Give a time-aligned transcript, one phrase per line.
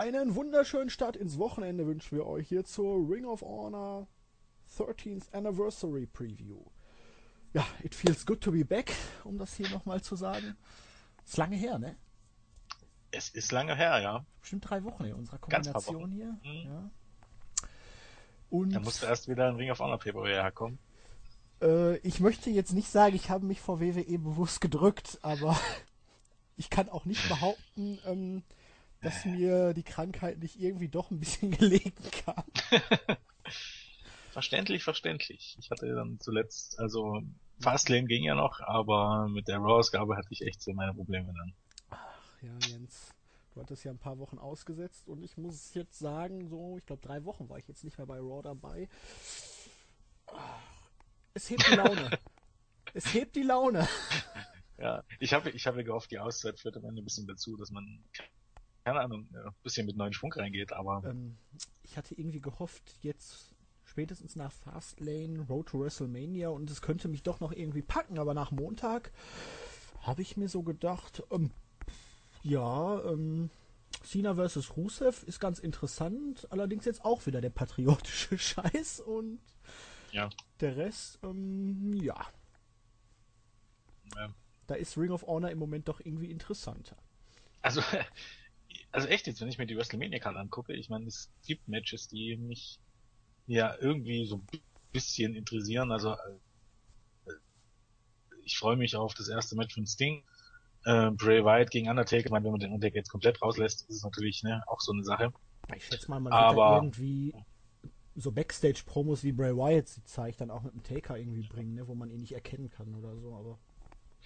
[0.00, 4.08] Einen wunderschönen Start ins Wochenende wünschen wir euch hier zur Ring of Honor
[4.74, 6.64] 13th Anniversary Preview.
[7.52, 8.94] Ja, it feels good to be back,
[9.24, 10.56] um das hier nochmal zu sagen.
[11.22, 11.98] Ist lange her, ne?
[13.10, 14.24] Es ist lange her, ja.
[14.40, 16.34] Bestimmt drei Wochen in unserer Kombination hier.
[16.44, 16.64] Mhm.
[16.64, 16.90] Ja.
[18.48, 20.78] Und da musste erst wieder ein Ring of Honor Paper herkommen.
[21.60, 25.60] Äh, ich möchte jetzt nicht sagen, ich habe mich vor WWE bewusst gedrückt, aber
[26.56, 28.44] ich kann auch nicht behaupten, ähm,
[29.00, 31.92] dass mir die Krankheit nicht irgendwie doch ein bisschen gelegen
[32.24, 32.44] kam.
[34.32, 35.56] verständlich, verständlich.
[35.58, 37.22] Ich hatte dann zuletzt, also
[37.60, 41.52] Fastlane ging ja noch, aber mit der Raw-Ausgabe hatte ich echt so meine Probleme dann.
[41.90, 43.14] Ach ja, Jens.
[43.54, 47.02] Du hattest ja ein paar Wochen ausgesetzt und ich muss jetzt sagen, so, ich glaube
[47.02, 48.88] drei Wochen war ich jetzt nicht mehr bei Raw dabei.
[51.34, 52.10] Es hebt die Laune.
[52.94, 53.88] es hebt die Laune.
[54.78, 57.70] Ja, ich habe ich habe gehofft, die Auszeit führt am Ende ein bisschen dazu, dass
[57.70, 58.02] man
[58.84, 61.02] keine Ahnung, ein bisschen mit neuen Schwung reingeht, aber.
[61.04, 61.36] Ähm,
[61.82, 67.22] ich hatte irgendwie gehofft, jetzt spätestens nach Fastlane, Road to WrestleMania und es könnte mich
[67.22, 69.10] doch noch irgendwie packen, aber nach Montag
[70.02, 71.50] habe ich mir so gedacht, ähm,
[72.42, 73.50] ja, ähm,
[74.04, 74.76] Cena vs.
[74.76, 79.40] Rusev ist ganz interessant, allerdings jetzt auch wieder der patriotische Scheiß und
[80.12, 80.30] ja.
[80.60, 82.26] der Rest, ähm, ja.
[84.16, 84.34] ja.
[84.66, 86.96] Da ist Ring of Honor im Moment doch irgendwie interessanter.
[87.60, 87.82] Also,
[88.92, 92.36] also echt jetzt, wenn ich mir die WrestleMania-Karte angucke, ich meine, es gibt Matches, die
[92.36, 92.78] mich
[93.46, 94.60] ja irgendwie so ein
[94.92, 95.92] bisschen interessieren.
[95.92, 97.32] Also äh,
[98.44, 100.24] ich freue mich auf das erste Match von Sting.
[100.84, 102.24] Äh, Bray Wyatt gegen Undertaker.
[102.24, 104.92] Ich meine, wenn man den Undertaker jetzt komplett rauslässt, ist es natürlich ne, auch so
[104.92, 105.32] eine Sache.
[105.76, 107.34] Ich schätze mal, man Aber, wird irgendwie
[108.16, 111.86] so Backstage-Promos wie Bray Wyatt sie zeigt, dann auch mit dem Taker irgendwie bringen, ne,
[111.86, 113.34] wo man ihn nicht erkennen kann oder so.
[113.34, 113.58] Aber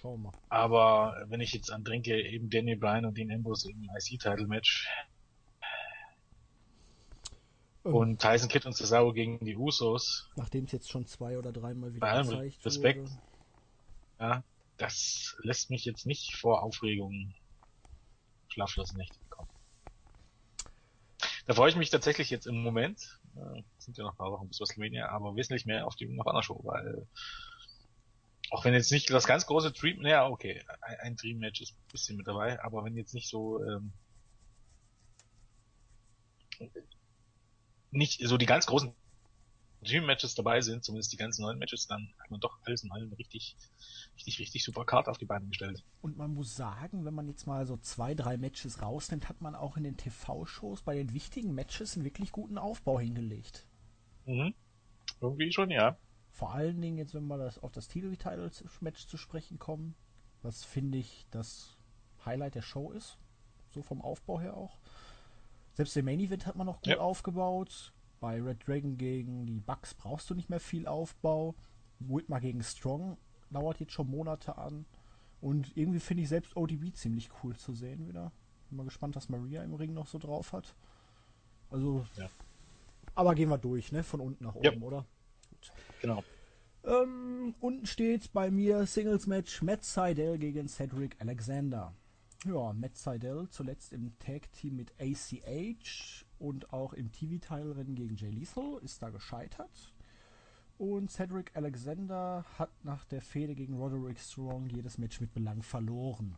[0.05, 0.31] Mal.
[0.49, 4.87] Aber wenn ich jetzt an denke, eben Danny Bryan und Dean Ambrose im IC-Title-Match
[7.85, 7.93] ähm.
[7.93, 10.29] und Tyson Kidd und Cesaro gegen die Usos.
[10.35, 13.09] Nachdem es jetzt schon zwei oder dreimal wieder bei allem gezeigt Respekt.
[13.09, 13.21] Wurde.
[14.19, 14.43] Ja,
[14.77, 17.33] das lässt mich jetzt nicht vor Aufregung
[18.47, 19.49] schlaflose Nächte bekommen.
[21.47, 24.47] Da freue ich mich tatsächlich jetzt im Moment, äh, sind ja noch ein paar Wochen
[24.47, 27.07] bis WrestleMania, aber wesentlich mehr auf die noch einer Show, weil
[28.51, 31.73] auch wenn jetzt nicht das ganz große Dream, naja, okay, ein, ein Dream Match ist
[31.73, 33.91] ein bisschen mit dabei, aber wenn jetzt nicht so, ähm,
[37.91, 38.93] nicht so die ganz großen
[39.85, 42.91] Dream Matches dabei sind, zumindest die ganzen neuen Matches, dann hat man doch alles in
[42.91, 43.55] allem richtig,
[44.15, 45.83] richtig, richtig super Card auf die Beine gestellt.
[46.01, 49.55] Und man muss sagen, wenn man jetzt mal so zwei, drei Matches rausnimmt, hat man
[49.55, 53.67] auch in den TV-Shows bei den wichtigen Matches einen wirklich guten Aufbau hingelegt.
[54.25, 54.55] Mhm.
[55.21, 55.97] Irgendwie schon, ja.
[56.35, 59.95] Vor allen Dingen jetzt, wenn wir das auf das Titel-Match zu sprechen kommen,
[60.41, 61.77] was finde ich das
[62.25, 63.17] Highlight der Show ist,
[63.69, 64.77] so vom Aufbau her auch.
[65.75, 66.97] Selbst der Main Event hat man noch gut ja.
[66.99, 67.93] aufgebaut.
[68.19, 71.55] Bei Red Dragon gegen die Bucks brauchst du nicht mehr viel Aufbau.
[71.99, 73.17] Whitmer gegen Strong
[73.49, 74.85] dauert jetzt schon Monate an.
[75.39, 78.33] Und irgendwie finde ich selbst ODB ziemlich cool zu sehen wieder.
[78.67, 80.75] Bin mal gespannt, was Maria im Ring noch so drauf hat.
[81.69, 82.29] Also, ja.
[83.13, 84.03] aber gehen wir durch, ne?
[84.03, 84.85] Von unten nach oben, ja.
[84.85, 85.05] oder?
[86.05, 86.23] Genau.
[86.83, 91.93] Ähm, unten steht bei mir Singles Match Matt Seidel gegen Cedric Alexander.
[92.45, 98.29] Ja, Matt Seidel zuletzt im Tag Team mit ACH und auch im TV-Teilrennen gegen Jay
[98.29, 99.93] Lethal ist da gescheitert.
[100.77, 106.37] Und Cedric Alexander hat nach der Fehde gegen Roderick Strong jedes Match mit Belang verloren.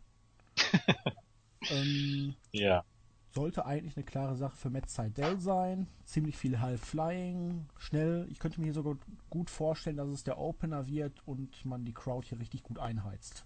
[1.70, 2.86] ähm, ja
[3.30, 5.86] sollte eigentlich eine klare Sache für Matt Seidel sein.
[6.04, 8.26] Ziemlich viel High Flying, schnell.
[8.30, 8.96] Ich könnte mir hier sogar
[9.30, 13.44] gut vorstellen, dass es der Opener wird und man die Crowd hier richtig gut einheizt.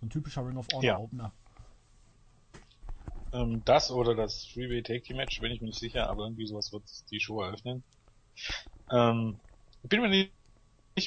[0.00, 0.98] So ein typischer Ring of Honor ja.
[0.98, 1.32] Opener.
[3.32, 6.46] Ähm, das oder das Freeway Take Team Match, bin ich mir nicht sicher, aber irgendwie
[6.46, 7.82] sowas wird die Show eröffnen.
[8.90, 9.38] Ähm,
[9.82, 10.32] ich bin mir nicht,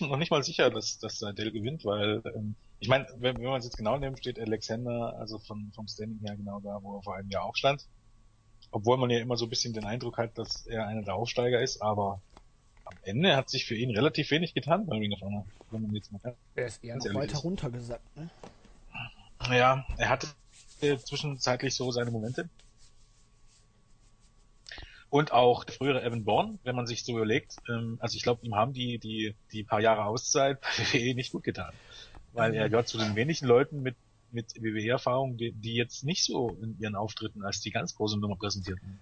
[0.01, 3.59] noch nicht mal sicher, dass, dass Seidel gewinnt, weil ähm, ich meine, wenn, wenn man
[3.59, 7.01] es jetzt genau nimmt, steht Alexander also von, vom Standing her genau da, wo er
[7.01, 7.87] vor einem Jahr auch stand.
[8.71, 11.61] Obwohl man ja immer so ein bisschen den Eindruck hat, dass er einer der Aufsteiger
[11.61, 12.21] ist, aber
[12.83, 15.95] am Ende hat sich für ihn relativ wenig getan bei Ring of Honor, wenn man
[15.95, 16.35] jetzt mal kann.
[16.55, 17.43] Er ist eher noch weiter ist.
[17.45, 18.29] runtergesackt, ne?
[19.49, 20.27] Ja, er hatte
[20.81, 22.49] zwischenzeitlich so seine Momente.
[25.09, 28.45] Und auch der frühere Evan Bourne, wenn man sich so überlegt, ähm, also ich glaube,
[28.45, 31.71] ihm haben die, die, die paar Jahre Auszeit bei WWE nicht gut getan
[32.33, 33.95] weil er gehört zu den wenigen Leuten mit
[34.33, 38.35] mit WWE-Erfahrung, die, die jetzt nicht so in ihren Auftritten als die ganz große Nummer
[38.35, 38.99] präsentierten.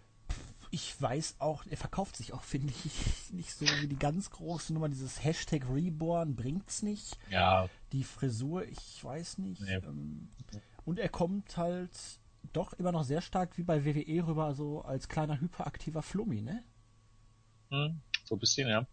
[0.72, 4.74] Ich weiß auch, er verkauft sich auch, finde ich, nicht so wie die ganz große
[4.74, 4.90] Nummer.
[4.90, 7.18] Dieses Hashtag Reborn bringt's nicht.
[7.30, 7.70] Ja.
[7.92, 9.62] Die Frisur, ich weiß nicht.
[9.62, 9.76] Nee.
[9.76, 10.30] Ähm,
[10.86, 11.92] und er kommt halt
[12.54, 16.64] doch immer noch sehr stark wie bei WWE rüber, so als kleiner hyperaktiver Flummi, ne?
[17.70, 18.86] Hm, so ein bisschen, ja.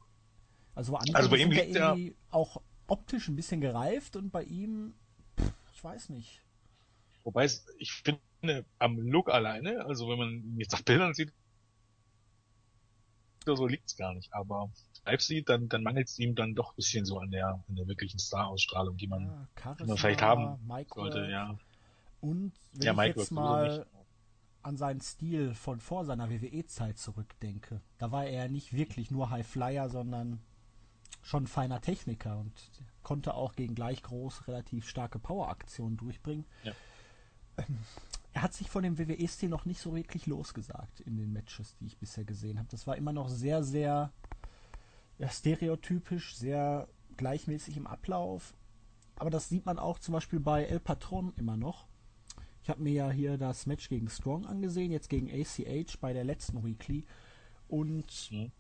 [0.75, 4.95] Also, Also bei ihm liegt irgendwie auch optisch ein bisschen gereift und bei ihm,
[5.41, 6.43] pff, ich weiß nicht.
[7.25, 11.33] Wobei es, ich finde, am Look alleine, also wenn man ihn jetzt auf Bildern sieht,
[13.47, 14.33] so liegt's gar nicht.
[14.33, 14.71] Aber
[15.05, 17.75] live sieht, dann, dann mangelt es ihm dann doch ein bisschen so an der, an
[17.77, 19.49] der wirklichen Star-Ausstrahlung, die man, Ja,
[19.79, 21.31] die Charisma, man vielleicht haben Mike sollte, Work.
[21.31, 21.59] ja.
[22.21, 23.87] Und wenn Ja, ich Mike jetzt Work mal
[24.63, 29.31] an seinen Stil von vor seiner WWE-Zeit zurückdenke, da war er ja nicht wirklich nur
[29.31, 30.41] High Flyer, sondern
[31.23, 32.53] schon feiner Techniker und
[33.03, 36.45] konnte auch gegen gleich groß relativ starke Power-Aktionen durchbringen.
[36.63, 36.73] Ja.
[37.59, 37.79] Ähm,
[38.35, 41.87] Er hat sich von dem WWE-Stil noch nicht so wirklich losgesagt in den Matches, die
[41.87, 42.69] ich bisher gesehen habe.
[42.71, 44.13] Das war immer noch sehr, sehr
[45.19, 48.55] ja, stereotypisch, sehr gleichmäßig im Ablauf.
[49.17, 51.89] Aber das sieht man auch zum Beispiel bei El Patron immer noch.
[52.63, 56.25] Ich habe mir ja hier das Match gegen Strong angesehen, jetzt gegen ACH bei der
[56.25, 57.05] letzten Weekly.
[57.67, 58.53] Und Mhm.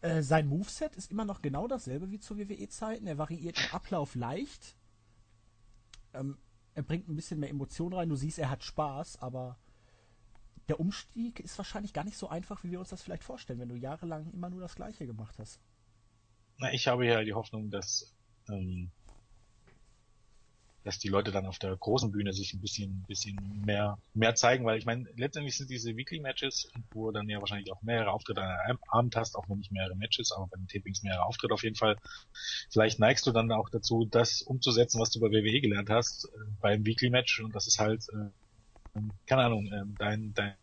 [0.00, 3.06] Äh, sein Moveset ist immer noch genau dasselbe wie zu WWE-Zeiten.
[3.06, 4.76] Er variiert im Ablauf leicht.
[6.14, 6.38] Ähm,
[6.74, 8.08] er bringt ein bisschen mehr Emotion rein.
[8.08, 9.58] Du siehst, er hat Spaß, aber
[10.68, 13.68] der Umstieg ist wahrscheinlich gar nicht so einfach, wie wir uns das vielleicht vorstellen, wenn
[13.68, 15.60] du jahrelang immer nur das Gleiche gemacht hast.
[16.58, 18.14] Na, ich habe ja die Hoffnung, dass,
[18.48, 18.90] ähm,
[20.84, 24.64] dass die Leute dann auf der großen Bühne sich ein bisschen, bisschen mehr, mehr zeigen,
[24.64, 28.12] weil ich meine, letztendlich sind diese Weekly Matches, wo du dann ja wahrscheinlich auch mehrere
[28.12, 31.26] Auftritte an einem Abend hast, auch wenn nicht mehrere Matches, aber bei den Tapings mehrere
[31.26, 31.96] Auftritte auf jeden Fall.
[32.70, 36.28] Vielleicht neigst du dann auch dazu, das umzusetzen, was du bei WWE gelernt hast, äh,
[36.60, 40.56] beim Weekly Match und das ist halt, äh, keine Ahnung, äh, dein, dein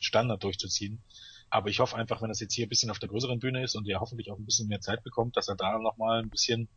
[0.00, 1.02] Standard durchzuziehen.
[1.50, 3.76] Aber ich hoffe einfach, wenn das jetzt hier ein bisschen auf der größeren Bühne ist
[3.76, 6.68] und er hoffentlich auch ein bisschen mehr Zeit bekommt, dass er da nochmal ein bisschen,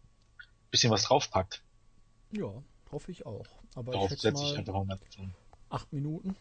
[0.69, 1.63] bisschen was draufpackt.
[2.31, 3.47] Ja, hoffe ich auch.
[3.75, 5.01] Aber Darauf ich setze ich einfach mal mit.
[5.69, 6.35] acht Minuten,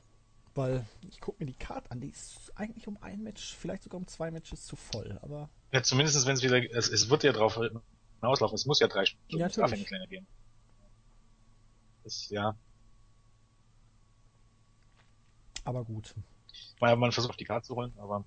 [0.54, 4.00] weil ich gucke mir die Karte an, die ist eigentlich um ein Match, vielleicht sogar
[4.00, 5.18] um zwei Matches zu voll.
[5.22, 7.58] Aber Ja, zumindest wenn es wieder, es, es wird ja drauf
[8.20, 10.26] hinauslaufen, es muss ja drei Stunden, Ja, es darf ja nicht länger gehen.
[12.02, 12.56] Das, ja,
[15.64, 16.14] aber gut.
[16.80, 18.24] war ja mal ein Versuch, die Karte zu holen, aber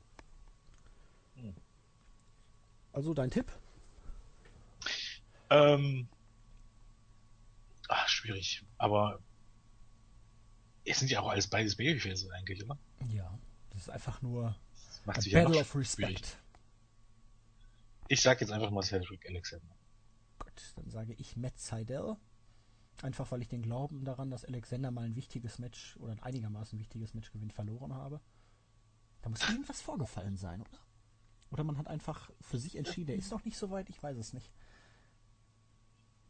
[2.94, 3.52] Also dein Tipp?
[5.50, 6.08] ähm,
[7.92, 8.64] ach, schwierig.
[8.78, 9.20] Aber
[10.86, 12.78] es sind ja auch alles beides Babyfaces eigentlich, oder?
[13.10, 13.38] Ja,
[13.70, 14.56] das ist einfach nur
[15.06, 16.18] Das ja Battle noch of schwierig.
[16.18, 16.38] Respect.
[18.08, 19.76] Ich sag jetzt einfach mal Cedric Alexander.
[20.40, 22.18] Gut, dann sage ich Matt Seidel.
[23.02, 26.78] Einfach weil ich den Glauben daran, dass Alexander mal ein wichtiges Match oder ein einigermaßen
[26.78, 28.22] wichtiges Match gewinnt, verloren habe.
[29.22, 30.80] Da muss irgendwas vorgefallen sein, oder?
[31.52, 34.18] Oder man hat einfach für sich entschieden, er ist noch nicht so weit, ich weiß
[34.18, 34.52] es nicht.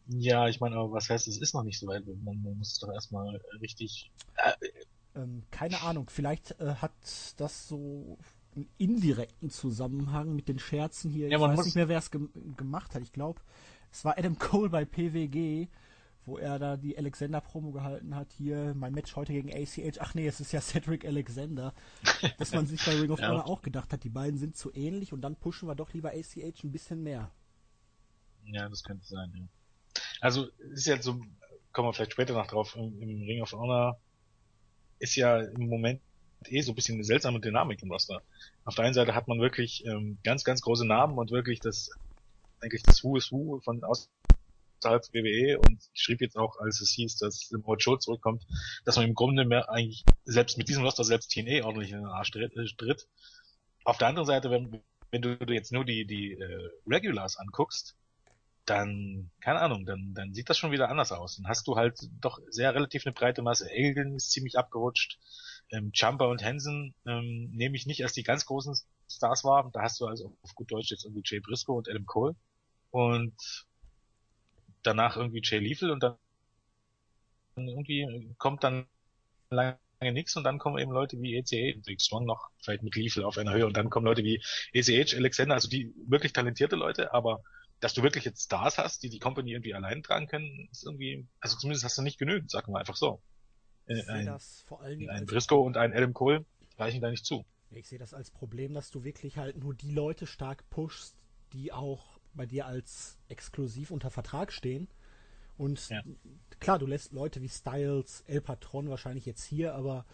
[0.07, 2.05] Ja, ich meine, aber was heißt, es ist noch nicht so weit.
[2.05, 4.11] Man, man muss es doch erstmal richtig.
[5.15, 6.91] Ähm, keine Ahnung, vielleicht äh, hat
[7.37, 8.17] das so
[8.55, 11.29] einen indirekten Zusammenhang mit den Scherzen hier.
[11.29, 13.01] Ja, ich weiß nicht mehr, wer es gem gemacht hat.
[13.01, 13.41] Ich glaube,
[13.91, 15.67] es war Adam Cole bei PWG,
[16.25, 18.31] wo er da die Alexander-Promo gehalten hat.
[18.33, 19.99] Hier, mein Match heute gegen ACH.
[19.99, 21.73] Ach nee, es ist ja Cedric Alexander.
[22.37, 23.29] Dass man sich bei Ring of Ja.
[23.29, 26.11] Honor auch gedacht hat, die beiden sind zu ähnlich und dann pushen wir doch lieber
[26.11, 27.31] ACH ein bisschen mehr.
[28.45, 29.47] Ja, das könnte sein, ja.
[30.21, 31.19] Also, ist ja so,
[31.73, 33.99] kommen wir vielleicht später noch drauf, im, im Ring of Honor
[34.99, 35.99] ist ja im Moment
[36.47, 38.21] eh so ein bisschen eine seltsame Dynamik im Roster.
[38.65, 41.89] Auf der einen Seite hat man wirklich ähm, ganz, ganz große Namen und wirklich das,
[42.61, 46.91] eigentlich das Who is Who von außerhalb WWE und ich schrieb jetzt auch, als es
[46.91, 48.45] hieß, dass Samoa Joe zurückkommt,
[48.85, 52.07] dass man im Grunde mehr eigentlich selbst mit diesem Roster selbst TNA ordentlich in den
[52.07, 52.55] Arsch tritt.
[52.55, 53.07] äh, tritt.
[53.83, 57.95] Auf der anderen Seite, wenn, wenn du jetzt nur die, die äh, Regulars anguckst,
[58.65, 61.37] dann, keine Ahnung, dann, dann sieht das schon wieder anders aus.
[61.37, 63.69] Dann hast du halt doch sehr relativ eine breite Masse.
[63.69, 65.19] Elgin ist ziemlich abgerutscht.
[65.71, 68.75] Ähm, Jumper und Hansen ähm, nehme ich nicht als die ganz großen
[69.09, 69.69] Stars wahr.
[69.73, 72.35] Da hast du also auf gut Deutsch jetzt irgendwie Jay Briscoe und Adam Cole.
[72.91, 73.65] Und
[74.83, 76.17] danach irgendwie Jay Lethal und dann
[77.55, 78.85] irgendwie kommt dann
[79.49, 82.95] lange nichts und dann kommen eben Leute wie ECH und Big Strong noch, vielleicht mit
[82.95, 84.41] Lethal auf einer Höhe und dann kommen Leute wie
[84.73, 87.43] ECH, Alexander, also die wirklich talentierte Leute, aber
[87.81, 91.27] dass du wirklich jetzt Stars hast, die die Company irgendwie allein tragen können, ist irgendwie,
[91.39, 93.21] also zumindest hast du nicht genügend, sagen wir einfach so.
[93.87, 96.45] Äh, ein, das vor allen Dingen ein Briscoe und ein Adam Cole
[96.77, 97.43] reichen da nicht zu.
[97.71, 101.15] Ich sehe das als Problem, dass du wirklich halt nur die Leute stark pushst,
[101.53, 104.87] die auch bei dir als exklusiv unter Vertrag stehen.
[105.57, 106.03] Und Ja.
[106.59, 110.05] klar, du lässt Leute wie Styles, El Patron wahrscheinlich jetzt hier, aber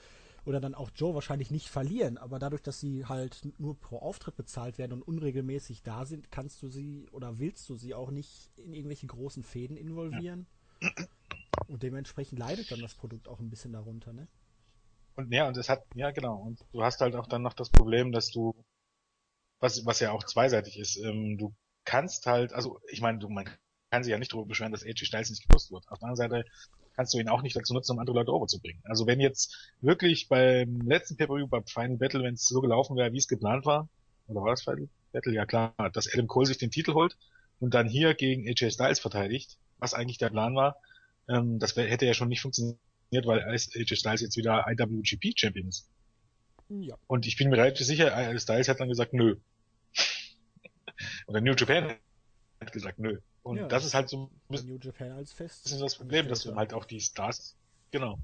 [0.48, 4.38] oder dann auch Joe wahrscheinlich nicht verlieren, aber dadurch, dass sie halt nur pro Auftritt
[4.38, 8.50] bezahlt werden und unregelmäßig da sind, kannst du sie oder willst du sie auch nicht
[8.56, 10.48] in irgendwelche großen Fäden involvieren.
[11.68, 14.30] Und dementsprechend leidet dann das Produkt auch ein bisschen darunter, ne?
[15.16, 17.70] Und ja, und es hat, ja genau, und du hast halt auch dann noch das
[17.70, 18.56] Problem, dass du,
[19.60, 23.50] was, was ja auch zweiseitig ist, ähm, du kannst halt, also ich meine, du, man
[23.90, 25.86] kann sich ja nicht darüber beschweren, dass AJ Styles nicht gepusht wird.
[25.90, 26.50] Auf der anderen Seite
[26.98, 28.82] kannst du ihn auch nicht dazu nutzen, um andere Leute overzubringen.
[28.86, 33.14] Also wenn jetzt wirklich beim letzten Pay-Per-View, beim Final Battle, wenn es so gelaufen wäre,
[33.14, 33.88] wie es geplant war,
[34.28, 35.34] oder war das Final Battle?
[35.34, 37.16] Ja klar, dass Adam Cole sich den Titel holt
[37.60, 40.78] und dann hier gegen AJ Styles verteidigt, was eigentlich der Plan war,
[41.30, 42.80] ähm, das hätte ja schon nicht funktioniert,
[43.12, 45.88] weil AJ Styles jetzt wieder IWGP Champion ist.
[46.70, 46.98] Ja.
[47.06, 49.36] Und ich bin mir relativ sicher, AJ Styles hat dann gesagt, nö.
[51.28, 51.94] Oder New Japan
[52.60, 53.20] hat gesagt, nö.
[53.48, 55.66] Und ja, das ist halt so ein bisschen, New Japan als Fest.
[55.66, 57.56] Das ist das Problem, dass du halt auch die Stars,
[57.92, 58.20] genau.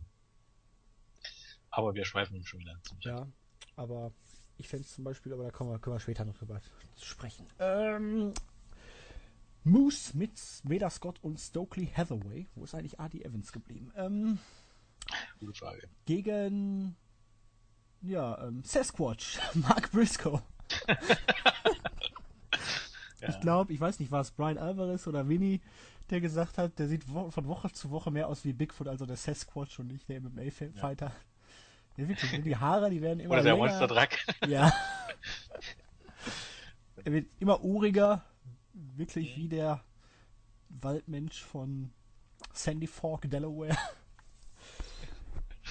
[1.70, 2.78] Aber wir schweifen schon wieder.
[3.00, 3.28] Ja,
[3.76, 4.12] aber
[4.58, 6.62] ich fände es zum Beispiel, aber da kommen wir, können wir später noch drüber
[7.02, 7.48] sprechen.
[7.60, 8.34] Ähm,
[9.64, 12.48] Moose mit Veda Scott und Stokely Hathaway.
[12.56, 13.92] Wo ist eigentlich Adi Evans geblieben?
[13.96, 14.40] Ähm,
[15.40, 15.88] Gute Frage.
[16.06, 16.96] Gegen
[18.02, 20.42] ja, ähm, Sasquatch, Mark Briscoe.
[23.24, 23.30] ja.
[23.30, 25.62] Ich glaube, ich weiß nicht, war es Brian Alvarez oder Winnie,
[26.10, 29.16] der gesagt hat, der sieht von Woche zu Woche mehr aus wie Bigfoot, also der
[29.16, 31.08] Sasquatch und nicht der MMA-Fighter.
[31.08, 31.12] Ja.
[31.96, 34.10] Ja, wirklich, die Haare, die werden immer Oder der Monster Truck.
[34.48, 34.74] Ja.
[37.06, 38.24] er wird immer uriger,
[38.74, 39.84] wirklich wie der
[40.70, 41.92] Waldmensch von
[42.52, 43.78] Sandy Fork, Delaware.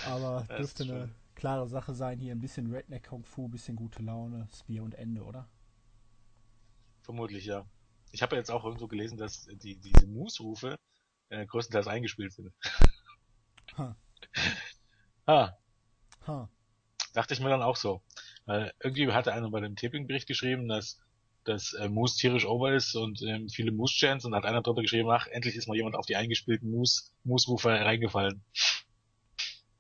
[0.07, 4.03] Aber das dürfte eine klare Sache sein, hier ein bisschen Redneck Kung Fu, bisschen gute
[4.03, 5.49] Laune, Spear und Ende, oder?
[7.03, 7.67] Vermutlich, ja.
[8.13, 10.77] Ich habe ja jetzt auch irgendwo gelesen, dass die, diese Moose-Rufe
[11.31, 12.53] äh, größtenteils eingespielt sind.
[13.79, 13.97] Ha.
[15.25, 15.53] ah,
[16.27, 16.51] Ha.
[17.15, 18.03] Dachte ich mir dann auch so.
[18.45, 21.01] Weil irgendwie hatte einer bei dem Taping-Bericht geschrieben, dass
[21.45, 25.11] dass äh, Moose tierisch over ist und ähm, viele Moose-Chants und hat einer drunter geschrieben,
[25.11, 28.45] ach, endlich ist mal jemand auf die eingespielten Moose, Moose-Rufer reingefallen.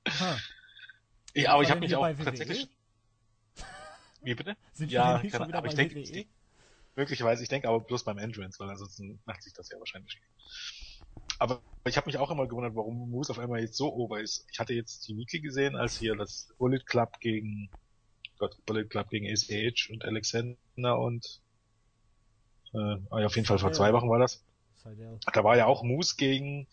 [0.08, 0.38] Ha.
[1.34, 2.14] Ja, aber ich habe mich auch e?
[2.14, 2.68] tatsächlich...
[4.22, 4.56] Wie bitte?
[4.72, 6.26] Sind ja, kann, aber ich denke?
[6.96, 10.20] Möglicherweise, ich denke aber bloß beim Entrance, weil ansonsten macht sich das ja wahrscheinlich
[11.42, 14.46] aber ich habe mich auch immer gewundert, warum Moose auf einmal jetzt so over ist.
[14.52, 17.68] Ich hatte jetzt die Weekly gesehen, als hier das Bullet Club gegen
[18.38, 21.40] Gott, Bullet Club gegen ACH und Alexander und
[22.74, 24.44] äh, ah auf jeden Fall vor zwei Wochen war das.
[25.32, 26.68] Da war ja auch Moose gegen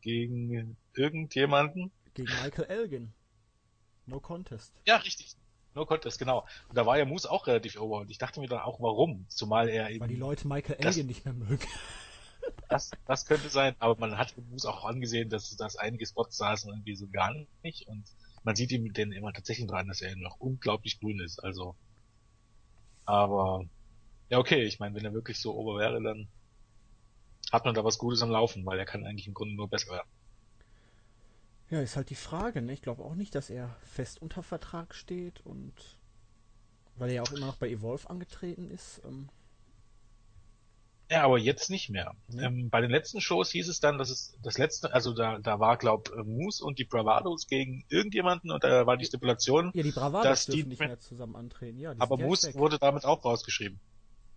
[0.00, 1.90] gegen irgendjemanden.
[2.14, 3.12] Gegen Michael Elgin.
[4.06, 4.72] No Contest.
[4.86, 5.31] Ja, richtig.
[5.74, 6.46] No Contest, genau.
[6.68, 9.26] Und da war ja Moose auch relativ over und ich dachte mir dann auch, warum?
[9.28, 10.00] Zumal er eben.
[10.00, 11.66] Weil die Leute Michael Elgin nicht mehr mögen.
[12.68, 16.70] Das, das könnte sein, aber man hat Moose auch angesehen, dass, dass einige Spots saßen
[16.70, 18.04] irgendwie so gar nicht und
[18.42, 21.76] man sieht ihm den immer tatsächlich dran, dass er noch unglaublich grün ist, also.
[23.04, 23.64] Aber,
[24.28, 26.28] ja okay, ich meine, wenn er wirklich so ober wäre, dann
[27.52, 29.92] hat man da was Gutes am Laufen, weil er kann eigentlich im Grunde nur besser
[29.92, 30.08] werden.
[31.72, 32.74] Ja, ist halt die Frage, ne?
[32.74, 35.72] Ich glaube auch nicht, dass er fest unter Vertrag steht und
[36.96, 39.00] weil er ja auch immer noch bei Evolve angetreten ist.
[39.06, 39.30] Ähm
[41.10, 42.14] ja, aber jetzt nicht mehr.
[42.28, 42.38] Mhm.
[42.40, 45.60] Ähm, bei den letzten Shows hieß es dann, dass es das letzte, also da, da
[45.60, 49.82] war, glaub, äh, Moose und die Bravados gegen irgendjemanden und da war die Stipulation, ja,
[49.82, 51.78] die Bravados dass die nicht mehr zusammen antreten.
[51.78, 52.56] Ja, aber Moose weg.
[52.56, 53.80] wurde damit auch rausgeschrieben.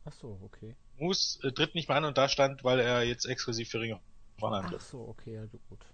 [0.05, 0.73] Ach so, okay.
[0.97, 3.99] Moose äh, tritt nicht mehr an und da stand, weil er jetzt exklusiv für Ringe
[4.41, 5.85] Ach so, okay, ja, gut.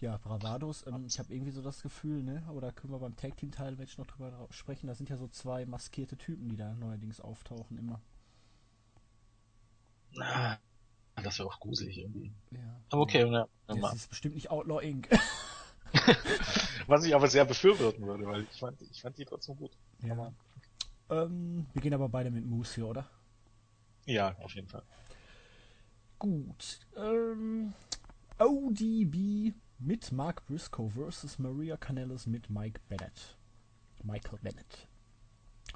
[0.00, 3.16] Ja, Bravados, ähm, ich habe irgendwie so das Gefühl, ne, aber da können wir beim
[3.16, 6.56] Tag Team Teil Match noch drüber sprechen, da sind ja so zwei maskierte Typen, die
[6.56, 8.00] da neuerdings auftauchen immer.
[10.20, 10.58] Ah,
[11.22, 12.32] das wäre auch gruselig irgendwie.
[12.50, 12.80] Ja.
[12.90, 13.46] Aber okay, ja.
[13.68, 15.08] ja das ist bestimmt nicht Outlaw Inc.
[16.86, 19.76] Was ich aber sehr befürworten würde, weil ich fand, ich fand die trotzdem gut.
[20.02, 20.32] Ja.
[21.08, 23.08] Ähm, wir gehen aber beide mit Moose hier, oder?
[24.06, 24.82] Ja, auf jeden Fall.
[26.18, 26.80] Gut.
[26.96, 27.72] Ähm,
[28.38, 33.36] ODB mit Mark Briscoe versus Maria Canellis mit Mike Bennett.
[34.02, 34.88] Michael Bennett.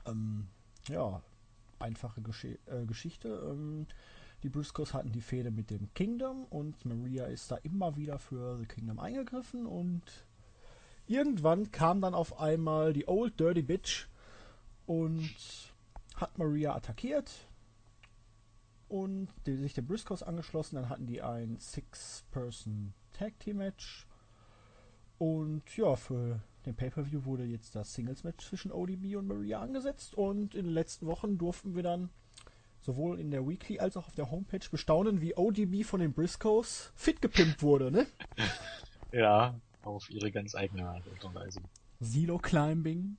[0.07, 0.49] Ähm,
[0.89, 1.23] ja,
[1.79, 3.29] einfache Gesch äh, Geschichte.
[3.29, 3.87] Ähm,
[4.43, 8.57] die Briscoes hatten die Fehde mit dem Kingdom und Maria ist da immer wieder für
[8.59, 10.03] The Kingdom eingegriffen und
[11.07, 14.07] irgendwann kam dann auf einmal die Old Dirty Bitch
[14.87, 15.35] und
[16.15, 17.49] hat Maria attackiert
[18.89, 20.77] und die, sich den Briscoes angeschlossen.
[20.77, 24.07] Dann hatten die ein Six-Person Tag Team Match
[25.19, 30.55] und ja, für den Pay-Per-View wurde jetzt das Singles-Match zwischen ODB und Maria angesetzt und
[30.55, 32.11] in den letzten Wochen durften wir dann
[32.79, 36.93] sowohl in der Weekly als auch auf der Homepage bestaunen, wie ODB von den Briscoes
[36.95, 38.07] fit gepimpt wurde, ne?
[39.13, 41.61] Ja, auf ihre ganz eigene Art und Weise.
[41.99, 43.17] Silo Climbing.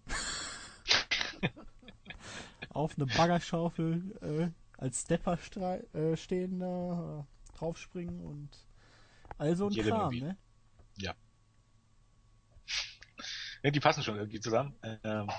[2.70, 5.38] auf eine Baggerschaufel äh, als Stepper
[5.94, 7.24] äh, stehen, äh,
[7.58, 8.69] draufspringen und
[9.40, 10.22] also ein Jede Kram, Movie.
[10.22, 10.38] ne?
[10.98, 11.16] Ja.
[13.62, 14.74] Ne, die passen schon irgendwie zusammen.
[15.04, 15.30] Ähm,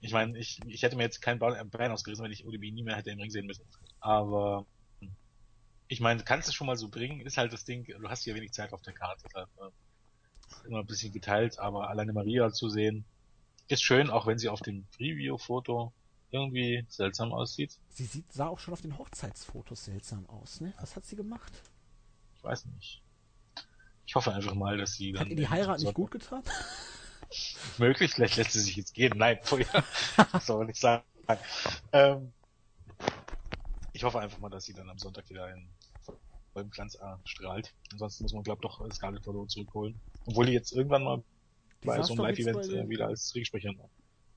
[0.00, 2.94] ich meine, ich, ich hätte mir jetzt kein Bein ausgerissen, wenn ich ODB nie mehr
[2.94, 3.64] hätte im Ring sehen müssen.
[3.98, 4.64] Aber
[5.88, 8.34] ich meine, kannst du schon mal so bringen, ist halt das Ding, du hast ja
[8.36, 9.24] wenig Zeit auf der Karte.
[9.24, 13.04] Deshalb, äh, immer ein bisschen geteilt, aber alleine Maria zu sehen,
[13.68, 15.92] ist schön, auch wenn sie auf dem Preview-Foto
[16.30, 17.76] irgendwie seltsam aussieht.
[17.88, 20.72] Sie sieht, sah auch schon auf den Hochzeitsfotos seltsam aus, ne?
[20.80, 21.52] Was hat sie gemacht?
[22.40, 23.02] Ich weiß nicht.
[24.06, 25.20] Ich hoffe einfach mal, dass sie dann.
[25.20, 26.42] Hat ihr die Heirat nicht gut getan?
[27.78, 29.12] Möglich, vielleicht lässt sie sich jetzt gehen.
[29.16, 29.84] Nein, vorher.
[30.32, 31.04] das soll man nicht sagen.
[31.92, 32.32] Ähm,
[33.92, 35.68] ich hoffe einfach mal, dass sie dann am Sonntag wieder in
[36.54, 37.74] vollem Glanz strahlt.
[37.92, 40.00] Ansonsten muss man, glaube ich, doch Scarlett Bordeaux zurückholen.
[40.26, 41.22] Obwohl die jetzt irgendwann mal
[41.82, 43.90] die bei so einem Live-Event äh, wieder als Ringsprecherin war.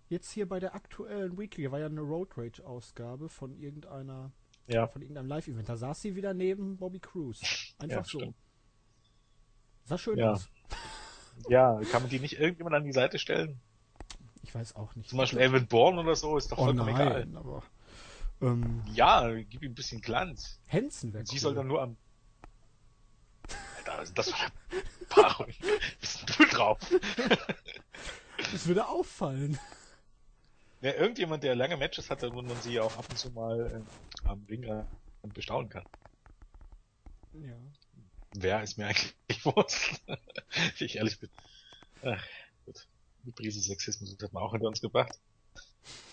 [0.10, 4.34] Jetzt hier bei der aktuellen Weekly war ja eine Road Rage Ausgabe von irgendeiner
[4.67, 4.88] ja.
[4.88, 5.67] von irgendeinem Live-Event.
[5.67, 7.41] Da saß sie wieder neben Bobby Cruz.
[7.79, 8.20] Einfach ja, so.
[8.20, 8.36] Stimmt.
[9.86, 10.32] Sah schön ja.
[10.32, 10.50] aus.
[11.50, 13.60] Ja, kann man die nicht irgendjemand an die Seite stellen?
[14.43, 15.10] Ich weiß auch nicht.
[15.10, 17.27] Zum Beispiel Evan Bourne oder so, ist doch oh, vollkommen nein, egal.
[17.36, 17.63] Aber,
[18.41, 20.60] ähm, ja, gib ihm ein bisschen Glanz.
[20.67, 21.39] Hansen wäre Sie cool.
[21.39, 21.98] soll dann nur am
[23.77, 24.39] Alter, das war
[25.10, 25.53] Paarung.
[26.00, 26.77] Bist du drauf?
[28.51, 29.60] das würde auffallen.
[30.84, 34.28] Ja, irgendjemand, der lange Matches hatte, wo man sie auch ab und zu mal äh,
[34.28, 34.86] am Ringrand
[35.34, 35.86] bestaunen kann.
[37.32, 37.56] Ja.
[38.34, 40.02] Wer ist mir eigentlich wurscht?
[40.80, 41.30] ich ehrlich bin.
[42.02, 42.22] Ach,
[42.66, 42.86] gut.
[43.24, 45.18] Die Prise Sexismus hat man auch hinter uns gebracht.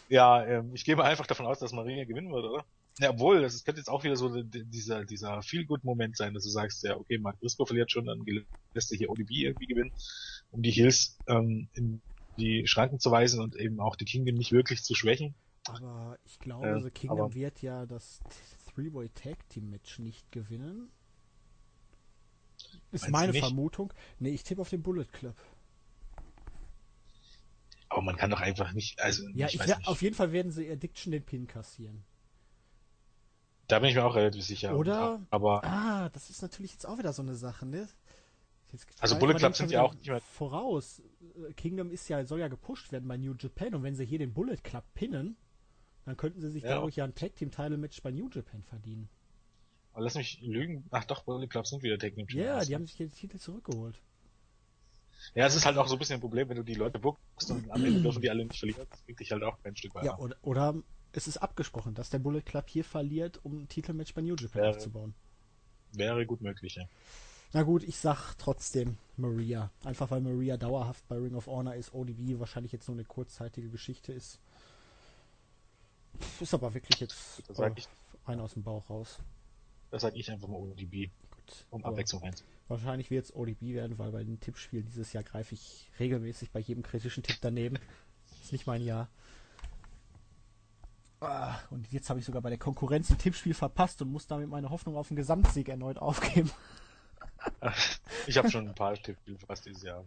[0.08, 2.64] Ja, ähm, ich gehe mal einfach davon aus, dass Maria gewinnen wird, oder?
[3.00, 6.84] Ja, obwohl, das könnte jetzt auch wieder so dieser, dieser Feel-Good-Moment sein, dass du sagst,
[6.84, 8.24] ja, okay, Mark Briscoe verliert schon, dann
[8.72, 9.92] lässt er hier ODB irgendwie gewinnen,
[10.52, 12.02] um die Heels ähm, in
[12.36, 15.34] die Schranken zu weisen und eben auch die Kingdom nicht wirklich zu schwächen.
[15.66, 18.20] Aber ich glaube, äh, The Kingdom aber, wird ja das
[18.74, 20.90] Three-Way Tag Team Match nicht gewinnen.
[22.92, 23.92] Ist meine Vermutung.
[24.18, 25.36] Nee, ich tippe auf den Bullet Club.
[27.88, 29.26] Aber man kann doch einfach nicht, also.
[29.34, 32.04] Ja, ich, ich wär, auf jeden Fall werden sie Addiction den Pin kassieren.
[33.66, 34.76] Da bin ich mir auch relativ sicher.
[34.76, 35.20] Oder?
[35.30, 35.64] Aber.
[35.64, 37.88] Ah, das ist natürlich jetzt auch wieder so eine Sache, ne?
[39.00, 40.20] also Bullet Club sind ja auch nicht mehr.
[40.20, 41.02] Voraus.
[41.56, 44.32] Kingdom ist ja, soll ja gepusht werden bei New Japan und wenn sie hier den
[44.32, 45.36] Bullet Club pinnen,
[46.04, 46.72] dann könnten sie sich, ja.
[46.72, 49.08] glaube ich, ja ein Tag Team Title Match bei New Japan verdienen.
[49.92, 50.84] Aber lass mich lügen.
[50.90, 53.38] Ach doch, Bullet Club sind wieder Tag Team Ja, yeah, die haben sich den Titel
[53.38, 54.00] zurückgeholt.
[55.34, 57.50] Ja, es ist halt auch so ein bisschen ein Problem, wenn du die Leute bookst
[57.50, 58.86] und am Ende dürfen die alle nicht verlieren.
[58.90, 60.06] Das bringt dich halt auch ein Stück weiter.
[60.06, 64.14] Ja, oder, oder es ist abgesprochen, dass der Bullet Club hier verliert, um ein Titelmatch
[64.14, 65.14] bei New Japan wäre, aufzubauen.
[65.92, 66.84] Wäre gut möglich, ja.
[67.52, 69.70] Na gut, ich sag trotzdem Maria.
[69.84, 73.68] Einfach weil Maria dauerhaft bei Ring of Honor ist, ODB wahrscheinlich jetzt nur eine kurzzeitige
[73.68, 74.38] Geschichte ist.
[76.40, 77.72] Ist aber wirklich jetzt äh,
[78.26, 79.18] rein aus dem Bauch raus.
[79.90, 81.10] Das sage ich einfach mal ODB.
[81.30, 82.44] Gut, um Abwechslung eins.
[82.68, 86.60] Wahrscheinlich wird es ODB werden, weil bei den Tippspielen dieses Jahr greife ich regelmäßig bei
[86.60, 87.78] jedem kritischen Tipp daneben.
[88.42, 89.08] ist nicht mein Jahr.
[91.20, 94.48] Ah, und jetzt habe ich sogar bei der Konkurrenz ein Tippspiel verpasst und muss damit
[94.48, 96.50] meine Hoffnung auf den Gesamtsieg erneut aufgeben.
[98.26, 100.04] Ich habe schon ein paar Tippspiele verpasst dieses Jahr.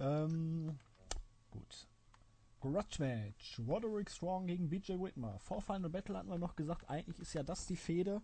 [0.00, 0.78] Ähm,
[1.50, 1.86] gut.
[2.60, 3.60] Grudge Match.
[3.66, 5.38] Roderick Strong gegen BJ Whitmer.
[5.40, 8.22] Vor Final Battle hatten wir noch gesagt, eigentlich ist ja das die Fehde,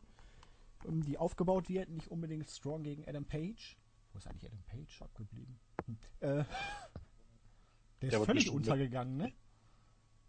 [0.84, 1.88] um die aufgebaut wird.
[1.88, 3.76] Nicht unbedingt Strong gegen Adam Page.
[4.12, 5.58] Wo ist eigentlich Adam Page abgeblieben?
[5.86, 5.98] Hm.
[6.20, 6.26] Äh,
[8.02, 9.32] der ist ja, völlig untergegangen, ne?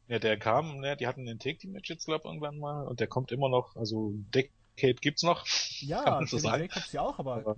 [0.07, 2.99] Ja, der kam, ne, die hatten den Take Team Match jetzt, glaube irgendwann mal und
[2.99, 5.45] der kommt immer noch, also Decade gibt's noch.
[5.81, 7.57] Ja, so Jacobs ja auch, aber, aber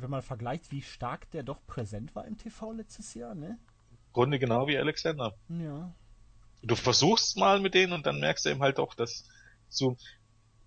[0.00, 3.58] wenn man vergleicht, wie stark der doch präsent war im TV letztes Jahr, ne?
[4.12, 5.34] Grunde genau wie Alexander.
[5.48, 5.92] Ja.
[6.62, 9.24] Du versuchst mal mit denen und dann merkst du eben halt doch, dass
[9.68, 9.96] so,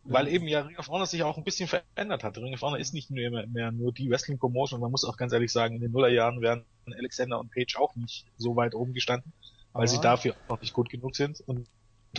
[0.04, 2.38] weil eben ja Ring of Honor sich auch ein bisschen verändert hat.
[2.38, 4.80] Ring of Honor ist nicht mehr, mehr nur die Wrestling Promotion.
[4.80, 8.26] Man muss auch ganz ehrlich sagen, in den Nullerjahren wären Alexander und Page auch nicht
[8.38, 9.34] so weit oben gestanden
[9.74, 11.42] weil sie dafür auch noch nicht gut genug sind.
[11.42, 11.68] Und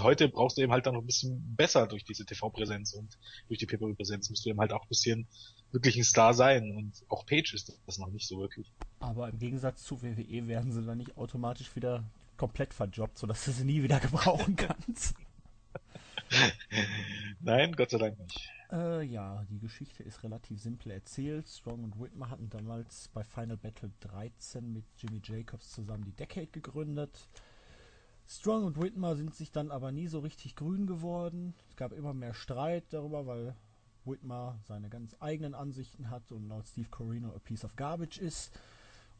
[0.00, 3.58] heute brauchst du eben halt dann noch ein bisschen besser durch diese TV-Präsenz und durch
[3.58, 5.26] die PPV-Präsenz musst du eben halt auch ein bisschen
[5.70, 6.74] wirklich ein Star sein.
[6.76, 8.72] Und auch Page ist das noch nicht so wirklich.
[9.00, 12.04] Aber im Gegensatz zu WWE werden sie dann nicht automatisch wieder
[12.36, 15.14] komplett verjobbt, sodass du sie nie wieder gebrauchen kannst.
[17.40, 18.50] Nein, Gott sei Dank nicht.
[18.72, 21.46] Äh, ja, die Geschichte ist relativ simpel erzählt.
[21.46, 26.46] Strong und Whitmer hatten damals bei Final Battle 13 mit Jimmy Jacobs zusammen die Decade
[26.46, 27.28] gegründet.
[28.28, 31.54] Strong und Whitmer sind sich dann aber nie so richtig grün geworden.
[31.68, 33.54] Es gab immer mehr Streit darüber, weil
[34.04, 38.52] Whitmer seine ganz eigenen Ansichten hat und laut Steve Corino a piece of garbage ist.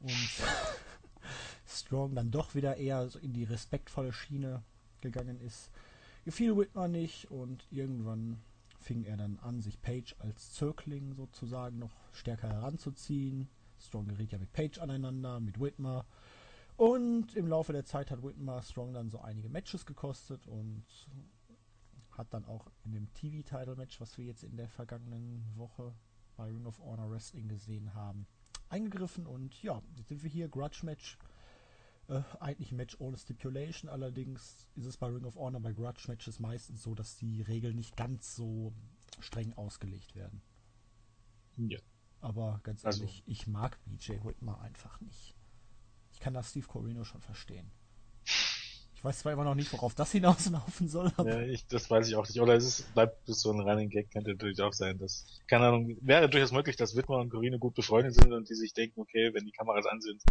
[0.00, 0.12] Und
[1.66, 4.62] Strong dann doch wieder eher so in die respektvolle Schiene
[5.00, 5.70] gegangen ist.
[6.24, 8.40] Gefiel Whitmer nicht und irgendwann
[8.80, 13.48] fing er dann an, sich Page als Zirkling sozusagen noch stärker heranzuziehen.
[13.78, 16.04] Strong geriet ja mit Page aneinander, mit Whitmer.
[16.83, 20.85] Und im Laufe der Zeit hat Whitmer Strong dann so einige Matches gekostet und
[22.11, 25.95] hat dann auch in dem TV-Title-Match, was wir jetzt in der vergangenen Woche
[26.37, 28.27] bei Ring of Honor Wrestling gesehen haben,
[28.68, 29.29] eingegriffen.
[29.29, 31.18] Und ja, jetzt sind wir hier, Grudge-Match.
[32.09, 36.40] Äh, eigentlich ein Match ohne Stipulation, allerdings ist es bei Ring of Honor bei Grudge-Matches
[36.40, 38.73] meistens so, dass die Regeln nicht ganz so
[39.21, 40.42] streng ausgelegt werden.
[41.59, 41.79] Ja.
[42.21, 43.05] Aber ganz also.
[43.05, 45.37] ehrlich, ich mag BJ Whitmer einfach nicht.
[46.22, 47.68] Ich kann das Steve Corino schon verstehen.
[48.94, 51.11] Ich weiß zwar immer noch nicht, worauf das hinauslaufen soll.
[51.18, 52.40] ja, ich, das weiß ich auch nicht.
[52.40, 54.96] Oder es ist, bleibt bis so ein reiner Gag, könnte natürlich auch sein.
[54.98, 58.54] Dass, keine Ahnung, wäre durchaus möglich, dass Whitmer und Corino gut befreundet sind und die
[58.54, 60.22] sich denken, okay, wenn die Kameras an sind,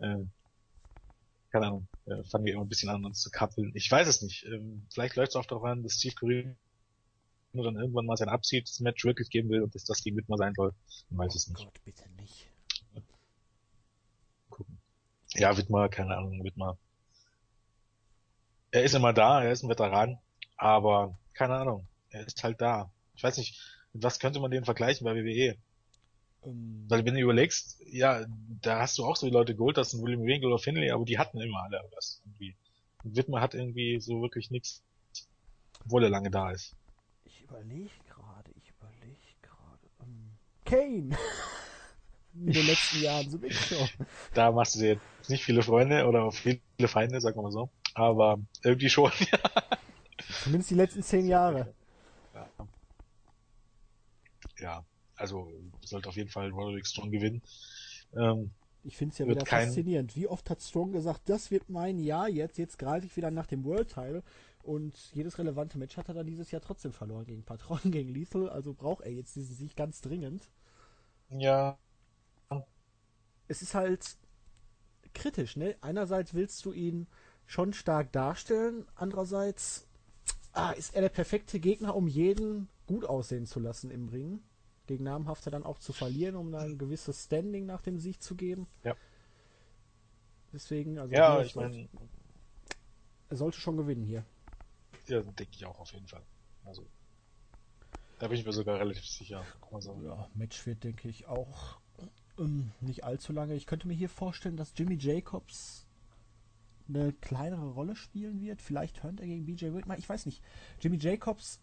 [0.00, 0.18] äh,
[1.50, 3.72] keine Ahnung, äh, fangen wir immer ein bisschen an, uns zu kappeln.
[3.72, 4.44] Ich weiß es nicht.
[4.44, 6.54] Ähm, vielleicht läuft es auch darauf an, dass Steve Corino
[7.54, 10.74] dann irgendwann mal sein Abschieds-Match wirklich geben will und dass das gegen Whitmer sein soll.
[10.90, 11.64] Ich weiß oh es nicht.
[11.64, 12.50] Gott, bitte nicht.
[15.38, 16.78] Ja, Whitmer, keine Ahnung, Whitmer
[18.76, 20.18] er ist immer da, er ist ein Veteran,
[20.56, 22.90] aber keine Ahnung, er ist halt da.
[23.14, 23.58] Ich weiß nicht,
[23.94, 25.56] was könnte man den vergleichen bei WWE?
[26.44, 26.84] Ähm.
[26.88, 28.26] Weil wenn du überlegst, ja,
[28.60, 31.04] da hast du auch so die Leute geholt, das sind William Wingle oder Finley, aber
[31.04, 32.54] die hatten immer alle was irgendwie.
[33.02, 34.82] Und Widmer hat irgendwie so wirklich nichts,
[35.84, 36.76] obwohl er lange da ist.
[37.24, 39.88] Ich überlege gerade, ich überlege gerade.
[40.02, 40.32] Ähm,
[40.64, 41.16] Kane!
[42.44, 43.88] In den letzten Jahren so wirklich schon.
[44.34, 47.70] Da machst du dir jetzt nicht viele Freunde oder viele Feinde, sagen wir mal so
[47.96, 49.10] aber irgendwie schon.
[50.42, 51.74] Zumindest die letzten zehn Jahre.
[52.34, 52.48] Ja.
[54.58, 54.84] ja,
[55.16, 55.50] also
[55.82, 57.42] sollte auf jeden Fall Roderick Strong gewinnen.
[58.14, 58.50] Ähm,
[58.84, 59.66] ich finde es ja wieder kein...
[59.66, 60.14] faszinierend.
[60.14, 63.46] Wie oft hat Strong gesagt, das wird mein Jahr jetzt, jetzt greife ich wieder nach
[63.46, 64.22] dem World Title
[64.62, 68.50] und jedes relevante Match hat er dann dieses Jahr trotzdem verloren gegen Patron, gegen Lethal,
[68.50, 70.50] also braucht er jetzt diesen Sieg ganz dringend.
[71.30, 71.78] Ja.
[73.48, 74.16] Es ist halt
[75.14, 75.76] kritisch, ne?
[75.80, 77.06] Einerseits willst du ihn
[77.46, 78.86] schon stark darstellen.
[78.94, 79.86] Andererseits
[80.52, 84.40] ah, ist er der perfekte Gegner, um jeden gut aussehen zu lassen im Ring.
[84.86, 88.36] Gegen namhafte dann auch zu verlieren, um dann ein gewisses Standing nach dem Sieg zu
[88.36, 88.68] geben.
[88.84, 88.94] Ja.
[90.52, 91.88] Deswegen, also ja, ich meine,
[93.28, 94.24] er sollte schon gewinnen hier.
[95.08, 96.22] Ja, denke ich auch auf jeden Fall.
[96.64, 96.86] Also
[98.18, 99.44] da bin ich mir sogar relativ sicher.
[99.80, 100.00] So.
[100.02, 101.78] Ja, Match wird, denke ich, auch
[102.38, 103.54] ähm, nicht allzu lange.
[103.54, 105.86] Ich könnte mir hier vorstellen, dass Jimmy Jacobs
[106.88, 108.62] eine kleinere Rolle spielen wird.
[108.62, 109.98] Vielleicht hört er gegen BJ Whitmer.
[109.98, 110.42] Ich weiß nicht.
[110.80, 111.60] Jimmy Jacobs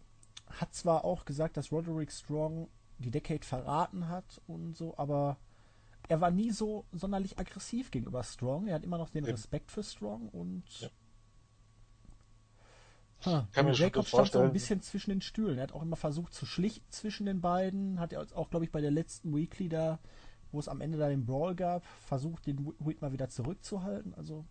[0.48, 2.68] hat zwar auch gesagt, dass Roderick Strong
[3.00, 5.38] die Decade verraten hat und so, aber
[6.10, 8.68] er war nie so sonderlich aggressiv gegenüber Strong.
[8.68, 10.90] Er hat immer noch den Respekt für Strong und ja.
[13.26, 13.44] Huh.
[13.54, 15.58] Kann mir Jacobs stand so ein bisschen zwischen den Stühlen.
[15.58, 18.00] Er hat auch immer versucht zu schlichten zwischen den beiden.
[18.00, 20.00] Hat er auch, glaube ich, bei der letzten Weekly da,
[20.54, 24.14] wo es am Ende da den Brawl gab, versucht, den Whitmer wieder zurückzuhalten.
[24.14, 24.46] Also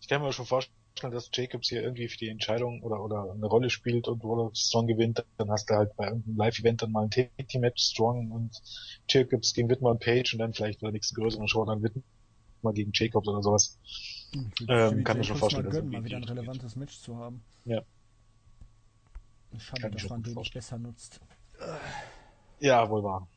[0.00, 3.46] ich kann mir schon vorstellen, dass Jacobs hier irgendwie für die Entscheidung oder, oder eine
[3.46, 7.04] Rolle spielt und Waller Strong gewinnt, dann hast du halt bei irgendeinem Live-Event dann mal
[7.04, 8.60] ein Team-Match Strong und
[9.08, 12.72] Jacobs gegen Whitmer und Page und dann vielleicht bei der nächsten größeren Show dann Whitmer
[12.72, 13.78] gegen Jacobs oder sowas.
[14.32, 17.42] Hm, ähm, kann mir schon vorstellen, dass gönnen, mal wieder ein relevantes Match zu haben.
[17.64, 17.82] Ja.
[19.58, 21.20] Schade, dass man den nicht besser nutzt.
[22.60, 23.28] Ja, wohl wahr.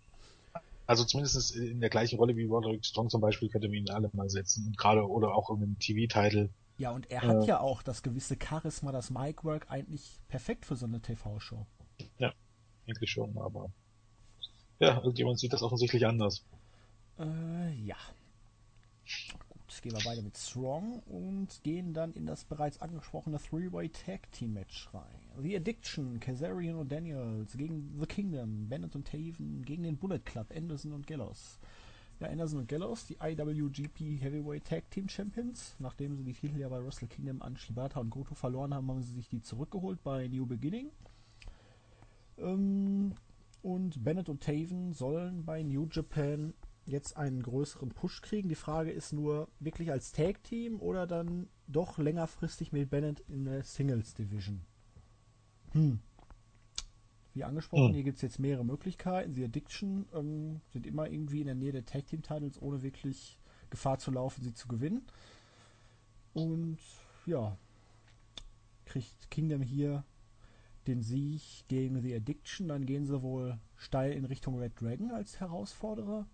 [0.94, 4.12] Also zumindest in der gleichen Rolle wie Roderick Strong zum Beispiel könnte man ihn alle
[4.14, 4.76] mal setzen.
[4.78, 6.52] Gerade oder auch in einem TV-Title.
[6.78, 10.76] Ja, und er hat äh, ja auch das gewisse Charisma, das Mic-Work eigentlich perfekt für
[10.76, 11.66] so eine TV-Show.
[12.20, 12.32] Ja,
[12.88, 13.72] eigentlich schon, aber
[14.78, 16.46] ja, irgendjemand sieht das offensichtlich anders.
[17.18, 17.98] Äh, ja.
[19.82, 24.54] Gehen wir weiter mit Strong und gehen dann in das bereits angesprochene Three-Way Tag Team
[24.54, 25.20] Match rein.
[25.42, 30.48] The Addiction, Kazarian und Daniels gegen The Kingdom, Bennett und Taven gegen den Bullet Club,
[30.56, 31.60] Anderson und Gallows.
[32.20, 35.76] Ja, Anderson und Gallows, die IWGP Heavyweight Tag Team Champions.
[35.80, 39.02] Nachdem sie die Titel ja bei Wrestle Kingdom an Shibata und Goto verloren haben, haben
[39.02, 40.92] sie sich die zurückgeholt bei New Beginning.
[42.38, 43.14] Ähm,
[43.62, 46.54] und Bennett und Taven sollen bei New Japan
[46.86, 48.50] jetzt einen größeren Push kriegen.
[48.50, 53.46] Die Frage ist nur, wirklich als Tag Team oder dann doch längerfristig mit Bennett in
[53.46, 54.62] der Singles Division?
[55.72, 56.00] Hm.
[57.34, 57.94] Wie angesprochen, hm.
[57.94, 59.34] hier gibt es jetzt mehrere Möglichkeiten.
[59.34, 63.40] Die Addiction ähm, sind immer irgendwie in der Nähe der Tag Team Titles, ohne wirklich
[63.70, 65.06] Gefahr zu laufen, sie zu gewinnen.
[66.34, 66.80] Und
[67.26, 67.58] ja,
[68.86, 70.04] kriegt Kingdom hier
[70.86, 72.68] den Sieg gegen The Addiction.
[72.68, 76.28] Dann gehen sie wohl steil in Richtung Red Dragon als Herausforderer.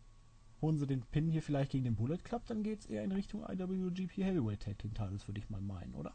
[0.62, 3.12] Holen sie den Pin hier vielleicht gegen den Bullet Club, dann geht es eher in
[3.12, 6.14] Richtung IWGP Heavyweight Tag Team Titles, würde ich mal meinen, oder?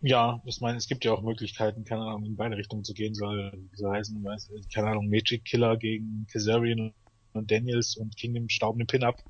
[0.00, 3.14] Ja, ich meine, es gibt ja auch Möglichkeiten, keine Ahnung, in beide Richtungen zu gehen,
[3.14, 6.92] soll, wie soll heißen, weiß, keine Ahnung, Magic Killer gegen Kazarian
[7.32, 9.22] und Daniels und Kingdom stauben den Pin ab.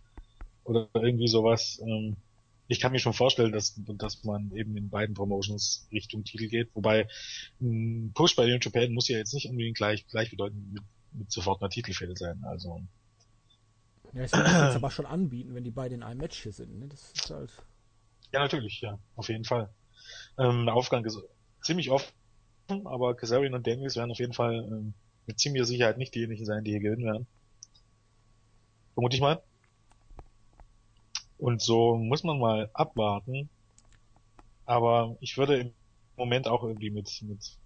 [0.65, 1.81] oder irgendwie sowas.
[1.87, 2.17] Ähm,
[2.69, 6.71] ich kann mir schon vorstellen, dass, dass man eben in beiden Promotions Richtung Titel geht.
[6.75, 7.09] Wobei
[7.61, 11.61] ein Push bei New Japan muss ja jetzt nicht unbedingt gleich gleichbedeutend mit, mit sofort
[11.61, 12.43] einer Titelfehde sein.
[12.45, 12.83] Also
[14.13, 16.79] ja, ich würde das aber schon anbieten, wenn die beiden in einem Match hier sind.
[16.79, 16.89] Ne?
[16.89, 17.53] Das ist halt.
[18.33, 19.71] Ja, natürlich, ja, auf jeden Fall.
[20.39, 21.19] Ähm, der Aufgang ist
[21.63, 22.13] ziemlich offen,
[22.85, 24.95] aber Kazarian und Daniels werden auf jeden Fall ähm,
[25.27, 27.27] mit ziemlicher Sicherheit nicht diejenigen sein, die hier gewinnen werden.
[28.95, 29.43] Vermute ich mal.
[31.39, 33.49] Und so muss man mal abwarten.
[34.67, 35.73] Aber ich würde im
[36.17, 37.57] Moment auch irgendwie mit, mit,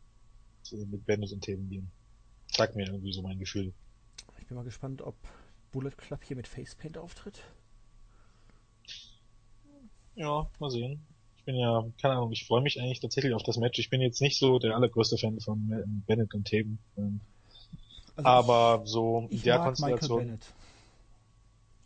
[0.71, 1.91] mit Bennett und Themen gehen.
[2.55, 3.73] Sagt mir irgendwie so mein Gefühl.
[4.39, 5.17] Ich bin mal gespannt, ob
[5.73, 7.43] Bullet Club hier mit Facepaint auftritt.
[10.15, 11.07] Ja, mal sehen.
[11.39, 13.79] Ich bin ja, keine Ahnung, ich freue mich eigentlich tatsächlich auf das Match.
[13.79, 16.79] Ich bin jetzt nicht so der allergrößte Fan von Bennett und Theben.
[18.17, 20.39] Also aber ich, so in der Konstellation.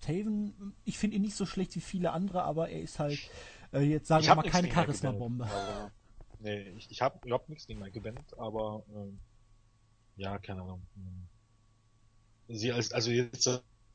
[0.01, 3.19] Taven, ich finde ihn nicht so schlecht wie viele andere, aber er ist halt
[3.73, 5.49] äh, jetzt sagen wir mal keine Charisma-Bombe.
[6.41, 9.19] Nee, ich, ich habe überhaupt nichts gegen Michael Bennett, aber ähm,
[10.17, 10.87] ja, keine Ahnung.
[12.49, 13.47] Sie als, also jetzt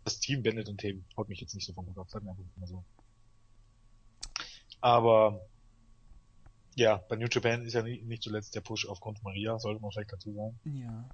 [0.03, 2.43] das Team Bennett und Taven haut mich jetzt nicht so vom Kopf, sagen wir einfach
[2.57, 2.83] mal so.
[4.81, 5.41] Aber
[6.75, 9.81] ja, bei New Japan ist ja nicht, nicht zuletzt der Push auf Grund Maria, sollte
[9.81, 10.59] man vielleicht dazu sagen.
[10.63, 11.09] Ja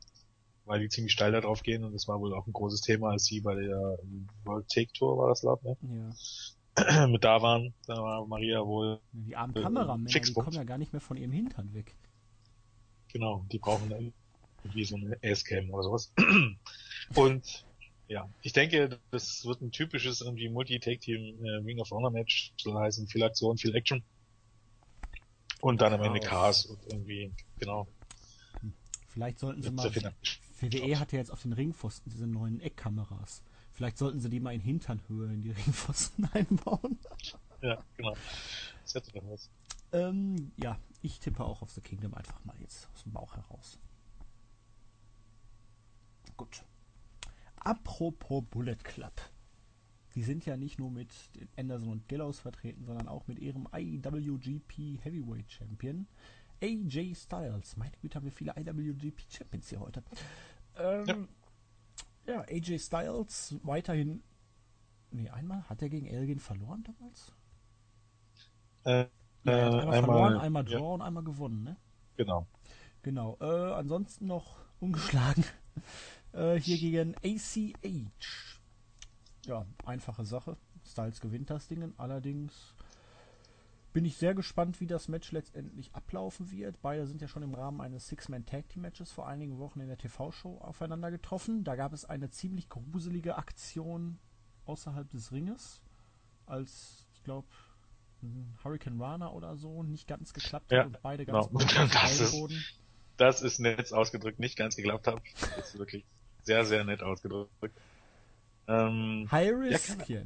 [0.67, 3.11] weil die ziemlich steil da drauf gehen und das war wohl auch ein großes Thema,
[3.11, 3.97] als sie bei der
[4.43, 5.77] World Take Tour war das laut, ne?
[5.81, 7.07] Ja.
[7.07, 8.99] Mit da waren, da war Maria wohl.
[9.13, 11.95] Die armen äh, Kameramänner, die kommen ja gar nicht mehr von ihrem Hintern weg.
[13.11, 13.89] Genau, die brauchen
[14.67, 16.13] irgendwie so eine Ace-Cam oder sowas.
[17.15, 17.65] und
[18.07, 22.77] ja, ich denke, das wird ein typisches irgendwie Multi-Take-Team äh, Ring of Honor Match, soll
[22.79, 24.03] heißen viel Aktion, viel Action.
[25.61, 27.87] Und dann am Ende Chaos und irgendwie, genau.
[29.09, 29.91] Vielleicht sollten sie mal
[30.59, 33.41] WWE hat ja jetzt auf den Ringpfosten diese neuen Eckkameras.
[33.73, 36.99] Vielleicht sollten sie die mal in Hinternhöhe in die Ringpfosten einbauen.
[37.61, 38.15] Ja, genau.
[38.83, 39.49] Das hätte doch was.
[39.91, 43.79] Ähm, ja, ich tippe auch auf The Kingdom einfach mal jetzt aus dem Bauch heraus.
[46.37, 46.63] Gut.
[47.57, 49.13] Apropos Bullet Club.
[50.15, 51.11] Die sind ja nicht nur mit
[51.57, 56.07] Anderson und Gallows vertreten, sondern auch mit ihrem IWGP Heavyweight Champion
[56.61, 57.77] AJ Styles.
[57.77, 60.03] Meine Güte, haben wir viele IWGP Champions hier heute.
[60.75, 61.27] Ähm,
[62.25, 62.33] ja.
[62.33, 64.23] ja, AJ Styles weiterhin.
[65.11, 67.31] Nee, einmal hat er gegen Elgin verloren damals?
[68.83, 69.07] Äh,
[69.43, 70.79] ja, er hat einmal, einmal verloren, einmal Draw ja.
[70.79, 71.77] und einmal gewonnen, ne?
[72.15, 72.47] Genau.
[73.03, 73.37] Genau.
[73.39, 75.45] Äh, ansonsten noch ungeschlagen.
[76.37, 78.59] Äh, hier gegen ACH.
[79.45, 80.57] Ja, einfache Sache.
[80.85, 81.93] Styles gewinnt das Ding.
[81.97, 82.75] Allerdings
[83.93, 86.81] bin ich sehr gespannt, wie das Match letztendlich ablaufen wird.
[86.81, 91.11] Beide sind ja schon im Rahmen eines Six-Man-Tag-Team-Matches vor einigen Wochen in der TV-Show aufeinander
[91.11, 91.63] getroffen.
[91.63, 94.19] Da gab es eine ziemlich gruselige Aktion
[94.65, 95.81] außerhalb des Ringes,
[96.45, 97.47] als, ich glaube,
[98.63, 101.59] Hurricane Rana oder so nicht ganz geklappt ja, hat und beide ganz genau.
[101.93, 102.35] das, ist,
[103.17, 105.21] das ist nett ausgedrückt, nicht ganz geklappt hat.
[105.55, 106.05] Das ist wirklich
[106.47, 107.51] sehr, sehr nett ausgedrückt.
[108.67, 110.21] Ähm, High Risk, ja,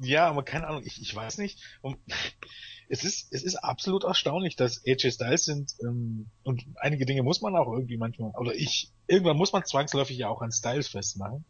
[0.00, 1.60] ja, aber keine Ahnung, ich, ich weiß nicht.
[1.80, 1.96] Und
[2.88, 7.40] es ist, es ist absolut erstaunlich, dass AJ Styles sind, ähm, und einige Dinge muss
[7.40, 11.44] man auch irgendwie manchmal, oder ich, irgendwann muss man zwangsläufig ja auch an Styles festmachen.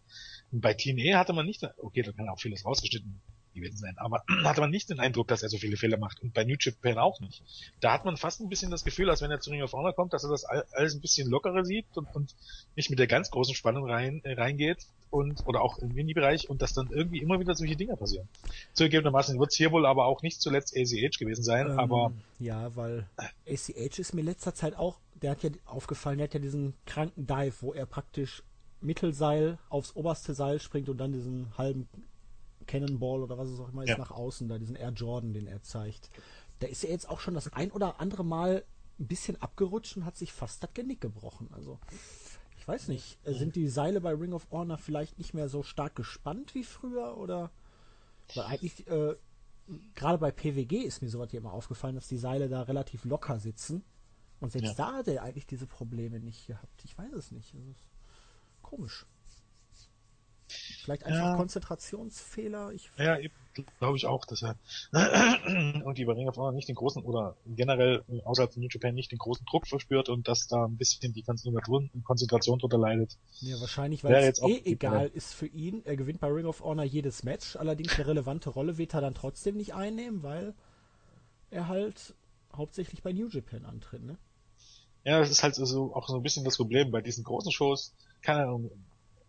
[0.51, 3.21] Und bei TNA hatte man nicht, okay, da kann auch vieles rausgeschnitten
[3.59, 3.95] gewesen sein.
[3.99, 6.21] Aber hatte man nicht den Eindruck, dass er so viele Fehler macht.
[6.23, 7.43] Und bei New Japan auch nicht.
[7.81, 9.95] Da hat man fast ein bisschen das Gefühl, als wenn er zu Ring of Honor
[9.95, 12.35] kommt, dass er das alles ein bisschen lockerer sieht und, und
[12.77, 16.63] nicht mit der ganz großen Spannung rein, äh, reingeht und oder auch im Mini-Bereich und
[16.63, 18.29] dass dann irgendwie immer wieder solche Dinge passieren.
[18.75, 22.75] Zugegebenermaßen wird es hier wohl aber auch nicht zuletzt ACH gewesen sein, ähm, aber ja,
[22.77, 23.07] weil
[23.47, 27.27] ACH ist mir letzter Zeit auch, der hat ja aufgefallen, der hat ja diesen kranken
[27.27, 28.43] Dive, wo er praktisch
[28.81, 31.89] Mittelseil aufs oberste Seil springt und dann diesen halben
[32.69, 33.99] Cannonball oder was es auch immer ist, ja.
[33.99, 36.11] nach außen, da diesen Air Jordan, den er zeigt.
[36.61, 38.65] Da ist er jetzt auch schon das ein oder andere Mal
[39.01, 41.49] ein bisschen abgerutscht und hat sich fast das Genick gebrochen.
[41.53, 41.79] Also,
[42.59, 45.63] ich weiß nicht, äh, sind die Seile bei Ring of Honor vielleicht nicht mehr so
[45.63, 47.51] stark gespannt wie früher oder?
[48.35, 49.17] Weil eigentlich, äh,
[49.95, 53.39] gerade bei PWG ist mir sowas hier immer aufgefallen, dass die Seile da relativ locker
[53.41, 53.83] sitzen.
[54.41, 54.87] Und selbst ja.
[54.87, 56.85] da hat er eigentlich diese Probleme nicht gehabt.
[56.85, 57.55] Ich weiß es nicht.
[57.55, 57.75] Also,
[58.63, 59.07] komisch.
[60.89, 61.37] Vielleicht einfach ja.
[61.37, 62.73] Konzentrationsfehler.
[62.73, 63.19] Ich ja,
[63.79, 64.57] glaube ich auch, dass er
[65.85, 68.95] und die bei Ring of Honor nicht den großen oder generell außerhalb von New Japan
[68.95, 73.19] nicht den großen Druck verspürt und dass da ein bisschen die Konzentration, Konzentration drunter leidet.
[73.41, 75.83] Ja, wahrscheinlich, weil es eh egal ist für ihn.
[75.85, 79.15] Er gewinnt bei Ring of Honor jedes Match, allerdings eine relevante Rolle wird er dann
[79.15, 80.55] trotzdem nicht einnehmen, weil
[81.51, 82.15] er halt
[82.57, 84.17] hauptsächlich bei New Japan antritt, ne?
[85.05, 87.95] Ja, das ist halt so, auch so ein bisschen das Problem bei diesen großen Shows.
[88.23, 88.71] Keine Ahnung,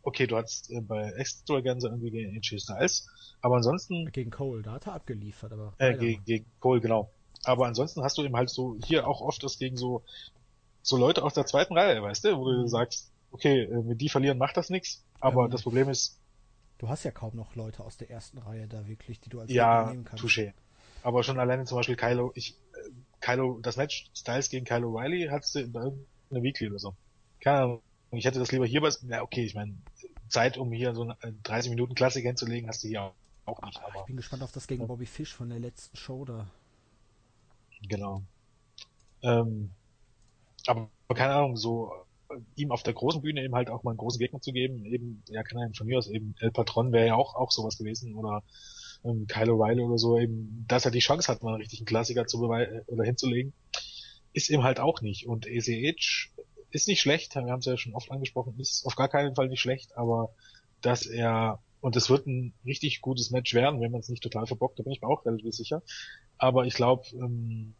[0.03, 3.07] okay, du hattest äh, bei Extravaganza irgendwie gegen AJ Styles,
[3.41, 4.11] aber ansonsten...
[4.11, 5.73] Gegen Cole, da hat er abgeliefert, aber...
[5.77, 7.11] Äh, gegen, gegen Cole, genau.
[7.43, 10.03] Aber ansonsten hast du eben halt so hier auch oft das gegen so
[10.81, 12.67] so Leute aus der zweiten Reihe, weißt du, wo du mhm.
[12.67, 16.19] sagst, okay, äh, mit die verlieren macht das nichts, aber ähm, das Problem ist...
[16.77, 19.51] Du hast ja kaum noch Leute aus der ersten Reihe da wirklich, die du als
[19.51, 20.23] ja, nehmen kannst.
[20.23, 20.53] Ja, touché.
[21.03, 25.27] Aber schon alleine zum Beispiel Kylo, ich, äh, Kylo, das Match Styles gegen Kylo Riley
[25.29, 26.95] hattest du in irgendeiner Weekly oder so.
[27.41, 27.81] Keine Ahnung.
[28.11, 29.75] Ich hätte das lieber hier bei, ja okay, ich meine,
[30.29, 33.11] Zeit, um hier so eine 30 Minuten Klassik hinzulegen, hast du hier
[33.45, 33.81] auch nicht.
[33.83, 36.47] Aber, ich bin gespannt auf das gegen Bobby Fish von der letzten Show da.
[37.87, 38.23] Genau.
[39.21, 39.71] Ähm,
[40.67, 41.91] aber keine Ahnung, so
[42.55, 45.23] ihm auf der großen Bühne eben halt auch mal einen großen Gegner zu geben, eben,
[45.29, 48.15] ja, keine Ahnung, von mir aus eben El Patron wäre ja auch, auch sowas gewesen
[48.15, 48.43] oder
[49.03, 52.27] ähm, Kyle O'Reilly oder so, eben, dass er die Chance hat, mal einen richtigen Klassiker
[52.27, 53.53] zu beweisen oder hinzulegen,
[54.33, 55.27] ist eben halt auch nicht.
[55.27, 56.29] Und ECH
[56.71, 59.47] ist nicht schlecht, wir haben es ja schon oft angesprochen, ist auf gar keinen Fall
[59.47, 60.33] nicht schlecht, aber
[60.81, 64.45] dass er, und es wird ein richtig gutes Match werden, wenn man es nicht total
[64.47, 65.81] verbockt, da bin ich mir auch relativ sicher.
[66.37, 67.73] Aber ich glaube, ähm,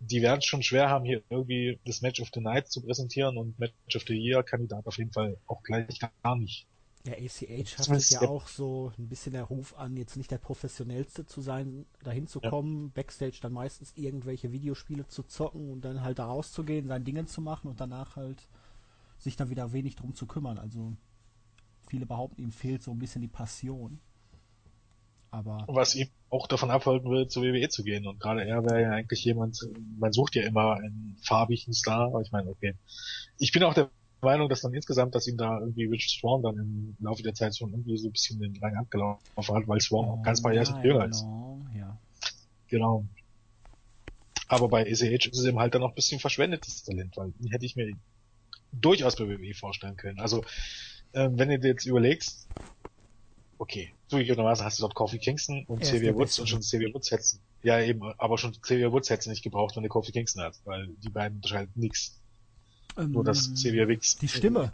[0.00, 3.36] die werden es schon schwer haben, hier irgendwie das Match of the Night zu präsentieren
[3.38, 6.66] und Match of the Year Kandidat auf jeden Fall auch gleich gar nicht.
[7.04, 10.38] Ja, ACH hat sich ja auch so ein bisschen der Ruf an, jetzt nicht der
[10.38, 12.90] professionellste zu sein, dahin zu kommen, ja.
[12.94, 17.40] Backstage dann meistens irgendwelche Videospiele zu zocken und dann halt da rauszugehen, sein Dingen zu
[17.40, 18.46] machen und danach halt
[19.18, 20.58] sich dann wieder wenig drum zu kümmern.
[20.58, 20.92] Also
[21.88, 23.98] viele behaupten, ihm fehlt so ein bisschen die Passion.
[25.32, 28.06] Aber was ihm auch davon abhalten will, zur WWE zu gehen.
[28.06, 29.58] Und gerade er wäre ja eigentlich jemand,
[29.98, 32.74] man sucht ja immer einen farbigen Star, aber ich meine, okay.
[33.38, 33.90] Ich bin auch der
[34.22, 37.56] Meinung, dass dann insgesamt, dass ihm da irgendwie Rich Swan dann im Laufe der Zeit
[37.56, 40.80] schon irgendwie so ein bisschen den Rang abgelaufen hat, weil Swan auch ganz paar Jahre
[40.84, 41.22] jünger ist.
[41.76, 41.98] Ja.
[42.68, 43.04] Genau.
[44.48, 47.50] Aber bei ECH ist es eben halt dann noch ein bisschen verschwendetes Talent, weil ihn
[47.50, 47.92] hätte ich mir
[48.72, 50.20] durchaus bei WWE vorstellen können.
[50.20, 50.44] Also,
[51.14, 52.48] ähm, wenn du dir jetzt überlegst,
[53.58, 57.40] okay, zugegebenermaßen hast du dort Kofi Kingston und Xavier Woods und schon Xavier Woods hättest
[57.62, 60.64] ja eben, aber schon Xavier Woods hättest du nicht gebraucht, wenn du Kofi Kingston hast,
[60.66, 62.21] weil die beiden unterscheiden nichts.
[62.96, 64.16] Ähm, Nur das Xavier Wicks.
[64.16, 64.72] Die Stimme.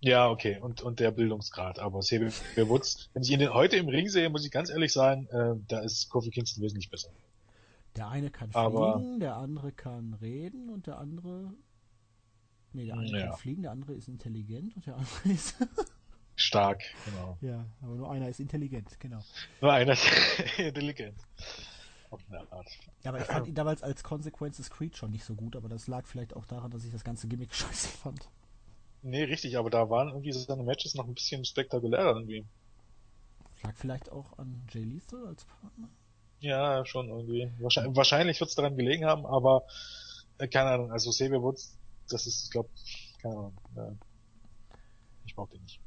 [0.00, 1.78] Ja, okay, und, und der Bildungsgrad.
[1.78, 2.32] Aber Xavier
[2.68, 5.80] Woods, wenn ich ihn heute im Ring sehe, muss ich ganz ehrlich sein, äh, da
[5.80, 7.10] ist Kofi Kingston wesentlich besser.
[7.96, 11.52] Der eine kann aber, fliegen, der andere kann reden und der andere.
[12.72, 13.26] Nee, der eine ja.
[13.26, 15.56] kann fliegen, der andere ist intelligent und der andere ist.
[16.36, 17.36] Stark, genau.
[17.40, 19.18] Ja, aber nur einer ist intelligent, genau.
[19.60, 20.06] Nur einer ist
[20.58, 21.16] intelligent.
[22.10, 22.68] Auf eine Art.
[23.02, 25.86] Ja, aber ich fand ihn damals als Consequences Creed schon nicht so gut, aber das
[25.86, 28.28] lag vielleicht auch daran, dass ich das ganze Gimmick scheiße fand.
[29.02, 32.44] Nee, richtig, aber da waren irgendwie seine Matches noch ein bisschen spektakulärer irgendwie.
[33.62, 35.88] Lag vielleicht auch an Jay Lethal als Partner?
[36.40, 37.50] Ja, schon irgendwie.
[37.58, 39.64] Wahrscheinlich, wahrscheinlich wird es daran gelegen haben, aber
[40.38, 41.76] äh, keine Ahnung, also Xavier Woods,
[42.08, 42.68] das ist, ich glaube,
[43.20, 43.56] keine Ahnung.
[43.76, 43.92] Äh,
[45.26, 45.80] ich brauche den nicht.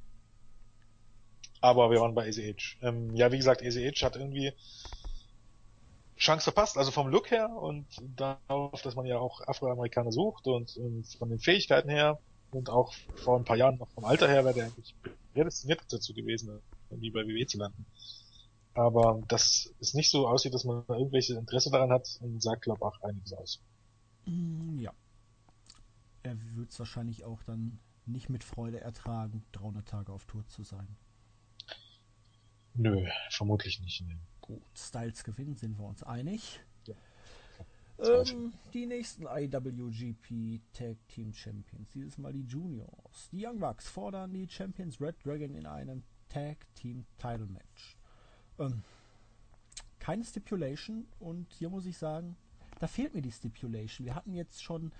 [1.61, 2.77] Aber wir waren bei ACH.
[2.81, 4.53] Ähm, ja, wie gesagt, ACH hat irgendwie
[6.21, 10.77] Chance verpasst, also vom Look her und darauf, dass man ja auch Afroamerikaner sucht und,
[10.77, 12.19] und von den Fähigkeiten her
[12.51, 14.93] und auch vor ein paar Jahren noch vom Alter her wäre der eigentlich
[15.33, 17.87] prädestiniert dazu gewesen, irgendwie bei WWE zu landen.
[18.75, 22.07] Aber dass es nicht so aussieht, dass man irgendwelche Interesse daran hat,
[22.37, 23.59] sagt, glaube ich, auch einiges aus.
[24.25, 24.93] Mm, ja.
[26.21, 30.61] Er wird es wahrscheinlich auch dann nicht mit Freude ertragen, 300 Tage auf Tour zu
[30.61, 30.87] sein.
[32.75, 34.03] Nö, vermutlich nicht.
[34.07, 34.17] Nee.
[34.41, 36.59] Gut, Styles gewinnt, sind wir uns einig.
[36.85, 36.95] Ja.
[37.99, 43.29] Ähm, die nächsten IWGP Tag Team Champions, dieses Mal die Juniors.
[43.31, 47.97] Die Young Bucks fordern die Champions Red Dragon in einem Tag Team Title Match.
[48.57, 48.83] Ähm,
[49.99, 52.35] keine Stipulation und hier muss ich sagen,
[52.79, 54.05] da fehlt mir die Stipulation.
[54.05, 54.91] Wir hatten jetzt schon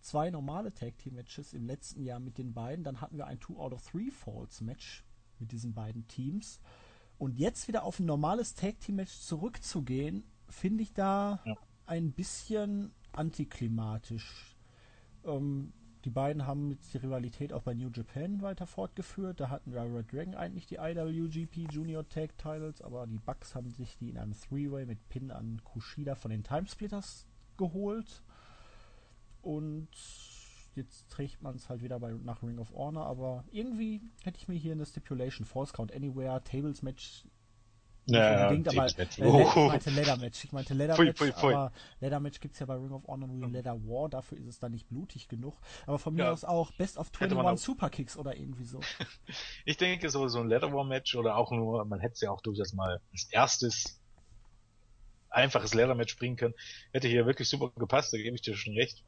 [0.00, 2.84] zwei normale Tag Team Matches im letzten Jahr mit den beiden.
[2.84, 5.02] Dann hatten wir ein Two out of Three Falls Match
[5.38, 6.60] mit diesen beiden Teams.
[7.18, 11.54] Und jetzt wieder auf ein normales Tag Team Match zurückzugehen, finde ich da ja.
[11.86, 14.56] ein bisschen antiklimatisch.
[15.24, 15.72] Ähm,
[16.04, 19.40] die beiden haben jetzt die Rivalität auch bei New Japan weiter fortgeführt.
[19.40, 23.70] Da hatten wir Red Dragon eigentlich die IWGP Junior Tag Titles, aber die Bucks haben
[23.70, 28.22] sich die in einem Three-Way mit Pin an Kushida von den Timesplitters geholt.
[29.40, 29.88] Und
[30.76, 34.48] jetzt trägt man es halt wieder bei, nach Ring of Honor, aber irgendwie hätte ich
[34.48, 37.24] mir hier eine Stipulation, False Count Anywhere, Tables Match
[38.06, 40.44] ja, unbedingt, aber äh, ich meinte Leather Match.
[40.44, 41.54] Ich meinte Leather Match, pui, pui, pui.
[41.54, 44.58] aber Leather Match gibt's ja bei Ring of Honor nur Leather War, dafür ist es
[44.58, 45.54] dann nicht blutig genug.
[45.86, 46.32] Aber von mir ja.
[46.32, 48.80] aus auch Best of 21 Superkicks oder irgendwie so.
[49.64, 52.30] ich denke, so, so ein Leather War Match oder auch nur, man hätte es ja
[52.30, 54.00] auch durchaus mal als erstes
[55.30, 56.54] einfaches Leather Match bringen können.
[56.92, 59.02] Hätte hier wirklich super gepasst, da gebe ich dir schon recht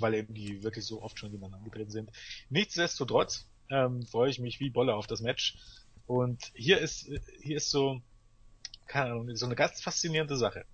[0.00, 2.10] weil eben die wirklich so oft schon gegeneinander angetreten sind.
[2.50, 5.56] Nichtsdestotrotz ähm, freue ich mich wie Bolle auf das Match.
[6.06, 7.08] Und hier ist,
[7.42, 8.00] hier ist so,
[8.86, 10.66] keine Ahnung, so eine ganz faszinierende Sache.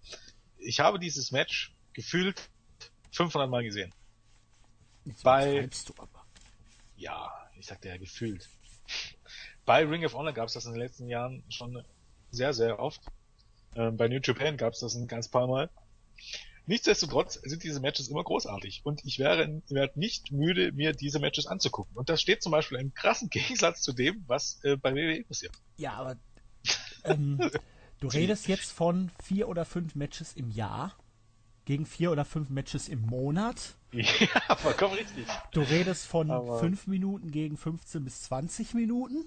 [0.59, 2.49] Ich habe dieses Match gefühlt
[3.13, 3.93] 500 Mal gesehen.
[5.05, 6.25] Jetzt Bei- du aber.
[6.97, 8.49] Ja, ich sagte ja gefühlt.
[9.65, 11.85] Bei Ring of Honor gab es das in den letzten Jahren schon
[12.31, 13.01] sehr, sehr oft.
[13.77, 15.71] Ähm, bei New Japan gab es das ein ganz paar Mal.
[16.67, 21.47] Nichtsdestotrotz sind diese Matches immer großartig und ich wäre, werde nicht müde, mir diese Matches
[21.47, 21.97] anzugucken.
[21.97, 25.53] Und das steht zum Beispiel im krassen Gegensatz zu dem, was äh, bei WWE passiert.
[25.77, 26.17] Ja, aber
[27.05, 27.41] ähm,
[28.01, 30.95] du redest jetzt von vier oder fünf Matches im Jahr
[31.65, 33.77] gegen vier oder fünf Matches im Monat.
[33.93, 35.27] ja, vollkommen richtig.
[35.53, 39.27] Du redest von Aber- fünf Minuten gegen 15 bis 20 Minuten.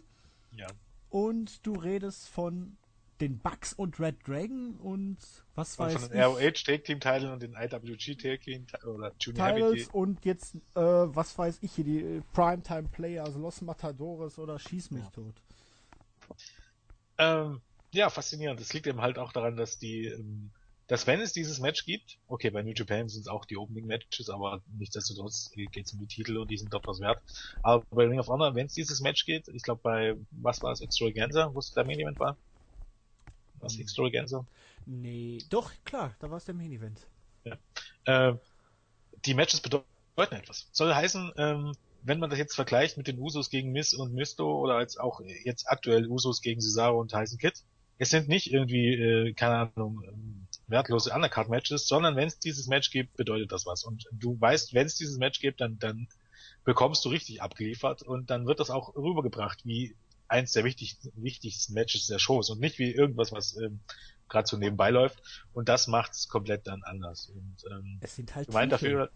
[0.51, 0.67] Ja.
[1.09, 2.77] Und du redest von
[3.22, 5.18] den Bucks und Red Dragon und
[5.55, 6.26] was Und weiß von den ich.
[6.26, 10.59] ROH Take Team Titeln und den IWG Take Team oder Junior Titles und jetzt, äh,
[10.82, 15.09] was weiß ich hier, die äh, Primetime Player, also Los Matadores oder Schieß mich Ja.
[15.11, 15.36] tot.
[17.18, 17.61] Ähm,
[17.91, 18.59] ja, faszinierend.
[18.59, 20.51] Das liegt eben halt auch daran, dass die, ähm,
[20.88, 23.86] dass wenn es dieses Match gibt, okay, bei New Japan sind es auch die Opening
[23.86, 27.22] Matches, aber nichtsdestotrotz geht es um die Titel und die sind doch was wert.
[27.61, 30.72] Aber bei Ring of Honor, wenn es dieses Match geht, ich glaube bei, was war
[30.72, 32.38] es, Extravaganza, wo es der Main Event war?
[33.64, 33.82] Was, Ähm.
[33.82, 34.45] Extravaganza?
[34.86, 36.99] Nee, doch, klar, da war es der Main Event.
[38.05, 38.34] Äh,
[39.26, 39.86] die Matches bedeuten
[40.18, 40.68] etwas.
[40.72, 44.59] Soll heißen, ähm, wenn man das jetzt vergleicht mit den Usos gegen Miss und Misto
[44.59, 47.59] oder als auch jetzt aktuell Usos gegen Cesaro und Tyson Kidd,
[47.97, 52.91] es sind nicht irgendwie, äh, keine Ahnung, ähm, wertlose Undercard-Matches, sondern wenn es dieses Match
[52.91, 53.84] gibt, bedeutet das was.
[53.84, 56.07] Und du weißt, wenn es dieses Match gibt, dann, dann
[56.66, 59.95] bekommst du richtig abgeliefert und dann wird das auch rübergebracht wie
[60.34, 63.79] eins der wichtigsten, wichtigsten Matches der Shows und nicht wie irgendwas, was ähm,
[64.27, 65.21] gerade so nebenbei läuft.
[65.53, 67.29] Und das macht's komplett dann anders.
[67.29, 69.11] Und ähm, Es sind halt für meinen dafür,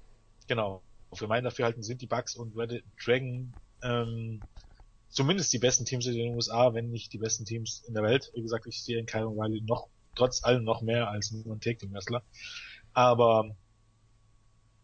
[0.47, 3.51] genau, für meinen Dafürhalten sind die Bucks und Red Dragon
[3.81, 4.41] ähm,
[5.09, 8.31] zumindest die besten Teams in den USA, wenn nicht die besten Teams in der Welt.
[8.35, 11.61] Wie gesagt, ich sehe in Kyle O'Reilly noch, trotz allem noch mehr als nur ein
[11.61, 12.23] Take Wrestler.
[12.93, 13.55] Aber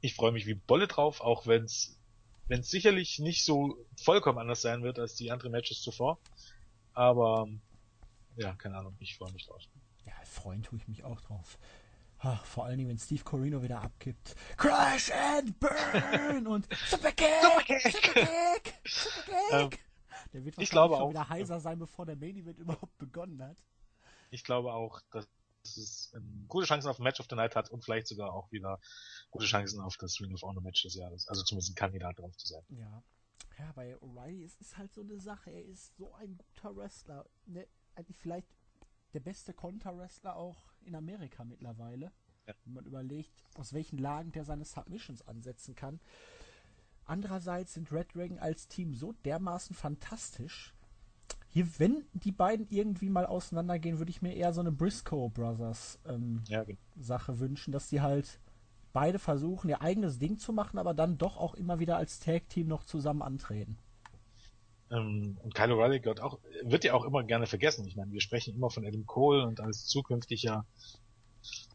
[0.02, 2.00] ich freue mich wie Bolle drauf, auch wenn es
[2.48, 6.20] wenn es sicherlich nicht so vollkommen anders sein wird als die anderen Matches zuvor.
[6.94, 7.48] Aber
[8.36, 9.62] ja, keine Ahnung, ich freue mich drauf.
[10.06, 11.58] Ja, freuen tue ich mich auch drauf.
[12.20, 14.36] Ah, vor allen Dingen, wenn Steve Corino wieder abgibt.
[14.56, 17.28] Crash and Burn und Superkick!
[17.42, 17.82] Superkick!
[17.82, 18.74] Superkick!
[18.86, 19.52] Superkick!
[19.52, 19.70] Ähm,
[20.32, 22.98] der wird ich wahrscheinlich glaube schon auch, wieder heiser sein, bevor der Main Event überhaupt
[22.98, 23.58] begonnen hat.
[24.32, 25.28] ich glaube auch, dass
[25.64, 28.52] es ähm, gute Chancen auf ein Match of the Night hat und vielleicht sogar auch
[28.52, 28.80] wieder
[29.32, 31.28] gute Chancen auf das Ring of Honor Match des Jahres.
[31.28, 32.64] Also zumindest ein Kandidat drauf zu sein.
[32.70, 33.04] Ja.
[33.60, 35.52] Ja, bei O'Reilly ist es halt so eine Sache.
[35.52, 37.26] Er ist so ein guter Wrestler.
[37.46, 38.48] Ne, eigentlich vielleicht
[39.14, 42.12] der beste Konter-Wrestler auch in Amerika mittlerweile.
[42.48, 42.56] Ja.
[42.66, 46.00] Wenn man überlegt, aus welchen Lagen der seine Submissions ansetzen kann.
[47.06, 50.73] Andererseits sind Red Dragon als Team so dermaßen fantastisch.
[51.54, 56.00] Hier, wenn die beiden irgendwie mal auseinandergehen, würde ich mir eher so eine Briscoe Brothers
[56.08, 56.80] ähm, Ja, genau.
[57.00, 58.40] Sache wünschen, dass die halt
[58.92, 62.68] beide versuchen, ihr eigenes Ding zu machen, aber dann doch auch immer wieder als Tag-Team
[62.68, 63.78] noch zusammen antreten.
[64.90, 67.88] Ähm, und Kyle O'Reilly gehört auch, wird ja auch immer gerne vergessen.
[67.88, 70.66] Ich meine, wir sprechen immer von Adam Cole und als zukünftiger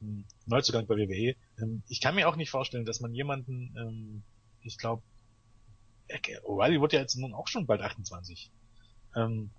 [0.02, 1.36] ähm, Neuzugang bei WWE.
[1.60, 4.22] Ähm, ich kann mir auch nicht vorstellen, dass man jemanden, ähm,
[4.62, 5.02] ich glaube,
[6.44, 8.50] O'Reilly wird ja jetzt nun auch schon bald 28.
[9.14, 9.50] Ähm,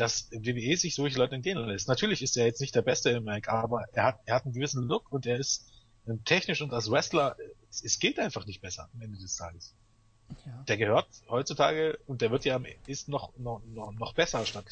[0.00, 1.88] dass WWE sich solche Leute entgehen lässt.
[1.88, 4.54] Natürlich ist er jetzt nicht der Beste im Mac, aber er hat, er hat einen
[4.54, 5.70] gewissen Look und er ist
[6.06, 7.36] ähm, technisch und als Wrestler,
[7.70, 9.74] es, es geht einfach nicht besser am Ende des Tages
[10.46, 10.62] Ja.
[10.68, 14.66] der gehört heutzutage und der wird ja am- ist noch noch noch, noch besser statt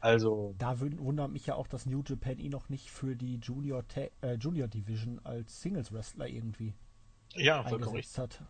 [0.00, 3.84] also Da wundert mich ja auch, dass New Japan ihn noch nicht für die Junior,
[4.22, 6.74] äh, Junior Division als Singles Wrestler irgendwie
[7.34, 8.42] ja eingesetzt hat.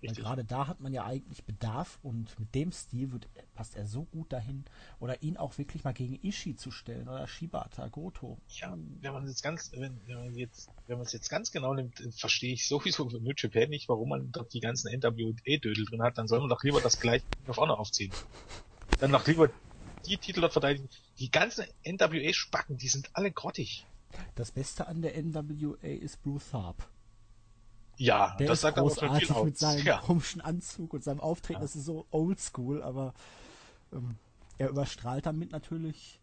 [0.00, 0.24] Weil richtig.
[0.24, 4.04] gerade da hat man ja eigentlich Bedarf und mit dem Stil wird, passt er so
[4.04, 4.64] gut dahin.
[4.98, 8.38] Oder ihn auch wirklich mal gegen Ishii zu stellen oder Shibata, Goto.
[8.48, 11.74] ja wenn man jetzt ganz wenn, wenn man jetzt wenn man es jetzt ganz genau
[11.74, 15.56] nimmt äh, verstehe ich sowieso für New Japan nicht warum man dort die ganzen NWA
[15.58, 18.12] Dödel drin hat dann soll man doch lieber das gleiche nach vorne aufziehen
[18.98, 19.50] dann doch lieber
[20.06, 20.88] die Titel dort verteidigen
[21.18, 23.86] die ganzen NWA Spacken die sind alle grottig
[24.34, 26.88] Das Beste an der NWA ist Bruce Harp.
[28.00, 29.98] Ja Der das ist sagt aber schon großartig viel aus mit seinem ja.
[29.98, 31.60] komischen Anzug und seinem Auftreten.
[31.60, 31.62] Ja.
[31.64, 33.14] Das ist so oldschool, aber
[33.92, 34.16] ähm,
[34.58, 36.18] er überstrahlt damit natürlich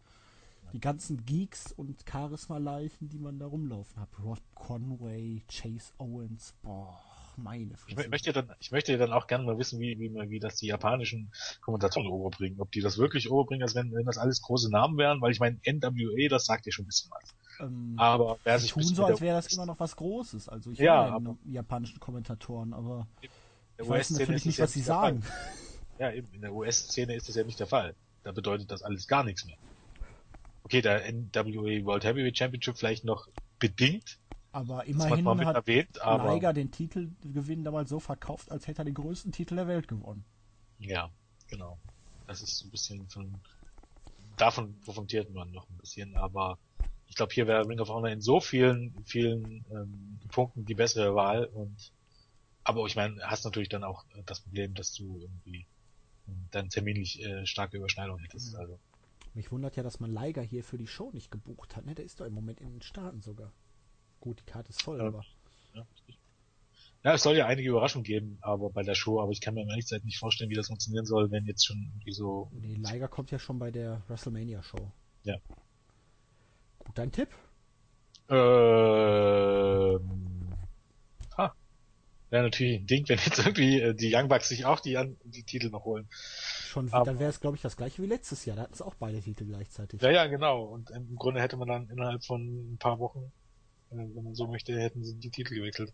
[0.74, 4.08] die ganzen Geeks und Charisma-Leichen, die man da rumlaufen hat.
[4.22, 7.00] Rod Conway, Chase Owens, boah,
[7.36, 8.00] meine Ich Fresse.
[8.06, 10.66] mö- möchte dann, ich möchte dann auch gerne mal wissen, wie, wie, wie das die
[10.66, 12.60] japanischen Kommentatoren overbringen.
[12.60, 15.40] Ob die das wirklich overbringen, als wenn, wenn das alles große Namen wären, weil ich
[15.40, 17.34] meine, NWA, das sagt ja schon ein bisschen was.
[17.60, 20.48] Ähm, Aber wer sich tun so, als wäre das immer noch was Großes.
[20.48, 23.06] Also ich Ja, aber- japanischen Kommentatoren, aber
[23.78, 25.22] Ich weiß natürlich nicht, was sie sagen.
[25.98, 27.92] Ja, eben, in der US-Szene ist das ja nicht der Fall.
[28.22, 29.56] Da bedeutet das alles gar nichts mehr.
[30.62, 33.26] Okay, der NWA World Heavyweight Championship vielleicht noch
[33.58, 34.20] bedingt.
[34.52, 38.94] Aber immerhin hat erwähnt, aber Liger den Titelgewinn damals so verkauft, als hätte er den
[38.94, 40.24] größten Titel der Welt gewonnen.
[40.78, 41.10] Ja,
[41.48, 41.78] genau.
[42.28, 43.34] Das ist ein bisschen von
[44.36, 46.58] davon profitiert man noch ein bisschen, aber
[47.08, 51.14] ich glaube, hier wäre Ring of Honor in so vielen, vielen ähm, Punkten die bessere
[51.14, 51.92] Wahl und
[52.64, 55.66] aber ich meine, hast natürlich dann auch das Problem, dass du irgendwie
[56.50, 58.52] dann terminlich äh, starke Überschneidung hättest.
[58.52, 58.60] Mhm.
[58.60, 58.78] Also.
[59.34, 61.86] Mich wundert ja, dass man Leiger hier für die Show nicht gebucht hat.
[61.86, 61.94] Ne?
[61.94, 63.52] Der ist doch im Moment in den Staaten sogar.
[64.20, 65.06] Gut, die Karte ist voll, ja.
[65.06, 65.24] aber.
[65.74, 65.86] Ja,
[67.04, 69.66] ja, es soll ja einige Überraschungen geben, aber bei der Show, aber ich kann mir
[69.66, 72.50] ehrlich gesagt nicht vorstellen, wie das funktionieren soll, wenn jetzt schon irgendwie so.
[72.52, 74.90] Nee, Leiger kommt ja schon bei der WrestleMania Show.
[75.22, 75.36] Ja.
[76.88, 77.28] Gut, dein Tipp?
[78.30, 80.00] Ähm.
[81.36, 81.54] Ha.
[82.30, 85.42] Wäre natürlich ein Ding, wenn jetzt irgendwie äh, die Young Bucks sich auch die, die
[85.44, 86.08] Titel noch holen.
[86.10, 88.56] Schon, aber, dann wäre es, glaube ich, das gleiche wie letztes Jahr.
[88.56, 90.02] Da hatten es auch beide Titel gleichzeitig.
[90.02, 90.64] Ja, ja, genau.
[90.64, 93.30] Und im Grunde hätte man dann innerhalb von ein paar Wochen
[93.90, 95.92] äh, wenn man so möchte, hätten sie die Titel gewechselt.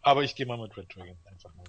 [0.00, 1.66] Aber ich gehe mal mit Red Dragon einfach mal.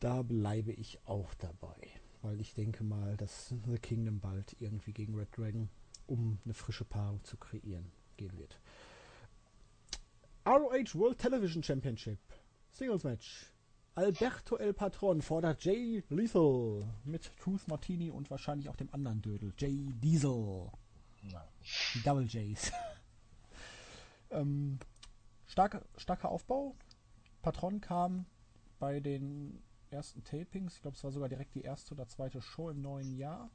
[0.00, 1.88] Da bleibe ich auch dabei,
[2.22, 5.68] weil ich denke mal, dass The Kingdom bald irgendwie gegen Red Dragon,
[6.08, 8.60] um eine frische Paarung zu kreieren, gehen wird.
[10.44, 12.18] ROH World Television Championship
[12.72, 13.46] Singles Match.
[13.94, 19.52] Alberto El Patron fordert Jay Lethal mit Truth Martini und wahrscheinlich auch dem anderen Dödel,
[19.58, 20.70] Jay Diesel.
[21.22, 21.42] Nein.
[21.94, 22.72] Die Double J's.
[24.30, 24.78] Ähm,
[25.46, 26.76] starke, starker Aufbau.
[27.40, 28.26] Patron kam
[28.78, 32.68] bei den ersten Tapings, ich glaube, es war sogar direkt die erste oder zweite Show
[32.68, 33.50] im neuen Jahr,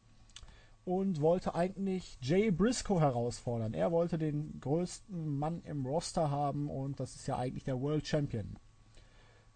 [0.86, 3.74] und wollte eigentlich Jay Briscoe herausfordern.
[3.74, 8.06] Er wollte den größten Mann im Roster haben und das ist ja eigentlich der World
[8.06, 8.58] Champion.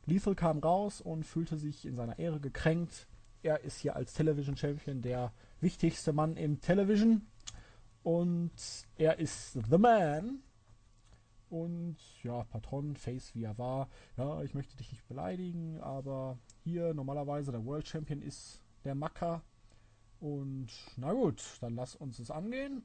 [0.06, 3.08] Lethal kam raus und fühlte sich in seiner Ehre gekränkt.
[3.44, 7.28] Er ist hier als Television Champion der wichtigste Mann im Television
[8.04, 8.54] und
[8.96, 10.40] er ist The Man
[11.50, 13.90] und ja, Patron, Face wie er war.
[14.16, 19.44] Ja, ich möchte dich nicht beleidigen, aber hier normalerweise der World Champion ist der Macker.
[20.20, 22.84] Und na gut, dann lass uns es angehen.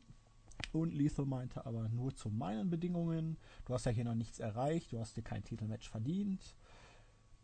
[0.72, 3.36] Und Lethal meinte aber nur zu meinen Bedingungen.
[3.64, 6.54] Du hast ja hier noch nichts erreicht, du hast dir kein Titelmatch verdient.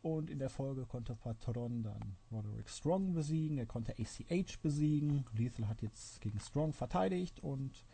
[0.03, 5.24] Und in der Folge konnte Patron dann Roderick Strong besiegen, er konnte ACH besiegen.
[5.36, 7.84] Lethal hat jetzt gegen Strong verteidigt und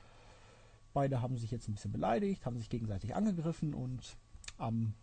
[0.95, 4.17] Beide haben sich jetzt ein bisschen beleidigt, haben sich gegenseitig angegriffen und
[4.59, 4.95] am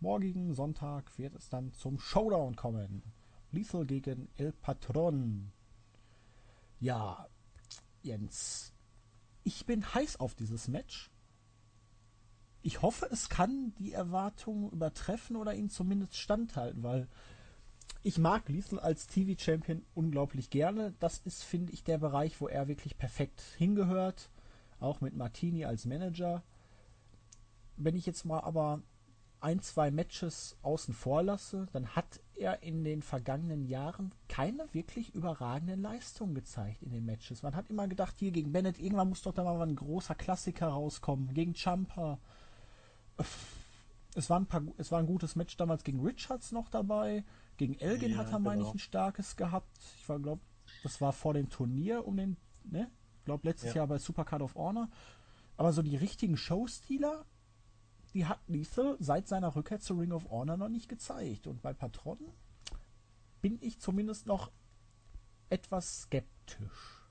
[0.00, 3.02] morgigen Sonntag wird es dann zum Showdown kommen.
[3.52, 5.52] Lethal gegen El Patron.
[6.80, 7.28] Ja,
[8.02, 8.72] Jens,
[9.42, 11.10] ich bin heiß auf dieses Match.
[12.62, 17.08] Ich hoffe, es kann die Erwartungen übertreffen oder ihn zumindest standhalten, weil
[18.02, 20.94] ich mag Lethal als TV-Champion unglaublich gerne.
[20.98, 24.30] Das ist, finde ich, der Bereich, wo er wirklich perfekt hingehört
[24.84, 26.42] auch mit Martini als Manager.
[27.76, 28.82] Wenn ich jetzt mal aber
[29.44, 35.14] ein, zwei Matches außen vor lasse, dann hat er in den vergangenen Jahren keine wirklich
[35.14, 37.42] überragenden Leistungen gezeigt in den Matches.
[37.42, 40.68] Man hat immer gedacht, hier gegen Bennett, irgendwann muss doch da mal ein großer Klassiker
[40.68, 41.34] rauskommen.
[41.34, 42.18] Gegen Champa.
[44.14, 47.22] Es war, ein paar, es war ein gutes Match damals gegen Richards noch dabei.
[47.56, 48.76] Gegen Elgin ja, hat er, meine ich, genau.
[48.76, 49.78] ein starkes gehabt.
[49.98, 50.40] Ich glaube,
[50.82, 52.90] das war vor dem Turnier um den, ne?
[53.24, 53.80] glaube letztes ja.
[53.80, 54.88] Jahr bei Supercard of Honor.
[55.56, 57.26] Aber so die richtigen Showstealer,
[58.14, 61.46] die hat Lethal seit seiner Rückkehr zu Ring of Honor noch nicht gezeigt.
[61.46, 62.18] Und bei Patron
[63.42, 64.50] bin ich zumindest noch
[65.50, 67.04] etwas skeptisch.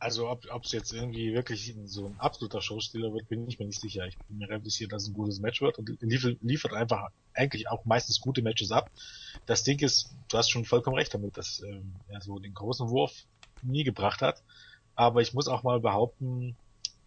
[0.00, 3.80] Also ob es jetzt irgendwie wirklich so ein absoluter Showstealer wird, bin ich mir nicht
[3.80, 4.06] sicher.
[4.06, 7.08] Ich bin mir relativ sicher, dass es ein gutes Match wird und liefert, liefert einfach
[7.34, 8.92] eigentlich auch meistens gute Matches ab.
[9.46, 12.88] Das Ding ist, du hast schon vollkommen recht damit, dass ähm, er so den großen
[12.90, 13.24] Wurf
[13.62, 14.44] nie gebracht hat.
[14.94, 16.56] Aber ich muss auch mal behaupten,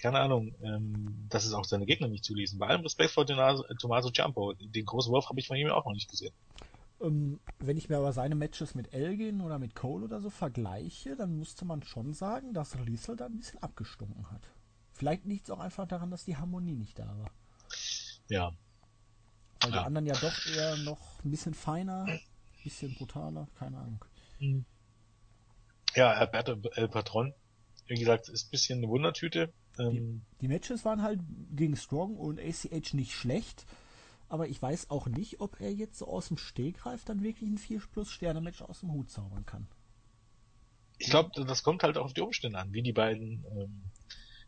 [0.01, 2.57] keine Ahnung, ähm, dass es auch seine Gegner nicht zuließen.
[2.57, 5.93] Bei allem Respekt vor Tommaso Ciampo, den großen Wurf habe ich von ihm auch noch
[5.93, 6.33] nicht gesehen.
[6.99, 11.15] Ähm, wenn ich mir aber seine Matches mit Elgin oder mit Cole oder so vergleiche,
[11.15, 14.49] dann musste man schon sagen, dass Liesel da ein bisschen abgestunken hat.
[14.91, 17.31] Vielleicht liegt es auch einfach daran, dass die Harmonie nicht da war.
[18.27, 18.51] Ja.
[19.61, 19.79] Weil ja.
[19.79, 22.19] die anderen ja doch eher noch ein bisschen feiner, ein
[22.63, 24.05] bisschen brutaler, keine Ahnung.
[24.39, 24.65] Mhm.
[25.95, 27.33] Ja, Alberto El Patron,
[27.87, 29.53] wie gesagt, ist ein bisschen eine Wundertüte.
[29.77, 31.19] Die, ähm, die Matches waren halt
[31.51, 33.65] gegen Strong und ACH nicht schlecht.
[34.29, 37.57] Aber ich weiß auch nicht, ob er jetzt so aus dem Stegreif dann wirklich ein
[37.57, 39.67] 4 plus Sterne Match aus dem Hut zaubern kann.
[40.99, 43.83] Ich glaube, das kommt halt auch auf die Umstände an, wie die beiden ähm,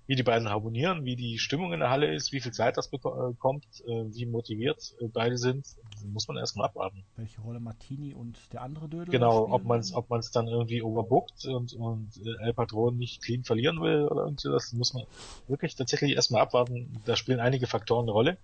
[0.06, 2.90] wie die beiden harmonieren, wie die Stimmung in der Halle ist, wie viel Zeit das
[2.90, 5.66] bekommt, äh, wie motiviert äh, beide sind,
[6.06, 7.04] muss man erstmal abwarten.
[7.16, 10.82] Welche Rolle Martini und der andere Dödel Genau, ob man es ob man's dann irgendwie
[10.82, 15.04] overbookt und, und äh, El Patron nicht clean verlieren will oder irgendwie das muss man
[15.48, 17.02] wirklich tatsächlich erstmal abwarten.
[17.06, 18.38] Da spielen einige Faktoren eine Rolle.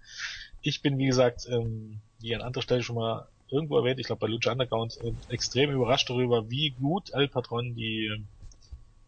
[0.61, 4.19] Ich bin, wie gesagt, ähm, wie an anderer Stelle schon mal irgendwo erwähnt, ich glaube
[4.19, 8.21] bei Lucha Underground, äh, extrem überrascht darüber, wie gut El Patron die äh,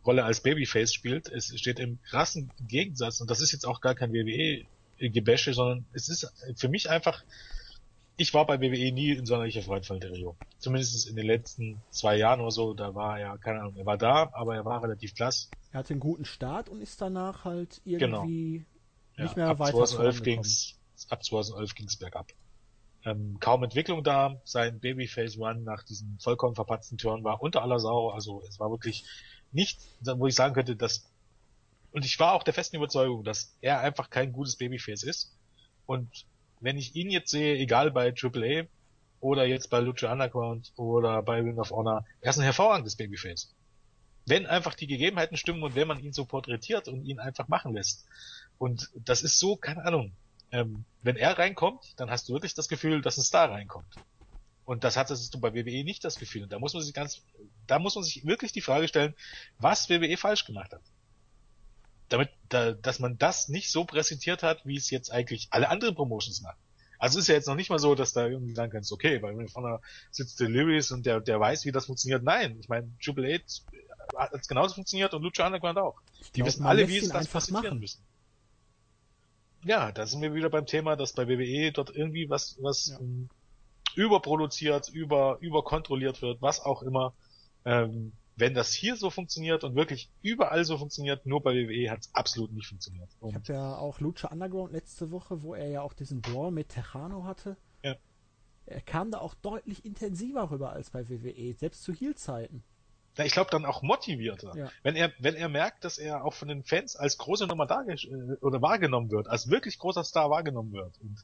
[0.05, 1.29] Rolle als Babyface spielt.
[1.29, 6.09] Es steht im krassen Gegensatz, und das ist jetzt auch gar kein WWE-Gebäsche, sondern es
[6.09, 7.23] ist für mich einfach,
[8.17, 10.35] ich war bei WWE nie in sonderlicher Freund von Del Rio.
[10.59, 13.97] Zumindest in den letzten zwei Jahren oder so, da war er, keine Ahnung, er war
[13.97, 15.49] da, aber er war relativ blass.
[15.71, 18.25] Er hatte einen guten Start und ist danach halt irgendwie genau.
[18.25, 18.65] nicht
[19.17, 20.77] ja, mehr ab weiter 2011 ging's,
[21.09, 22.27] Ab 2011 ging's bergab.
[23.03, 24.39] Ähm, kaum Entwicklung da.
[24.43, 28.09] Sein Babyface Run nach diesem vollkommen verpatzten Turn war unter aller Sau.
[28.09, 29.05] Also es war wirklich
[29.51, 31.11] nicht, wo ich sagen könnte, dass
[31.91, 35.35] und ich war auch der festen Überzeugung, dass er einfach kein gutes Babyface ist.
[35.85, 36.25] Und
[36.61, 38.67] wenn ich ihn jetzt sehe, egal bei AAA
[39.19, 43.53] oder jetzt bei Lucha Underground oder bei Ring of Honor, er ist ein hervorragendes Babyface.
[44.25, 47.73] Wenn einfach die Gegebenheiten stimmen und wenn man ihn so porträtiert und ihn einfach machen
[47.73, 48.05] lässt.
[48.57, 50.13] Und das ist so, keine Ahnung.
[50.51, 53.95] Ähm, wenn er reinkommt, dann hast du wirklich das Gefühl, dass ein Star reinkommt.
[54.72, 56.43] Und das hattest du bei WWE nicht das Gefühl.
[56.43, 57.22] Und da muss man sich ganz,
[57.67, 59.13] da muss man sich wirklich die Frage stellen,
[59.57, 60.82] was WWE falsch gemacht hat.
[62.07, 65.93] Damit, da, dass man das nicht so präsentiert hat, wie es jetzt eigentlich alle anderen
[65.93, 66.55] Promotions machen.
[66.99, 69.19] Also es ist ja jetzt noch nicht mal so, dass da irgendwie sagen kannst, okay,
[69.19, 72.24] mir vorne sitzt der Lewis und der, der weiß, wie das funktioniert.
[72.24, 73.43] Nein, ich meine, Triple H
[74.15, 75.99] hat es genauso funktioniert und Lucha Underground auch.
[76.28, 77.80] Die glaub, wissen alle, wie es das präsentieren machen.
[77.80, 78.05] müssen.
[79.65, 82.99] Ja, da sind wir wieder beim Thema, dass bei WWE dort irgendwie was, was ja.
[83.95, 87.13] Überproduziert, über, überkontrolliert wird, was auch immer.
[87.65, 91.99] Ähm, wenn das hier so funktioniert und wirklich überall so funktioniert, nur bei WWE hat
[91.99, 93.09] es absolut nicht funktioniert.
[93.19, 96.51] Und ich habe ja auch Lucha Underground letzte Woche, wo er ja auch diesen Brawl
[96.51, 97.57] mit Tejano hatte.
[97.83, 97.95] Ja.
[98.65, 102.63] Er kam da auch deutlich intensiver rüber als bei WWE, selbst zu Heel-Zeiten.
[103.17, 104.55] Ja, ich glaube dann auch motivierter.
[104.55, 104.71] Ja.
[104.83, 107.83] Wenn er, wenn er merkt, dass er auch von den Fans als große Nummer da
[108.39, 110.97] oder wahrgenommen wird, als wirklich großer Star wahrgenommen wird.
[110.99, 111.23] Und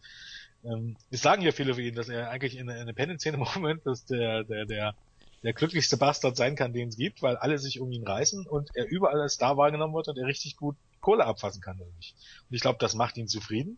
[0.63, 3.85] ähm, es sagen ja viele für ihn, dass er eigentlich in der Independent-Szene im Moment
[3.85, 4.95] dass der, der, der,
[5.43, 8.69] der glücklichste Bastard sein kann, den es gibt, weil alle sich um ihn reißen und
[8.75, 11.79] er überall als Star wahrgenommen wird und er richtig gut Kohle abfassen kann.
[11.79, 12.15] Und
[12.49, 13.77] ich glaube, das macht ihn zufrieden.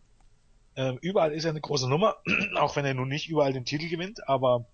[0.76, 2.16] Ähm, überall ist er eine große Nummer,
[2.56, 4.66] auch wenn er nun nicht überall den Titel gewinnt, aber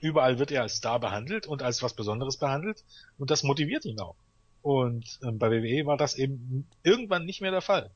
[0.00, 2.84] überall wird er als Star behandelt und als was Besonderes behandelt
[3.18, 4.16] und das motiviert ihn auch.
[4.62, 7.90] Und ähm, bei WWE war das eben irgendwann nicht mehr der Fall.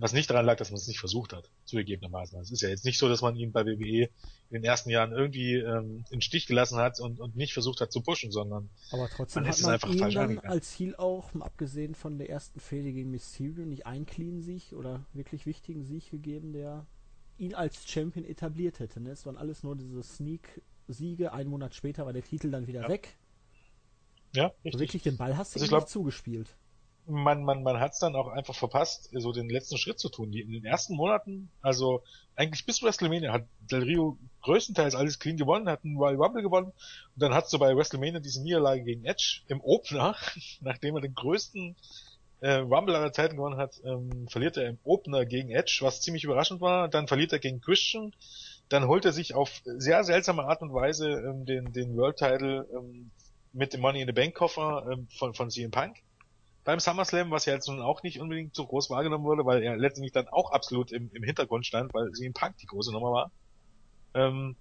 [0.00, 2.40] Was nicht daran lag, dass man es nicht versucht hat, zugegebenermaßen.
[2.40, 4.10] Es ist ja jetzt nicht so, dass man ihn bei WWE in
[4.50, 8.00] den ersten Jahren irgendwie ähm, in Stich gelassen hat und, und nicht versucht hat zu
[8.00, 10.38] pushen, sondern aber trotzdem man hat man einfach ihn dann angegangen.
[10.50, 15.04] als Ziel auch, abgesehen von der ersten Fehde gegen Mysterio, nicht einen clean Sieg oder
[15.14, 16.86] wirklich wichtigen Sieg gegeben, der
[17.36, 19.00] ihn als Champion etabliert hätte.
[19.00, 19.10] Ne?
[19.10, 21.32] Es waren alles nur diese Sneak-Siege.
[21.32, 22.88] Einen Monat später war der Titel dann wieder ja.
[22.88, 23.16] weg.
[24.34, 24.66] Ja, richtig.
[24.66, 26.56] Also wirklich den Ball hast du also ihm glaub, zugespielt
[27.08, 30.32] man, man, man hat es dann auch einfach verpasst, so den letzten Schritt zu tun.
[30.32, 32.02] In den ersten Monaten, also
[32.36, 36.66] eigentlich bis WrestleMania, hat Del Rio größtenteils alles clean gewonnen, hat einen Royal Rumble gewonnen
[36.68, 40.14] und dann hat du bei WrestleMania diese Niederlage gegen Edge im Opener,
[40.60, 41.76] nachdem er den größten
[42.40, 46.24] äh, Rumble aller Zeiten gewonnen hat, ähm, verliert er im Opener gegen Edge, was ziemlich
[46.24, 46.88] überraschend war.
[46.88, 48.14] Dann verliert er gegen Christian.
[48.68, 52.68] Dann holt er sich auf sehr seltsame Art und Weise ähm, den, den World Title
[52.72, 53.10] ähm,
[53.52, 55.96] mit dem Money in the Bank Koffer ähm, von, von CM Punk
[56.68, 59.78] beim SummerSlam, was ja jetzt nun auch nicht unbedingt so groß wahrgenommen wurde, weil er
[59.78, 63.10] letztendlich dann auch absolut im, im Hintergrund stand, weil sie im Punk die große Nummer
[63.10, 63.30] war.
[64.12, 64.54] Ähm,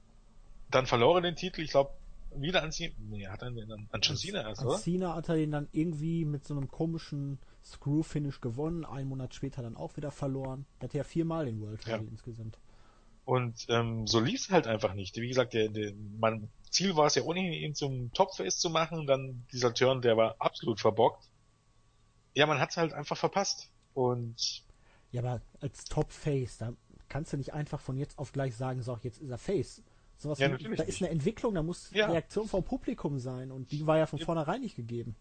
[0.71, 1.91] dann verlor er den Titel, ich glaube,
[2.33, 4.77] wieder an Cena, nee, hat er an, an John Cena erst, oder?
[4.77, 9.61] Cena hat er den dann irgendwie mit so einem komischen Screw-Finish gewonnen, einen Monat später
[9.61, 10.65] dann auch wieder verloren.
[10.79, 12.09] Er hatte ja viermal den World Title ja.
[12.09, 12.57] insgesamt.
[13.25, 15.17] Und ähm, so lief es halt einfach nicht.
[15.17, 19.07] Wie gesagt, der, der, mein Ziel war es ja ohnehin, ihn zum Topface zu machen.
[19.07, 21.27] Dann dieser Turn, der war absolut verbockt
[22.37, 23.71] ja, man hat es halt einfach verpasst.
[23.95, 24.63] Und
[25.11, 26.71] ja, aber als Top Face, da
[27.09, 29.81] kannst du nicht einfach von jetzt auf gleich sagen, so, jetzt ist er Face.
[30.17, 32.05] Sowas ja, wie, da ist eine Entwicklung, da muss ja.
[32.05, 35.15] Reaktion vom Publikum sein und die war ja von vornherein nicht gegeben.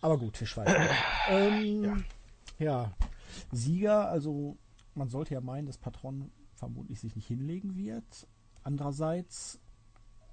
[0.00, 0.90] Aber gut, Herr Schweizer.
[1.28, 2.04] ähm,
[2.58, 2.64] ja.
[2.64, 2.92] ja.
[3.50, 4.56] Sieger, also
[4.94, 8.28] man sollte ja meinen, dass Patron vermutlich sich nicht hinlegen wird.
[8.62, 9.58] Andererseits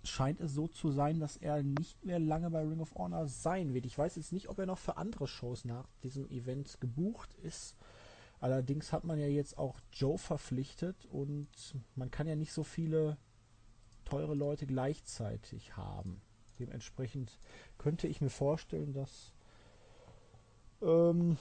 [0.06, 3.74] scheint es so zu sein, dass er nicht mehr lange bei Ring of Honor sein
[3.74, 3.86] wird.
[3.86, 7.76] Ich weiß jetzt nicht, ob er noch für andere Shows nach diesem Event gebucht ist.
[8.40, 11.48] Allerdings hat man ja jetzt auch Joe verpflichtet und
[11.96, 13.18] man kann ja nicht so viele
[14.04, 16.22] teure Leute gleichzeitig haben.
[16.60, 17.40] Dementsprechend
[17.78, 19.34] könnte ich mir vorstellen, dass
[20.82, 21.38] ähm,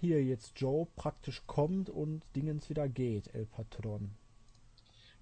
[0.00, 4.14] hier jetzt Joe praktisch kommt und Dingens wieder geht, El Patron.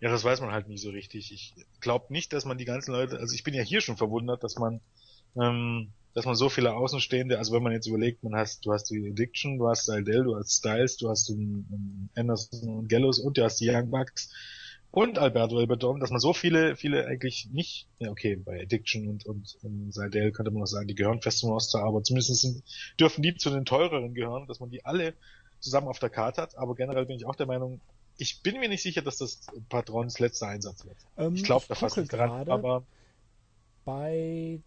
[0.04, 1.32] Ja, das weiß man halt nie so richtig.
[1.32, 4.44] Ich glaube nicht, dass man die ganzen Leute, also ich bin ja hier schon verwundert,
[4.44, 4.82] dass man,
[5.34, 8.90] ähm, dass man so viele Außenstehende, also wenn man jetzt überlegt, man hast, du hast
[8.90, 13.38] die Addiction, du hast Aldel, du hast Styles, du hast den, Anderson und Gallows und
[13.38, 14.30] du hast die Young Bucks
[14.90, 19.24] und Alberto Elberdom, dass man so viele, viele eigentlich nicht, ja okay, bei Addiction und,
[19.24, 22.62] und, und Seidel könnte man noch sagen, die gehören fest zum Roster, aber zumindest sind,
[23.00, 25.14] dürfen die zu den teureren gehören, dass man die alle
[25.60, 27.80] zusammen auf der Karte hat, aber generell bin ich auch der Meinung,
[28.16, 30.96] ich bin mir nicht sicher, dass das Patrons letzter Einsatz wird.
[31.16, 32.84] Ähm, ich glaube da fast nicht dran, aber
[33.84, 34.60] bei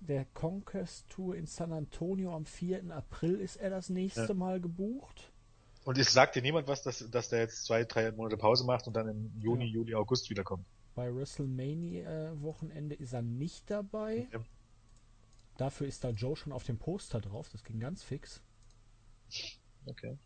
[0.00, 2.90] der Conquest Tour in San Antonio am 4.
[2.94, 4.34] April ist er das nächste ja.
[4.34, 5.32] Mal gebucht.
[5.84, 8.86] Und es sagt dir niemand was, dass, dass der jetzt zwei, drei Monate Pause macht
[8.88, 9.72] und dann im Juni, ja.
[9.72, 10.64] Juli, August wiederkommt.
[10.94, 14.26] Bei WrestleMania-Wochenende ist er nicht dabei.
[14.32, 14.44] Okay.
[15.58, 17.48] Dafür ist da Joe schon auf dem Poster drauf.
[17.50, 18.42] Das ging ganz fix.
[19.86, 20.18] Okay.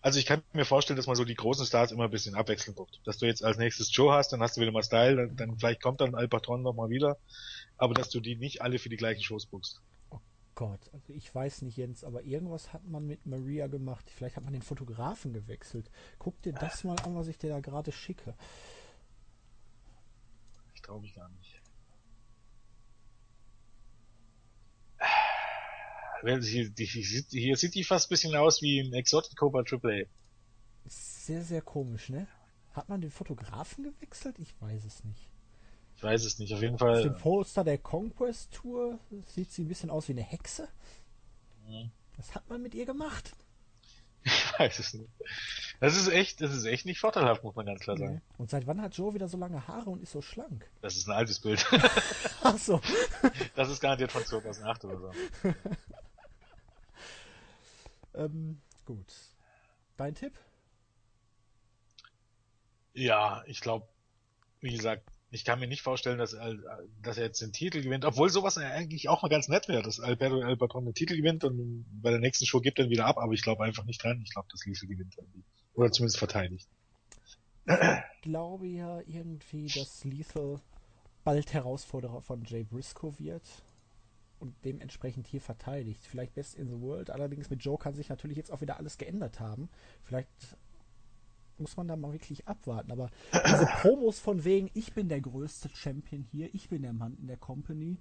[0.00, 2.76] Also ich kann mir vorstellen, dass man so die großen Stars immer ein bisschen abwechselnd
[2.76, 3.00] guckt.
[3.04, 5.58] Dass du jetzt als nächstes Joe hast, dann hast du wieder mal Style, dann, dann
[5.58, 7.18] vielleicht kommt dann Al Patron nochmal wieder,
[7.76, 9.80] aber dass du die nicht alle für die gleichen Shows buchst.
[10.10, 10.20] Oh
[10.54, 14.10] Gott, also ich weiß nicht, Jens, aber irgendwas hat man mit Maria gemacht.
[14.10, 15.90] Vielleicht hat man den Fotografen gewechselt.
[16.18, 18.34] Guck dir das mal an, was ich dir da gerade schicke.
[20.74, 21.47] Ich traue mich gar nicht.
[26.22, 30.88] Hier, hier, sieht die fast ein bisschen aus wie ein Exotic Cobra Triple A.
[30.88, 32.26] Sehr, sehr komisch, ne?
[32.72, 34.38] Hat man den Fotografen gewechselt?
[34.38, 35.28] Ich weiß es nicht.
[35.96, 36.96] Ich weiß es nicht, auf jeden Fall.
[36.96, 40.68] Auf dem Poster der Conquest Tour sieht sie ein bisschen aus wie eine Hexe.
[41.66, 41.90] Mhm.
[42.16, 43.32] Was hat man mit ihr gemacht?
[44.24, 45.10] Ich weiß es nicht.
[45.78, 48.20] Das ist echt, das ist echt nicht vorteilhaft, muss man ganz klar sagen.
[48.36, 50.68] Und seit wann hat Joe wieder so lange Haare und ist so schlank?
[50.80, 51.64] Das ist ein altes Bild.
[52.42, 52.80] Ach so.
[53.54, 55.12] Das ist garantiert von 2008 oder so.
[58.18, 59.12] ähm, gut.
[59.96, 60.38] Dein Tipp?
[62.94, 63.86] Ja, ich glaube,
[64.60, 66.36] wie gesagt, ich kann mir nicht vorstellen, dass,
[67.02, 70.00] dass er jetzt den Titel gewinnt, obwohl sowas eigentlich auch mal ganz nett wäre, dass
[70.00, 73.06] Alberto El Patron den Titel gewinnt und bei der nächsten Show gibt er ihn wieder
[73.06, 74.22] ab, aber ich glaube einfach nicht dran.
[74.24, 75.44] Ich glaube, dass Liesel gewinnt irgendwie.
[75.74, 76.68] Oder zumindest verteidigt.
[77.66, 80.60] Ich glaube ja irgendwie, dass Lethal
[81.24, 83.42] bald Herausforderer von Jay Briscoe wird
[84.40, 86.06] und dementsprechend hier verteidigt.
[86.06, 88.98] Vielleicht Best in the World, allerdings mit Joe kann sich natürlich jetzt auch wieder alles
[88.98, 89.68] geändert haben.
[90.04, 90.28] Vielleicht
[91.58, 92.92] muss man da mal wirklich abwarten.
[92.92, 97.16] Aber diese Promos von wegen, ich bin der größte Champion hier, ich bin der Mann
[97.18, 97.98] in der Company.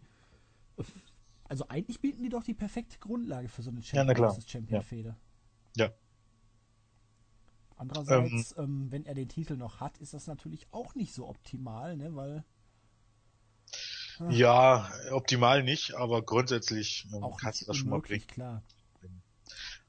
[1.45, 5.15] Also eigentlich bieten die doch die perfekte Grundlage für so eine Champion, ja, Champion-Fehde.
[5.75, 5.85] Ja.
[5.85, 5.93] ja.
[7.77, 11.27] Andererseits, ähm, ähm, wenn er den Titel noch hat, ist das natürlich auch nicht so
[11.27, 12.43] optimal, ne, weil.
[14.19, 18.25] Ach, ja, optimal nicht, aber grundsätzlich ähm, kannst du das schon mal bringen.
[18.27, 18.63] klar.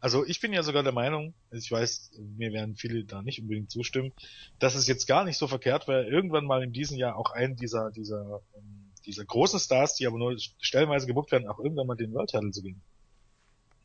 [0.00, 3.70] Also ich bin ja sogar der Meinung, ich weiß, mir werden viele da nicht unbedingt
[3.70, 4.12] zustimmen,
[4.60, 7.56] dass es jetzt gar nicht so verkehrt wäre, irgendwann mal in diesem Jahr auch einen
[7.56, 11.96] dieser, dieser, ähm, dieser großen Stars, die aber nur stellenweise gebucht werden, auch irgendwann mal
[11.96, 12.80] den World Title zu geben.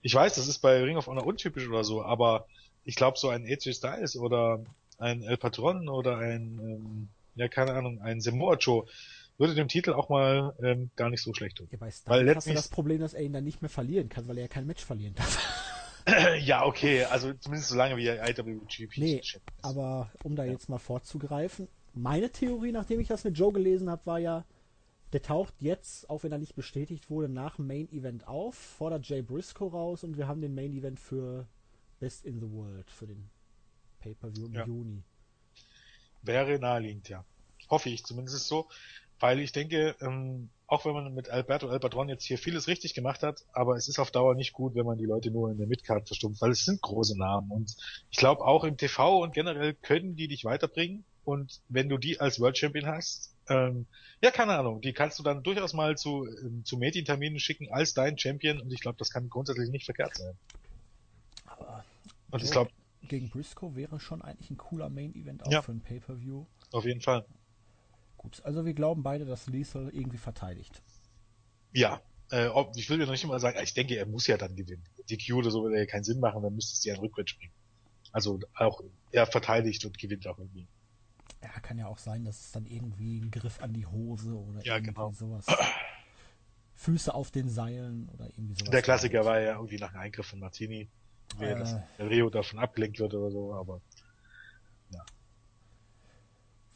[0.04, 2.46] Ich weiß, das ist bei Ring of Honor untypisch oder so, aber
[2.84, 4.64] ich glaube so ein AJ Styles oder
[5.00, 8.86] ein El Patron oder ein, ähm, ja keine Ahnung, ein Samoa Joe
[9.38, 11.68] würde dem Titel auch mal ähm, gar nicht so schlecht tun.
[11.72, 14.10] Ja, bei Styles weil hast du das Problem, dass er ihn dann nicht mehr verlieren
[14.10, 15.40] kann, weil er ja kein Match verlieren darf.
[16.42, 19.22] ja, okay, also zumindest so lange wie er IWGP nee,
[19.62, 20.52] aber um da ja.
[20.52, 24.46] jetzt mal vorzugreifen, meine Theorie, nachdem ich das mit Joe gelesen habe, war ja,
[25.14, 29.08] der taucht jetzt, auch wenn er nicht bestätigt wurde, nach dem Main Event auf, fordert
[29.08, 31.48] Jay Briscoe raus und wir haben den Main Event für
[32.00, 33.30] Best in the World, für den
[34.00, 34.66] Pay-Per-View im ja.
[34.66, 35.04] Juni.
[36.24, 37.24] Wäre naheliegend, ja.
[37.70, 38.68] Hoffe ich zumindest so,
[39.24, 43.24] weil ich denke, ähm, auch wenn man mit Alberto Albatron jetzt hier vieles richtig gemacht
[43.24, 45.65] hat, aber es ist auf Dauer nicht gut, wenn man die Leute nur in der
[45.65, 47.74] Midcard verstumpft, weil es sind große Namen und
[48.11, 52.19] ich glaube auch im TV und generell können die dich weiterbringen und wenn du die
[52.19, 53.86] als World Champion hast, ähm,
[54.21, 57.93] ja keine Ahnung, die kannst du dann durchaus mal zu, ähm, zu Medienterminen schicken als
[57.93, 60.36] dein Champion und ich glaube, das kann grundsätzlich nicht verkehrt sein.
[61.45, 61.86] Aber
[62.30, 62.71] und ich glaube
[63.03, 66.45] gegen Briscoe wäre schon eigentlich ein cooler Main Event auch ja, für ein Pay-per-View.
[66.74, 67.26] Auf jeden Fall.
[68.24, 70.82] Gut, also wir glauben beide, dass Lethal irgendwie verteidigt.
[71.74, 72.01] Ja,
[72.32, 74.55] äh, ob, ich will dir noch nicht mal sagen, ich denke, er muss ja dann
[74.55, 74.84] gewinnen.
[75.09, 77.34] Die Q oder so würde ja keinen Sinn machen, dann müsste es ja ein Rückwärts
[77.34, 77.53] bringen.
[78.11, 80.67] Also auch er verteidigt und gewinnt auch irgendwie.
[81.41, 84.63] Ja, kann ja auch sein, dass es dann irgendwie ein Griff an die Hose oder
[84.63, 85.11] ja, irgendwie genau.
[85.11, 85.45] sowas.
[86.76, 88.71] Füße auf den Seilen oder irgendwie sowas.
[88.71, 90.89] Der Klassiker war ja irgendwie nach einem Eingriff von Martini,
[91.39, 93.82] äh, dass Rio davon abgelenkt wird oder so, aber.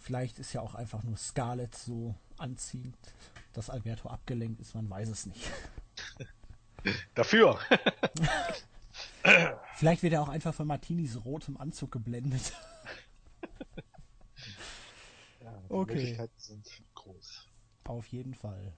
[0.08, 2.96] Vielleicht ist ja auch einfach nur Scarlett so anziehend,
[3.52, 5.52] dass Alberto abgelenkt ist, man weiß es nicht.
[7.14, 7.60] Dafür.
[9.76, 12.54] Vielleicht wird er auch einfach von Martinis rotem Anzug geblendet.
[15.42, 15.94] Ja, die Okay.
[15.96, 17.50] Möglichkeiten sind groß.
[17.84, 18.78] Auf jeden Fall.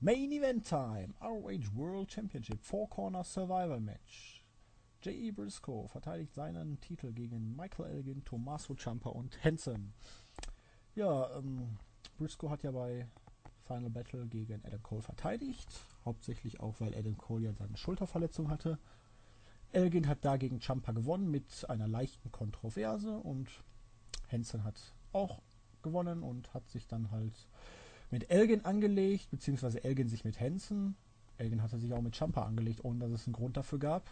[0.00, 1.14] Main Event Time.
[1.20, 2.60] ROH World Championship.
[2.64, 4.44] Four Corner Survival Match.
[5.02, 5.30] J.E.
[5.30, 9.94] Briscoe verteidigt seinen Titel gegen Michael Elgin, Tommaso Ciampa und Hansen.
[11.00, 11.78] Ja, ähm,
[12.18, 13.06] Briscoe hat ja bei
[13.66, 15.66] Final Battle gegen Adam Cole verteidigt.
[16.04, 18.78] Hauptsächlich auch, weil Adam Cole ja seine Schulterverletzung hatte.
[19.72, 23.48] Elgin hat dagegen Ciampa gewonnen mit einer leichten Kontroverse und
[24.30, 24.78] Hansen hat
[25.14, 25.40] auch
[25.80, 27.48] gewonnen und hat sich dann halt
[28.10, 30.96] mit Elgin angelegt, beziehungsweise Elgin sich mit Hansen.
[31.38, 34.10] Elgin hatte sich auch mit Ciampa angelegt, ohne dass es einen Grund dafür gab.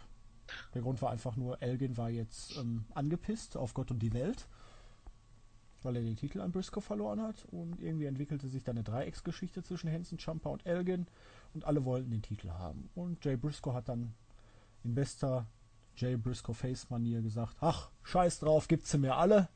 [0.73, 4.47] Der Grund war einfach nur, Elgin war jetzt ähm, angepisst auf Gott und die Welt,
[5.83, 7.45] weil er den Titel an Briscoe verloren hat.
[7.51, 11.07] Und irgendwie entwickelte sich dann eine Dreiecksgeschichte zwischen Hansen, Ciampa und Elgin
[11.53, 12.89] und alle wollten den Titel haben.
[12.95, 14.13] Und Jay Briscoe hat dann
[14.83, 15.47] in bester
[15.95, 19.49] Jay Briscoe Face Manier gesagt, ach, scheiß drauf, gibt's sie mir alle.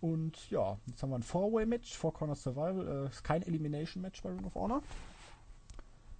[0.00, 2.86] Und ja, jetzt haben wir ein Four-Way-Match, Four Corner Survival.
[2.86, 4.82] Äh, ist kein Elimination-Match bei Ring of Honor.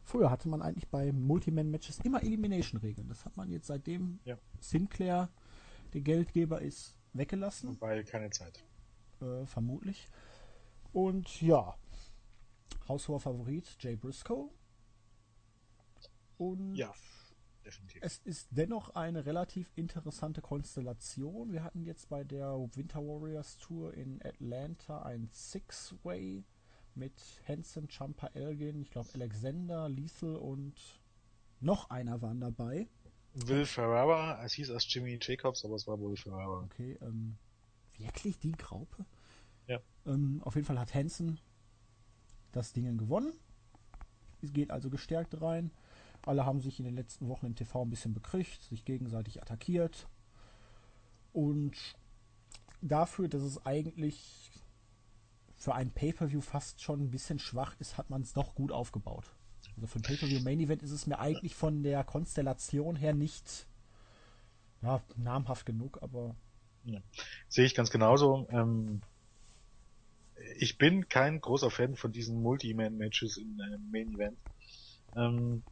[0.02, 3.08] Früher hatte man eigentlich bei Multiman-Matches immer Elimination-Regeln.
[3.08, 4.38] Das hat man jetzt seitdem Ja.
[4.60, 5.28] Sinclair
[5.92, 8.64] der Geldgeber ist weggelassen, Weil keine Zeit.
[9.20, 10.08] äh, vermutlich.
[10.92, 11.76] Und ja,
[12.88, 14.50] haushoher Favorit Jay Briscoe.
[16.38, 16.92] Und Ja.
[17.64, 18.00] Definitiv.
[18.02, 21.52] es ist dennoch eine relativ interessante Konstellation.
[21.52, 26.44] Wir hatten jetzt bei der Winter Warriors Tour in Atlanta ein Six-Way
[26.94, 27.12] mit
[27.48, 30.74] Hansen, Champa, Elgin, ich glaube Alexander, Lethal und
[31.60, 32.88] noch einer waren dabei.
[33.36, 36.62] Will Ferrara, es hieß erst Jimmy Jacobs, aber es war wohl Ferrara.
[36.64, 37.36] Okay, ähm,
[37.98, 39.04] wirklich die Graupe?
[39.66, 39.80] Ja.
[40.06, 41.38] Ähm, auf jeden Fall hat Hansen
[42.52, 43.34] das Ding gewonnen.
[44.40, 45.70] Es geht also gestärkt rein.
[46.24, 50.08] Alle haben sich in den letzten Wochen im TV ein bisschen bekriegt, sich gegenseitig attackiert.
[51.34, 51.76] Und
[52.80, 54.50] dafür, dass es eigentlich
[55.56, 59.35] für ein Pay-Per-View fast schon ein bisschen schwach ist, hat man es doch gut aufgebaut.
[59.74, 63.66] Also für ein Pay-Per-View Main Event ist es mir eigentlich von der Konstellation her nicht
[64.82, 66.34] ja, namhaft genug, aber
[67.48, 68.46] Sehe ich ganz genauso.
[68.50, 69.02] Ähm,
[70.58, 74.38] ich bin kein großer Fan von diesen Multi-Man-Matches in einem Main Event.
[75.16, 75.62] Ähm,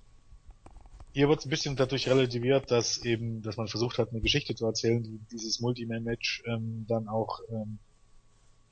[1.13, 4.55] hier wird es ein bisschen dadurch relativiert, dass eben, dass man versucht hat, eine Geschichte
[4.55, 7.79] zu erzählen, die dieses Multi-Man-Match ähm, dann auch, ähm,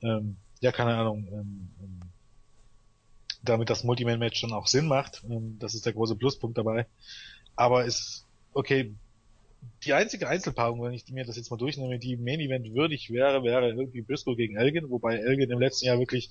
[0.01, 1.99] ähm, ja, keine Ahnung, ähm, ähm,
[3.43, 5.23] damit das Multi-Man-Match dann auch Sinn macht.
[5.29, 6.87] Ähm, das ist der große Pluspunkt dabei.
[7.55, 8.95] Aber ist, okay,
[9.83, 13.43] die einzige Einzelpaarung, wenn ich mir das jetzt mal durchnehme, die Main Event würdig wäre,
[13.43, 16.29] wäre irgendwie Briscoe gegen Elgin, wobei Elgin im letzten Jahr wirklich,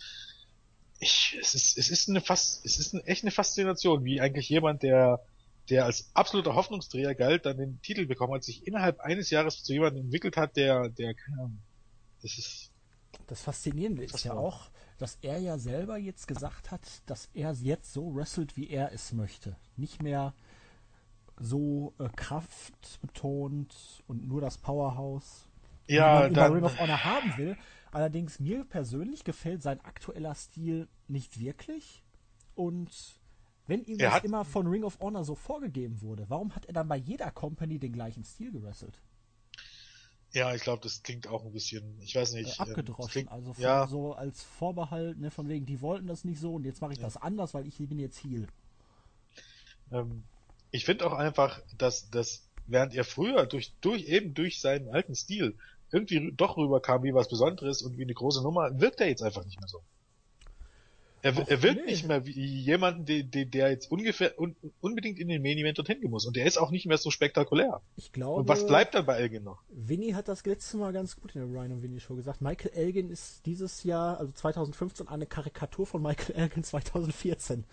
[0.99, 4.49] ich, es ist, es ist eine fast, es ist eine, echt eine Faszination, wie eigentlich
[4.49, 5.21] jemand, der,
[5.71, 9.73] der als absoluter Hoffnungsträger galt, dann den Titel bekommen hat, sich innerhalb eines Jahres zu
[9.73, 11.59] jemandem entwickelt hat, der, der, keine Ahnung,
[12.23, 12.71] das ist,
[13.27, 14.71] Das Faszinierende ist ja auch,
[15.03, 19.13] dass er ja selber jetzt gesagt hat, dass er jetzt so wrestelt, wie er es
[19.13, 19.57] möchte.
[19.77, 20.33] Nicht mehr
[21.39, 25.49] so äh, kraftbetont und nur das Powerhouse,
[25.87, 27.57] wie ja, man über Ring of Honor haben will.
[27.91, 32.03] Allerdings mir persönlich gefällt sein aktueller Stil nicht wirklich.
[32.55, 32.91] Und
[33.67, 36.67] wenn ihm Er das hat- immer von Ring of Honor so vorgegeben wurde, warum hat
[36.67, 39.03] er dann bei jeder Company den gleichen Stil gewrestelt?
[40.35, 43.11] Ja, ich glaube, das klingt auch ein bisschen, ich weiß nicht, äh, ähm, abgedroschen.
[43.11, 43.87] klingt, also von, ja.
[43.87, 46.99] so als Vorbehalt, ne, von wegen, die wollten das nicht so und jetzt mache ich
[46.99, 47.05] Ja.
[47.05, 48.47] das anders, weil ich bin jetzt Heal.
[49.93, 50.23] Ähm,
[50.71, 55.15] ich finde auch einfach, dass das, während er früher durch, durch, eben durch seinen alten
[55.15, 55.57] Stil
[55.91, 59.45] irgendwie doch rüberkam wie was Besonderes und wie eine große Nummer, wirkt er jetzt einfach
[59.45, 59.83] nicht mehr so.
[61.25, 61.93] Er, Ach, er wirkt nee.
[61.93, 66.01] nicht mehr wie jemanden, der, der, jetzt ungefähr un, unbedingt in den Main Event dorthin
[66.01, 66.27] gehen muss.
[66.27, 67.81] Und der ist auch nicht mehr so spektakulär.
[67.97, 69.63] Ich glaube, Und was bleibt dann bei Elgin noch?
[69.69, 72.41] Winnie hat das letzte Mal ganz gut in der Ryan und Winnie Show gesagt.
[72.41, 77.65] Michael Elgin ist dieses Jahr, also 2015, eine Karikatur von Michael Elgin 2014.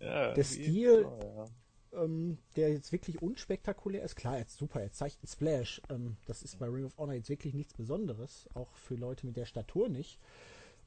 [0.00, 1.46] Ja, Der Stil- oh,
[1.94, 2.02] ja.
[2.02, 4.16] ähm, der jetzt wirklich unspektakulär ist.
[4.16, 5.80] Klar, jetzt super, jetzt zeigt ein Splash.
[5.88, 9.36] Ähm, das ist bei Ring of Honor jetzt wirklich nichts Besonderes, auch für Leute mit
[9.36, 10.18] der Statur nicht.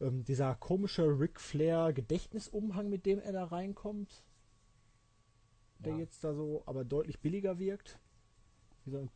[0.02, 4.24] Ähm, dieser komische Ric Flair Gedächtnisumhang, mit dem er da reinkommt,
[5.80, 6.00] der Ja.
[6.00, 7.98] jetzt da so aber deutlich billiger wirkt.
[8.84, 9.08] Wie so,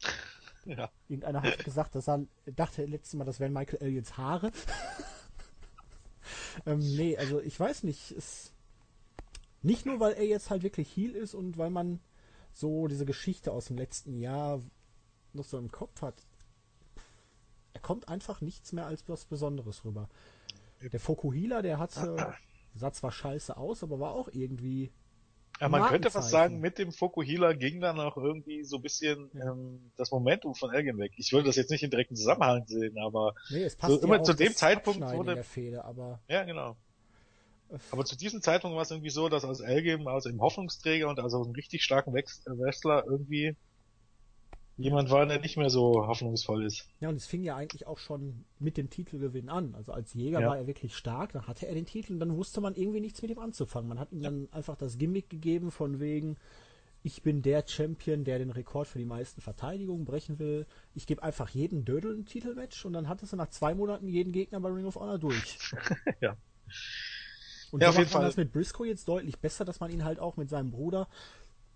[0.66, 0.90] ja.
[1.08, 4.52] irgendeiner hat gesagt, dass er dachte letztes Mal, das wären Michael Elliots Haare.
[6.66, 8.52] ähm, nee, also ich weiß nicht, es
[9.62, 11.98] nicht nur, weil er jetzt halt wirklich Heal ist und weil man
[12.52, 14.62] so diese Geschichte aus dem letzten Jahr
[15.32, 16.22] noch so im Kopf hat.
[17.86, 20.08] Kommt einfach nichts mehr als was Besonderes rüber.
[20.92, 22.34] Der Fokuhila, der hatte,
[22.74, 24.90] sah zwar scheiße aus, aber war auch irgendwie
[25.60, 29.30] Ja, man könnte fast sagen, mit dem Fokuhila ging dann auch irgendwie so ein bisschen
[29.34, 31.12] ähm, das Momentum von Elgin weg.
[31.16, 34.20] Ich würde das jetzt nicht in direkten Zusammenhang sehen, aber nee, es passt so immer
[34.20, 36.76] zu dem Zeitpunkt wurde der Fehde, aber ja genau.
[37.92, 41.20] Aber zu diesem Zeitpunkt war es irgendwie so, dass aus Elgin, aus einem Hoffnungsträger und
[41.20, 43.54] also einem richtig starken Wrestler irgendwie
[44.76, 46.86] jemand war, der nicht mehr so hoffnungsvoll ist.
[47.00, 49.74] Ja, und es fing ja eigentlich auch schon mit dem Titelgewinn an.
[49.74, 50.48] Also als Jäger ja.
[50.48, 53.22] war er wirklich stark, dann hatte er den Titel und dann wusste man irgendwie nichts
[53.22, 53.88] mit ihm anzufangen.
[53.88, 56.36] Man hat ihm dann einfach das Gimmick gegeben von wegen,
[57.02, 60.66] ich bin der Champion, der den Rekord für die meisten Verteidigungen brechen will.
[60.92, 64.32] Ich gebe einfach jeden Dödel ein Titelmatch und dann hattest du nach zwei Monaten jeden
[64.32, 65.56] Gegner bei Ring of Honor durch.
[66.20, 66.36] ja.
[67.70, 68.24] Und ja, so auf jeden Fall.
[68.24, 71.08] das mit Briscoe jetzt deutlich besser, dass man ihn halt auch mit seinem Bruder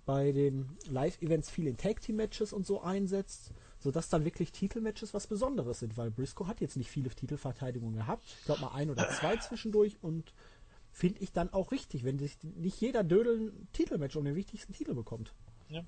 [0.06, 5.80] bei den Live-Events viel in Tag-Team-Matches und so einsetzt, sodass dann wirklich Titelmatches was Besonderes
[5.80, 8.24] sind, weil Briscoe hat jetzt nicht viele Titelverteidigungen gehabt.
[8.40, 10.32] Ich glaube mal ein oder zwei zwischendurch und
[10.92, 14.72] finde ich dann auch richtig, wenn sich nicht jeder Dödel ein Titelmatch um den wichtigsten
[14.72, 15.32] Titel bekommt.
[15.68, 15.82] Ja.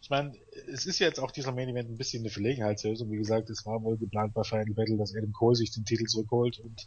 [0.00, 0.32] Ich meine,
[0.68, 3.10] es ist jetzt auch dieser Main Event ein bisschen eine Verlegenheitslösung.
[3.10, 6.06] Wie gesagt, es war wohl geplant bei Final Battle, dass Adam Cole sich den Titel
[6.06, 6.86] zurückholt und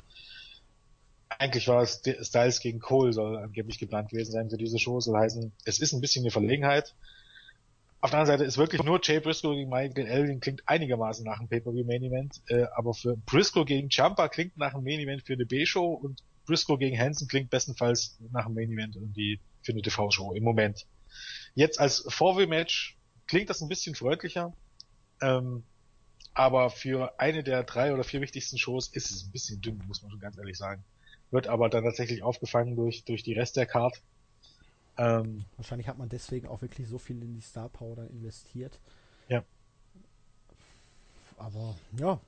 [1.29, 4.99] eigentlich war es Styles gegen Cole soll angeblich geplant gewesen sein für diese Show.
[4.99, 6.95] Soll heißen, es ist ein bisschen eine Verlegenheit.
[8.01, 11.39] Auf der anderen Seite ist wirklich nur Jay Briscoe gegen Michael Elgin klingt einigermaßen nach
[11.39, 15.23] einem Pay-Per-View Main Event, äh, aber für Briscoe gegen Champa klingt nach einem Main Event
[15.23, 19.71] für eine B-Show und Briscoe gegen Hansen klingt bestenfalls nach einem Main Event irgendwie für
[19.71, 20.85] eine TV-Show im Moment.
[21.55, 24.53] Jetzt als Four-Way-Match klingt das ein bisschen freundlicher,
[25.21, 25.63] ähm,
[26.35, 30.03] aber für eine der drei oder vier wichtigsten Shows ist es ein bisschen dünn, muss
[30.03, 30.83] man schon ganz ehrlich sagen
[31.35, 34.01] wird aber dann tatsächlich aufgefangen durch, durch die Rest der Card.
[34.97, 38.79] Ähm, Wahrscheinlich hat man deswegen auch wirklich so viel in die Star Power investiert.
[39.27, 39.43] Ja.
[41.37, 42.19] Aber ja.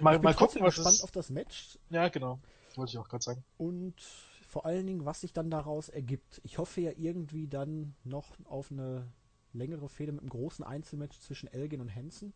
[0.00, 1.04] Mal, mal gucken, was gespannt ist...
[1.04, 1.78] auf das Match.
[1.90, 2.40] Ja, genau.
[2.74, 3.44] wollte ich auch gerade sagen.
[3.56, 3.94] Und
[4.48, 6.40] vor allen Dingen, was sich dann daraus ergibt.
[6.42, 9.06] Ich hoffe ja irgendwie dann noch auf eine
[9.52, 12.32] längere Fehde mit einem großen Einzelmatch zwischen Elgin und Hansen,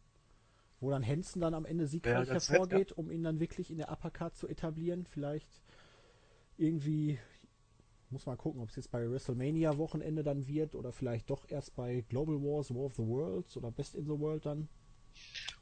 [0.78, 2.97] wo dann Hansen dann am Ende siegreich ja, hervorgeht, nett, ja.
[2.97, 5.07] um ihn dann wirklich in der Uppercard zu etablieren.
[5.11, 5.61] Vielleicht
[6.61, 7.19] irgendwie,
[8.11, 11.75] muss mal gucken, ob es jetzt bei WrestleMania Wochenende dann wird oder vielleicht doch erst
[11.75, 14.69] bei Global Wars, War of the Worlds oder Best in the World dann.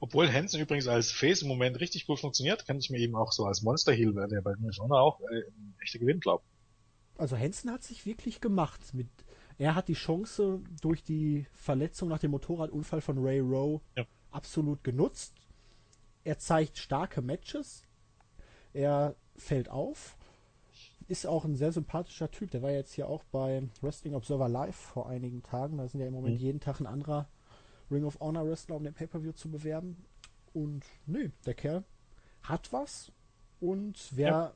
[0.01, 3.33] Obwohl Hansen übrigens als Face im Moment richtig gut funktioniert, kann ich mir eben auch
[3.33, 6.45] so als Monster Heel, der bei mir schon auch äh, ein echter Gewinn glaubt.
[7.17, 8.95] Also Hansen hat sich wirklich gemacht.
[8.95, 9.09] Mit,
[9.57, 14.05] er hat die Chance durch die Verletzung nach dem Motorradunfall von Ray Rowe ja.
[14.31, 15.35] absolut genutzt.
[16.23, 17.83] Er zeigt starke Matches.
[18.73, 20.18] Er fällt auf
[21.09, 22.51] ist auch ein sehr sympathischer Typ.
[22.51, 25.79] Der war jetzt hier auch bei Wrestling Observer Live vor einigen Tagen.
[25.79, 26.41] Da sind ja im Moment mhm.
[26.41, 27.29] jeden Tag ein anderer
[27.91, 30.05] Ring of Honor Wrestler, um den Pay-Per-View zu bewerben.
[30.53, 31.85] Und nö, der Kerl
[32.43, 33.11] hat was.
[33.61, 34.53] Und wer, ja.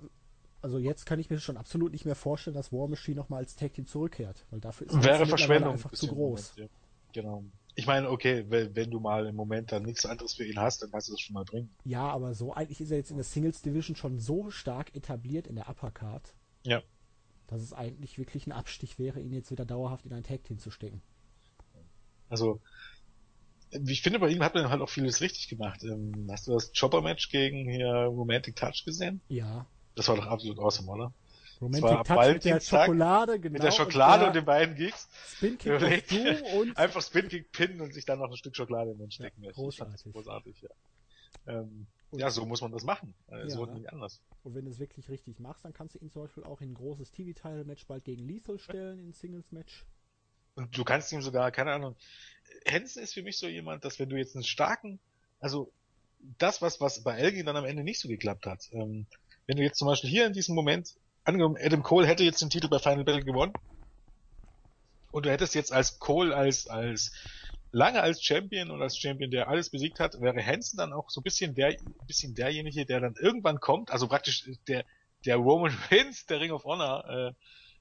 [0.60, 3.56] also jetzt kann ich mir schon absolut nicht mehr vorstellen, dass War Machine nochmal als
[3.56, 4.44] Tag Team zurückkehrt.
[4.50, 6.54] Weil dafür ist Wäre Verschwendung einfach zu groß.
[6.56, 6.78] Moment, ja.
[7.12, 7.44] Genau.
[7.74, 10.82] Ich meine, okay, wenn, wenn, du mal im Moment dann nichts anderes für ihn hast,
[10.82, 11.70] dann kannst du das schon mal bringen.
[11.84, 15.46] Ja, aber so eigentlich ist er jetzt in der Singles Division schon so stark etabliert
[15.46, 16.34] in der Uppercard,
[16.64, 16.82] ja.
[17.46, 20.58] Dass es eigentlich wirklich ein Abstich wäre, ihn jetzt wieder dauerhaft in ein Tag Team
[20.58, 21.02] zu stecken.
[22.28, 22.60] Also,
[23.70, 25.82] ich finde, bei ihm hat man halt auch vieles richtig gemacht.
[25.84, 29.20] Ähm, hast du das Chopper-Match gegen hier Romantic Touch gesehen?
[29.28, 29.66] Ja.
[29.94, 31.12] Das war doch absolut awesome, oder?
[31.60, 33.52] Romantic Touch mit der Schokolade, genau.
[33.52, 35.08] Mit der Schokolade und, und den beiden Geeks.
[35.26, 35.72] Spin Kick
[36.56, 39.42] und einfach Spin Kick pinnen und sich dann noch ein Stück Schokolade in den stecken.
[39.42, 40.12] Ja, großartig.
[40.12, 40.70] großartig, ja.
[41.46, 43.14] Ähm, ja, so muss man das machen.
[43.30, 43.48] Äh, ja.
[43.48, 44.20] So nicht anders.
[44.42, 46.70] Und wenn du es wirklich richtig machst, dann kannst du ihn zum Beispiel auch in
[46.70, 49.84] ein großes TV-Title-Match bald gegen Lethal stellen, in Singles-Match.
[50.54, 51.96] Und du kannst ihm sogar, keine Ahnung,
[52.68, 55.00] Hansen ist für mich so jemand, dass wenn du jetzt einen starken,
[55.40, 55.72] also
[56.38, 59.06] das, was, was bei Elgin dann am Ende nicht so geklappt hat, ähm,
[59.46, 60.94] wenn du jetzt zum Beispiel hier in diesem Moment,
[61.24, 63.54] angenommen, Adam Cole hätte jetzt den Titel bei Final Battle gewonnen,
[65.12, 67.12] und du hättest jetzt als Cole als, als
[67.72, 71.20] lange als Champion und als Champion, der alles besiegt hat, wäre Hansen dann auch so
[71.20, 74.84] ein bisschen der, ein bisschen derjenige, der dann irgendwann kommt, also praktisch der,
[75.24, 77.32] der Roman Reigns der Ring of Honor, äh,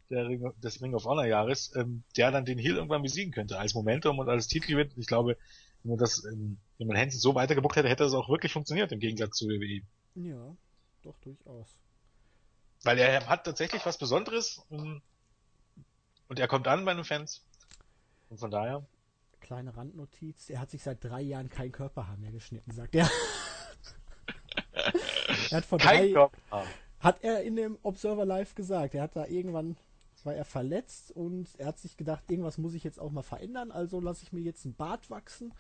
[0.10, 3.60] der Ring, des Ring of Honor Jahres, ähm, der dann den Heel irgendwann besiegen könnte,
[3.60, 4.92] als Momentum und als Titelgewinn.
[4.96, 5.38] Ich glaube,
[5.84, 8.92] wenn man das, ähm, wenn man Hansen so weitergebucht hätte, hätte das auch wirklich funktioniert,
[8.92, 9.82] im Gegensatz zu WWE.
[10.16, 10.56] Ja,
[11.04, 11.68] doch, durchaus.
[12.84, 15.02] Weil er hat tatsächlich was Besonderes ähm,
[16.30, 17.46] und er kommt an bei den Fans.
[18.30, 18.86] Und von daher
[19.52, 20.50] kleine Randnotiz.
[20.50, 23.10] Er hat sich seit drei Jahren kein Körperhaar mehr geschnitten, sagt er.
[25.52, 26.66] er hat vor kein drei Körperhaar.
[27.00, 28.96] Hat er in dem Observer Live gesagt.
[28.96, 29.76] Er hat da irgendwann,
[30.24, 33.72] war er verletzt und er hat sich gedacht, irgendwas muss ich jetzt auch mal verändern,
[33.72, 35.54] also lasse ich mir jetzt einen Bart wachsen.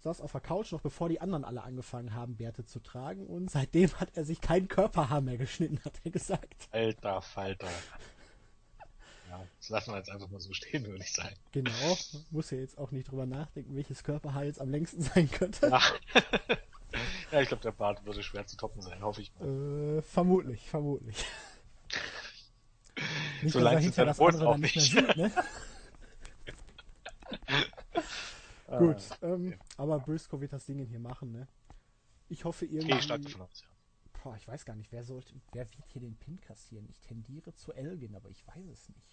[0.00, 3.48] Saß auf der Couch, noch bevor die anderen alle angefangen haben, Bärte zu tragen und
[3.48, 6.68] seitdem hat er sich kein Körperhaar mehr geschnitten, hat er gesagt.
[6.72, 7.68] Alter Falter.
[9.28, 11.34] Ja, das lassen wir jetzt einfach mal so stehen, würde ich sagen.
[11.52, 11.96] Genau,
[12.30, 15.68] muss ja jetzt auch nicht drüber nachdenken, welches Körperhaar jetzt am längsten sein könnte.
[15.68, 15.80] Ja,
[17.32, 19.98] ja ich glaube, der Bart würde schwer zu toppen sein, hoffe ich mal.
[19.98, 21.24] Äh, vermutlich, vermutlich.
[23.42, 25.30] Nicht, so er hinter das andere dann nicht mehr sieht, ne?
[28.78, 29.58] Gut, ähm, okay.
[29.76, 31.46] aber Briscoe wird das Ding hier machen, ne?
[32.28, 32.96] Ich hoffe irgendwie.
[32.96, 33.36] Ich
[34.26, 36.84] Boah, ich weiß gar nicht, wer sollte, wer wird hier den Pin kassieren?
[36.90, 39.06] Ich tendiere zu Elgin, aber ich weiß es nicht.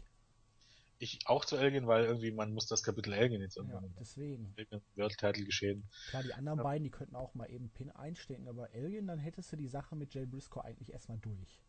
[0.97, 3.83] Ich auch zu Elgin, weil irgendwie man muss das Kapitel Elgin jetzt irgendwann.
[3.83, 4.55] Ja, deswegen.
[4.95, 5.87] World Title geschehen.
[6.09, 6.63] Klar, die anderen ja.
[6.63, 9.95] beiden, die könnten auch mal eben Pin einstecken, aber Elgin, dann hättest du die Sache
[9.95, 11.61] mit Jay Briscoe eigentlich erstmal durch.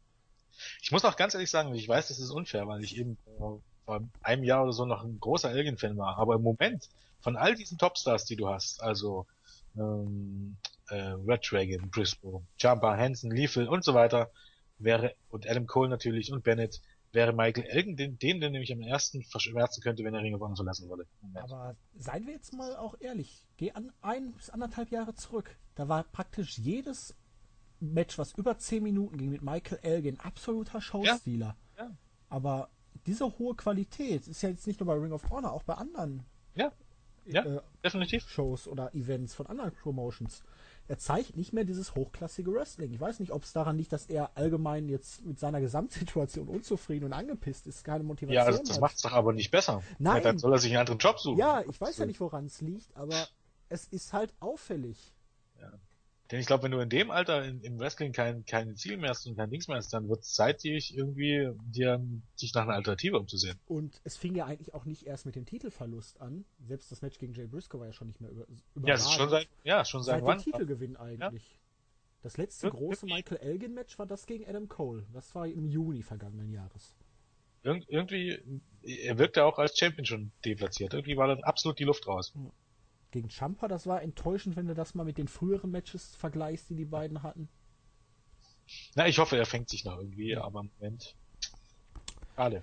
[0.80, 3.60] Ich muss auch ganz ehrlich sagen, ich weiß, das ist unfair, weil ich eben vor
[4.22, 6.16] einem Jahr oder so noch ein großer Elgin-Fan war.
[6.16, 6.88] Aber im Moment,
[7.20, 9.26] von all diesen Topstars, die du hast, also
[9.76, 10.56] ähm,
[10.88, 14.30] äh, Red Dragon, Briscoe, Jumper, Hansen, Liefel und so weiter,
[14.78, 16.80] wäre, und Adam Cole natürlich und Bennett,
[17.12, 20.40] wäre Michael Elgin den, den, der nämlich am ersten verschmerzen könnte, wenn er Ring of
[20.40, 21.06] Honor verlassen würde.
[21.34, 25.56] Aber seien wir jetzt mal auch ehrlich, geh an ein bis anderthalb Jahre zurück.
[25.76, 27.14] Da war praktisch jedes
[27.78, 31.56] Match, was über zehn Minuten ging mit Michael Elgin, absoluter Showstealer.
[31.76, 31.84] Ja.
[31.84, 31.90] ja.
[32.28, 32.68] Aber
[33.06, 36.24] diese hohe Qualität ist ja jetzt nicht nur bei Ring of Honor, auch bei anderen
[36.54, 36.72] ja.
[37.26, 38.28] Ja, äh, definitiv.
[38.28, 40.42] Shows oder Events von anderen Promotions.
[40.86, 42.92] Er zeigt nicht mehr dieses hochklassige Wrestling.
[42.92, 47.06] Ich weiß nicht, ob es daran liegt, dass er allgemein jetzt mit seiner Gesamtsituation unzufrieden
[47.06, 49.82] und angepisst ist, keine Motivation Ja, das, das macht es doch aber nicht besser.
[49.98, 50.16] Nein.
[50.16, 51.38] Ja, dann soll er sich einen anderen Job suchen.
[51.38, 53.28] Ja, ich weiß ja nicht, woran es liegt, aber
[53.70, 55.13] es ist halt auffällig.
[56.30, 59.10] Denn ich glaube, wenn du in dem Alter in, im Wrestling kein, kein Ziel mehr
[59.10, 62.02] hast und kein Dings mehr hast, dann wird es Zeit, dich irgendwie dir
[62.34, 63.58] sich nach einer Alternative umzusehen.
[63.66, 66.46] Und es fing ja eigentlich auch nicht erst mit dem Titelverlust an.
[66.66, 68.46] Selbst das Match gegen Jay Briscoe war ja schon nicht mehr über,
[68.86, 70.38] Ja, es ist schon seit, ja, schon seit, seit wann?
[70.38, 71.50] Titelgewinn eigentlich.
[71.52, 71.58] Ja.
[72.22, 75.04] Das letzte große Michael Elgin Match war das gegen Adam Cole.
[75.12, 76.94] Das war im Juni vergangenen Jahres.
[77.64, 78.40] Ir irgendwie,
[78.82, 80.94] er wirkte auch als Champion schon deplatziert.
[80.94, 82.32] Irgendwie war dann absolut die Luft raus.
[82.34, 82.50] Ja
[83.14, 86.74] gegen Champa, das war enttäuschend, wenn du das mal mit den früheren Matches vergleichst, die
[86.74, 87.48] die beiden hatten.
[88.96, 90.42] Na, ich hoffe, er fängt sich noch irgendwie, ja.
[90.42, 91.14] aber im Moment.
[92.34, 92.62] Schade.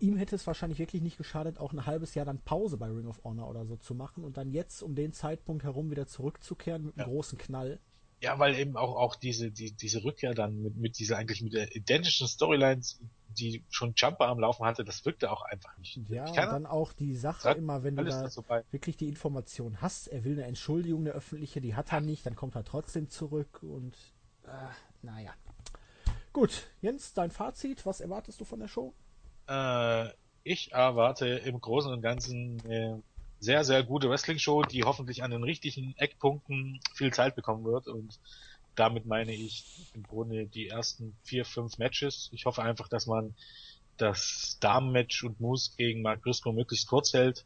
[0.00, 3.06] Ihm hätte es wahrscheinlich wirklich nicht geschadet, auch ein halbes Jahr dann Pause bei Ring
[3.06, 6.86] of Honor oder so zu machen und dann jetzt um den Zeitpunkt herum wieder zurückzukehren
[6.86, 7.12] mit einem ja.
[7.12, 7.78] großen Knall.
[8.24, 11.52] Ja, weil eben auch, auch diese, die, diese Rückkehr dann mit, mit dieser eigentlich mit
[11.52, 13.00] der identischen Storylines
[13.34, 15.98] die schon Jumper am Laufen hatte, das wirkte auch einfach nicht.
[16.08, 18.30] Ja, und dann auch die Sache immer, wenn du da
[18.70, 22.36] wirklich die Information hast, er will eine Entschuldigung, eine öffentliche, die hat er nicht, dann
[22.36, 23.94] kommt er trotzdem zurück und
[24.44, 24.48] äh,
[25.02, 25.32] naja.
[26.32, 28.94] Gut, Jens, dein Fazit, was erwartest du von der Show?
[29.48, 30.08] Äh,
[30.42, 33.02] ich erwarte im Großen und Ganzen eine
[33.44, 38.18] sehr, sehr gute Wrestling-Show, die hoffentlich an den richtigen Eckpunkten viel Zeit bekommen wird und
[38.74, 42.30] damit meine ich im Grunde die ersten vier, fünf Matches.
[42.32, 43.34] Ich hoffe einfach, dass man
[43.98, 47.44] das Damen-Match und Moose gegen Mark Briscoe möglichst kurz hält.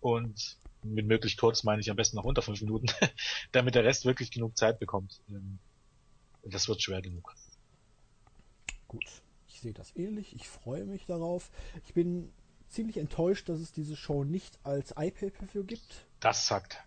[0.00, 2.86] Und mit möglichst kurz meine ich am besten noch unter fünf Minuten,
[3.52, 5.20] damit der Rest wirklich genug Zeit bekommt.
[5.28, 5.58] Ähm,
[6.42, 7.34] das wird schwer genug.
[8.88, 9.04] Gut,
[9.48, 10.34] ich sehe das ähnlich.
[10.34, 11.50] Ich freue mich darauf.
[11.86, 12.32] Ich bin
[12.74, 16.06] ziemlich enttäuscht, dass es diese Show nicht als iPay-Per-View gibt.
[16.20, 16.82] Das sagt.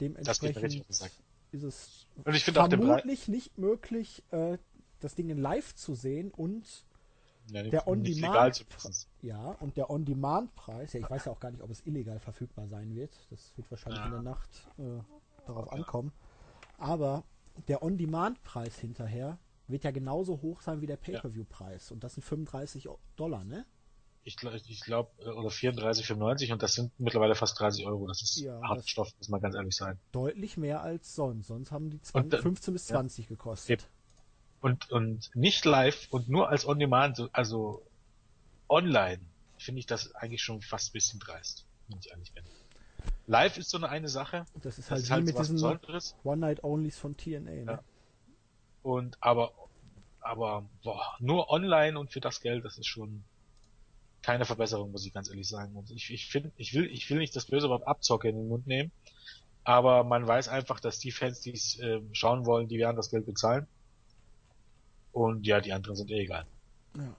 [0.00, 1.10] Dementsprechend das
[1.52, 4.58] ist es und ich vermutlich nicht möglich, äh,
[5.00, 6.84] das Ding in live zu sehen und
[7.50, 8.64] ja, der On-Demand
[9.20, 12.66] ja und der On-Demand-Preis, ja ich weiß ja auch gar nicht, ob es illegal verfügbar
[12.68, 13.12] sein wird.
[13.30, 14.06] Das wird wahrscheinlich ja.
[14.06, 15.02] in der Nacht äh,
[15.46, 16.12] darauf ankommen.
[16.78, 17.24] Aber
[17.68, 19.38] der On-Demand-Preis hinterher
[19.68, 23.66] wird ja genauso hoch sein wie der Pay-per-View-Preis und das sind 35 Dollar, ne?
[24.24, 28.06] Ich glaube, ich glaub, äh, oder 34,95 und das sind mittlerweile fast 30 Euro.
[28.06, 29.98] Das ist ja, Hartstoff, muss man ganz ehrlich sein.
[30.12, 31.48] Deutlich mehr als sonst.
[31.48, 33.28] Sonst haben die 20, und, 15 bis 20 ja.
[33.28, 33.88] gekostet.
[34.60, 37.82] Und, und nicht live und nur als On-Demand, also
[38.68, 39.20] online,
[39.58, 42.44] finde ich das eigentlich schon fast ein bisschen dreist, wenn ich ehrlich bin.
[43.26, 44.46] Live ist so eine, eine Sache.
[44.62, 45.62] Das ist halt, das ist halt mit diesen
[46.24, 47.40] One-Night-Onlys von TNA.
[47.40, 47.64] Ne?
[47.66, 47.82] Ja.
[48.82, 49.52] Und aber,
[50.20, 53.24] aber boah, nur online und für das Geld, das ist schon
[54.24, 55.76] keine Verbesserung, muss ich ganz ehrlich sagen.
[55.76, 58.48] Und ich, ich finde, ich will, ich will nicht das böse Wort Abzocke in den
[58.48, 58.90] Mund nehmen,
[59.64, 63.10] aber man weiß einfach, dass die Fans, die es äh, schauen wollen, die werden das
[63.10, 63.66] Geld bezahlen.
[65.12, 66.46] Und ja, die anderen sind eh egal.
[66.96, 67.14] Ja.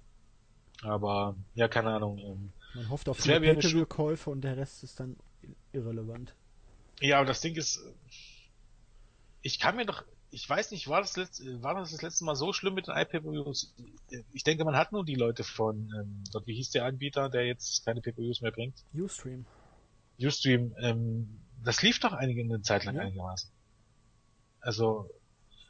[0.82, 2.18] Aber ja, keine Ahnung.
[2.18, 5.16] Ähm, man hofft auf die Pay-Per-View-Käufe und der Rest ist dann
[5.72, 6.36] irrelevant.
[7.02, 7.82] Ja, aber das Ding ist,
[9.42, 10.04] ich kann mir doch,
[10.36, 12.98] ich weiß nicht, war das, letzte, war das das letzte Mal so schlimm mit den
[12.98, 13.74] iPay-Per-Views?
[14.34, 17.46] Ich denke, man hat nur die Leute von, ähm, dort, wie hieß der Anbieter, der
[17.46, 18.84] jetzt keine Pay-Per-Views mehr bringt?
[18.94, 19.46] Ustream.
[20.20, 23.04] Ustream, ähm, das lief doch einige eine Zeit lang ja.
[23.04, 23.50] einigermaßen.
[24.60, 25.10] Also,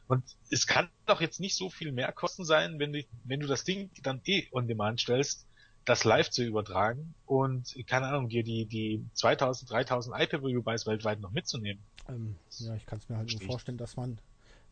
[0.08, 3.46] und es kann doch jetzt nicht so viel mehr Kosten sein, wenn du, wenn du
[3.46, 5.46] das Ding dann eh on demand stellst,
[5.84, 11.30] das live zu übertragen und, keine Ahnung, dir die, die 2000, 3000 iPay-Per-View-Buys weltweit noch
[11.30, 11.84] mitzunehmen.
[12.08, 14.18] Ähm, ja, ich kann es mir halt nur vorstellen, dass man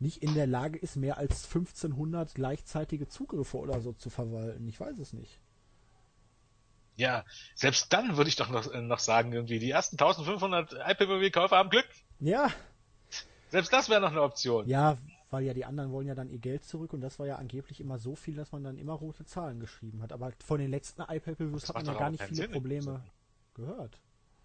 [0.01, 4.67] nicht in der Lage ist, mehr als 1500 gleichzeitige Zugriffe oder so zu verwalten.
[4.69, 5.41] Ich weiß es nicht.
[6.97, 11.57] Ja, selbst dann würde ich doch noch, äh, noch sagen, irgendwie, die ersten 1500 IPVW-Käufer
[11.57, 11.89] haben Glück.
[12.21, 12.51] Ja.
[13.49, 14.69] Selbst das wäre noch eine Option.
[14.69, 14.99] Ja,
[15.31, 17.81] weil ja die anderen wollen ja dann ihr Geld zurück und das war ja angeblich
[17.81, 20.13] immer so viel, dass man dann immer rote Zahlen geschrieben hat.
[20.13, 23.03] Aber von den letzten iPad-Reviews hat man ja gar nicht viele Sinn, Probleme
[23.55, 24.01] gehört.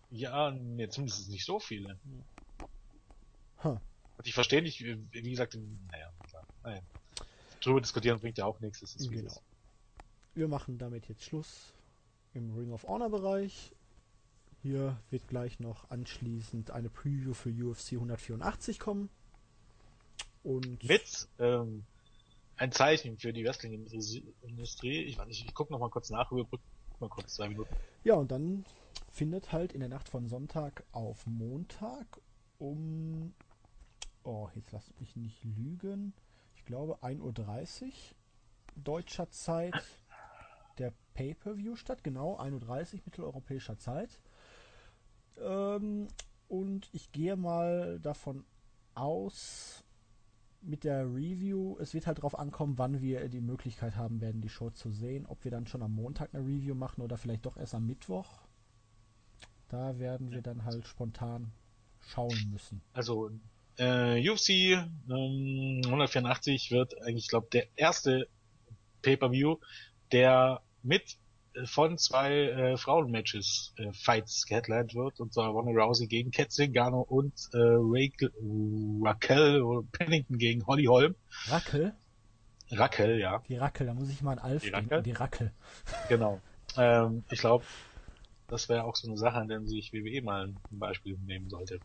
[0.10, 2.00] Ja, nee, zumindest nicht so viele.
[3.64, 3.78] Huh.
[4.24, 5.58] Ich verstehe nicht, wie gesagt,
[5.92, 6.46] naja, klar.
[6.64, 6.82] Naja.
[7.62, 8.82] Drüber diskutieren bringt ja auch nichts.
[8.82, 9.34] Das ist genau.
[10.34, 11.74] Wir machen damit jetzt Schluss
[12.34, 13.74] im Ring of Honor Bereich.
[14.62, 19.10] Hier wird gleich noch anschließend eine Preview für UFC 184 kommen.
[20.44, 21.84] Und mit ähm,
[22.58, 25.04] ein Zeichen für die Wrestling-Industrie.
[25.04, 26.62] Ich nicht, ich gucke noch mal kurz nach, überbrück
[27.00, 27.74] mal kurz zwei Minuten.
[28.04, 28.66] Ja, und dann
[29.12, 32.06] findet halt in der Nacht von Sonntag auf Montag
[32.58, 33.34] um
[34.24, 36.14] oh, jetzt lasst mich nicht lügen.
[36.56, 37.92] Ich glaube 1.30 Uhr
[38.76, 39.74] deutscher Zeit
[40.78, 44.20] der Pay-Per-View statt, genau 1.30 Uhr mitteleuropäischer Zeit.
[45.38, 46.08] Ähm,
[46.48, 48.46] und ich gehe mal davon
[48.96, 49.84] aus,
[50.62, 54.50] mit der Review, es wird halt darauf ankommen, wann wir die Möglichkeit haben werden, die
[54.50, 55.26] Show zu sehen.
[55.26, 58.28] Ob wir dann schon am Montag eine Review machen oder vielleicht doch erst am Mittwoch.
[59.70, 61.52] Da werden wir dann halt spontan
[62.00, 62.82] schauen müssen.
[62.94, 63.30] Also
[63.80, 64.50] äh, UFC
[65.10, 68.28] ähm, 184 wird eigentlich, ich glaube, der erste
[69.02, 69.58] Pay-Per-View,
[70.12, 71.18] der mit
[71.54, 76.52] äh, von zwei äh, Frauenmatches äh, Fights geheadlined wird, und zwar Ronda Rousey gegen Kat
[76.52, 78.32] Zingano und äh, Raquel,
[79.02, 81.16] Raquel Pennington gegen Holly Holm.
[81.48, 81.94] Raquel?
[82.72, 83.42] Raquel, ja.
[83.48, 85.04] Die Raquel, da muss ich mal an Alf die denken.
[85.04, 85.52] Die Raquel.
[86.08, 86.40] Genau.
[86.78, 87.66] Ähm, ich glaube,
[88.48, 91.80] das wäre auch so eine Sache, an der sich WWE mal ein Beispiel nehmen sollte.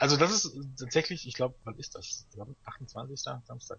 [0.00, 2.26] Also das ist tatsächlich, ich glaube, wann ist das?
[2.64, 3.20] 28.
[3.44, 3.78] Samstag.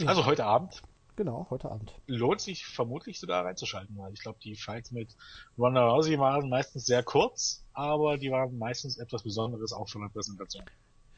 [0.00, 0.08] Ja.
[0.08, 0.82] Also heute Abend.
[1.14, 1.94] Genau, heute Abend.
[2.06, 5.14] Lohnt sich vermutlich sogar reinzuschalten, weil ich glaube, die Fights mit
[5.58, 10.08] Ronda Rousey waren meistens sehr kurz, aber die waren meistens etwas Besonderes auch von der
[10.08, 10.64] Präsentation.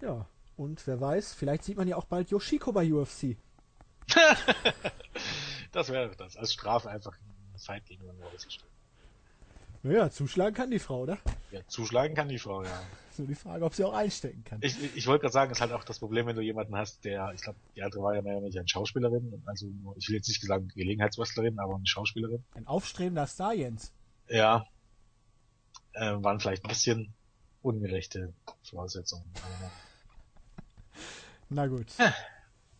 [0.02, 0.26] Ja,
[0.56, 3.36] und wer weiß, vielleicht sieht man ja auch bald Yoshiko bei UFC.
[5.72, 6.36] das wäre das.
[6.36, 8.75] Als Strafe einfach ein Fight gegen Ronda Rousey stellen.
[9.86, 11.18] Naja, zuschlagen kann die Frau, oder?
[11.52, 12.82] Ja, zuschlagen kann die Frau, ja.
[13.18, 14.58] Nur die Frage, ob sie auch einstecken kann.
[14.60, 17.32] Ich, ich wollte gerade sagen, ist halt auch das Problem, wenn du jemanden hast, der,
[17.34, 20.28] ich glaube, die andere war ja mehr oder weniger eine Schauspielerin, also ich will jetzt
[20.28, 22.44] nicht sagen Gelegenheitswrestlerin, aber eine Schauspielerin.
[22.54, 23.92] Ein aufstrebender Star, Jens.
[24.28, 24.66] Ja.
[25.92, 27.14] Äh, waren vielleicht ein bisschen
[27.62, 28.34] ungerechte
[28.64, 29.24] Voraussetzungen.
[31.48, 31.86] Na gut.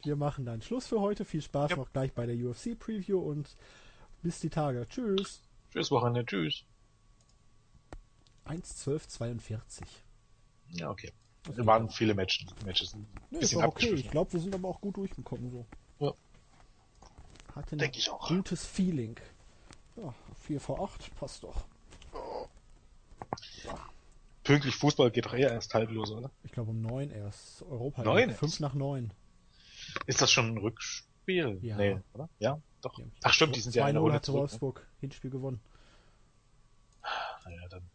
[0.03, 1.25] Wir machen dann Schluss für heute.
[1.25, 1.77] Viel Spaß ja.
[1.77, 3.57] noch gleich bei der UFC Preview und
[4.23, 4.87] bis die Tage.
[4.89, 5.41] Tschüss.
[5.73, 6.27] Tschüss Wochenende.
[6.27, 6.65] Tschüss.
[8.49, 9.83] 1,12,42.
[10.71, 11.13] Ja, okay.
[11.49, 12.47] Es waren viele Matches.
[12.65, 12.97] Matches
[13.31, 13.95] nee, ist okay.
[13.95, 15.67] Ich glaube, wir sind aber auch gut durchgekommen so.
[16.05, 16.13] Ja.
[17.55, 18.29] Hatte ein ich auch.
[18.29, 19.17] gutes Feeling.
[19.97, 20.13] Ja,
[20.43, 21.65] 4 vor 8 passt doch.
[23.65, 23.79] Ja.
[24.45, 26.31] Pünktlich Fußball geht doch eher erst halb los, oder?
[26.43, 27.63] Ich glaube um 9 erst.
[27.63, 28.03] Europa.
[28.03, 28.31] 9?
[28.33, 29.13] 5 nach 9.
[30.07, 31.59] Ist das schon ein Rückspiel?
[31.63, 31.77] Ja.
[31.77, 32.29] Nee, oder?
[32.39, 32.99] Ja, doch.
[33.23, 34.87] Ach stimmt, die sind ja in der Runde Wolfsburg ne?
[35.01, 35.61] Hinspiel gewonnen.
[37.45, 37.89] Naja, dann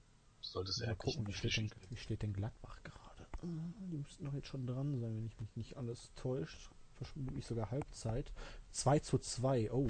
[0.52, 3.28] sollte es ja gucken, wie steht, denn, wie steht denn Gladbach gerade?
[3.44, 6.70] Die müssten doch jetzt schon dran sein, wenn ich mich nicht alles täuscht.
[6.96, 8.32] Verschwinde mich sogar Halbzeit.
[8.72, 9.90] 2 zu 2, oh.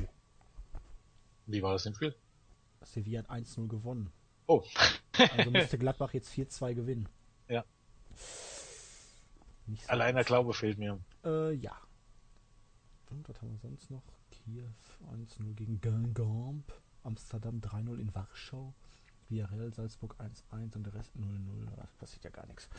[1.47, 2.15] Wie war das im Spiel?
[2.81, 4.11] Sevilla hat 1-0 gewonnen.
[4.47, 4.63] Oh.
[5.17, 7.09] also müsste Gladbach jetzt 4-2 gewinnen.
[7.49, 7.65] Ja.
[9.67, 10.99] So Alleiner Glaube fehlt mir.
[11.25, 11.77] Äh, ja.
[13.09, 14.03] Und was haben wir sonst noch?
[14.29, 14.63] Kiew
[15.11, 16.71] 1-0 gegen Guingamp.
[17.03, 18.73] Amsterdam 3-0 in Warschau.
[19.31, 21.75] Villarreal, Salzburg 1-1 und der Rest 0-0.
[21.75, 22.69] Da passiert ja gar nichts.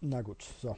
[0.00, 0.76] Na gut, so.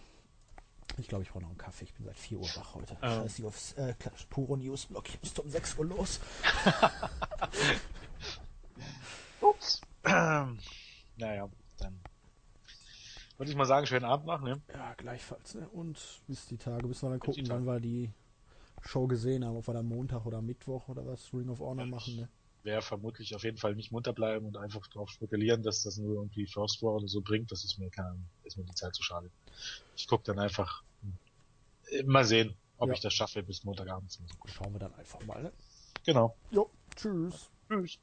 [0.96, 1.84] Ich glaube, ich brauche noch einen Kaffee.
[1.84, 2.96] Ich bin seit 4 Uhr wach heute.
[3.02, 3.22] Ähm.
[3.22, 3.94] Scheiße aufs äh,
[4.28, 5.08] Puro News Blog.
[5.08, 6.20] Ich muss um 6 Uhr los.
[9.40, 9.80] Ups.
[10.04, 11.48] naja,
[11.78, 12.00] dann
[13.36, 14.44] würde ich mal sagen, schönen Abend machen.
[14.44, 14.60] Ne?
[14.72, 15.54] Ja, gleichfalls.
[15.54, 15.68] Ne?
[15.70, 18.12] Und bis die Tage, bis wir dann gucken, wann wir die
[18.82, 19.56] Show gesehen haben.
[19.56, 22.16] Ob wir dann Montag oder Mittwoch oder was Ring of Honor machen.
[22.16, 22.28] Ne?
[22.62, 26.16] Werde vermutlich auf jeden Fall nicht munter bleiben und einfach darauf spekulieren, dass das nur
[26.16, 27.50] irgendwie First War oder so bringt.
[27.50, 29.30] Das ist mir kein, ist mir die Zeit zu schade.
[29.96, 32.94] Ich gucke dann einfach hm, mal sehen, ob ja.
[32.94, 34.18] ich das schaffe bis Montagabend.
[34.46, 35.42] Schauen wir dann einfach mal.
[35.42, 35.52] Ne?
[36.04, 36.36] Genau.
[36.50, 37.50] Jo, tschüss.
[37.68, 37.98] Tschüss.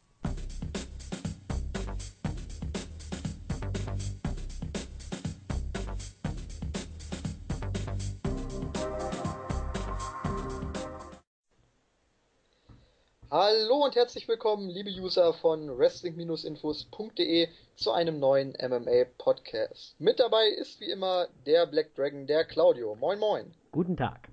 [13.49, 17.48] Hallo und herzlich willkommen, liebe User von Wrestling-Infos.de
[17.78, 19.95] zu einem neuen MMA-Podcast.
[19.99, 22.95] Mit dabei ist wie immer der Black Dragon, der Claudio.
[22.95, 23.53] Moin, moin.
[23.72, 24.28] Guten Tag.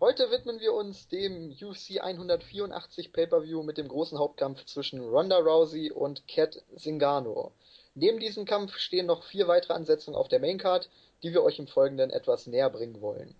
[0.00, 5.90] Heute widmen wir uns dem UFC 184 Pay-Per-View mit dem großen Hauptkampf zwischen Ronda Rousey
[5.90, 7.52] und Kat Zingano.
[7.94, 10.88] Neben diesem Kampf stehen noch vier weitere Ansetzungen auf der Maincard,
[11.22, 13.34] die wir euch im Folgenden etwas näher bringen wollen.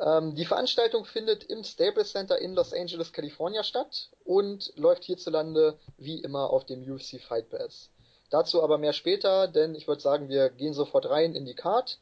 [0.00, 5.78] Ähm, die Veranstaltung findet im Staples Center in Los Angeles, California statt und läuft hierzulande
[5.98, 7.90] wie immer auf dem UFC Fight Pass.
[8.30, 12.00] Dazu aber mehr später, denn ich würde sagen, wir gehen sofort rein in die Card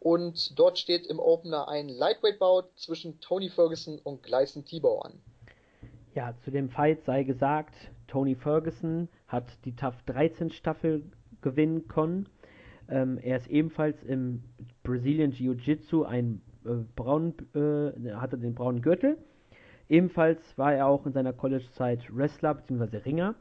[0.00, 5.20] und dort steht im Opener ein Lightweight-Bout zwischen Tony Ferguson und Gleison Tebow an.
[6.14, 7.74] Ja, zu dem Fight sei gesagt,
[8.06, 11.02] Tony Ferguson hat die TAF 13 Staffel
[11.42, 12.28] gewinnen können.
[12.88, 14.44] Ähm, er ist ebenfalls im
[14.82, 19.18] Brazilian Jiu-Jitsu ein äh, braun, äh, hatte den braunen Gürtel.
[19.88, 22.98] Ebenfalls war er auch in seiner College-Zeit Wrestler bzw.
[22.98, 23.34] Ringer.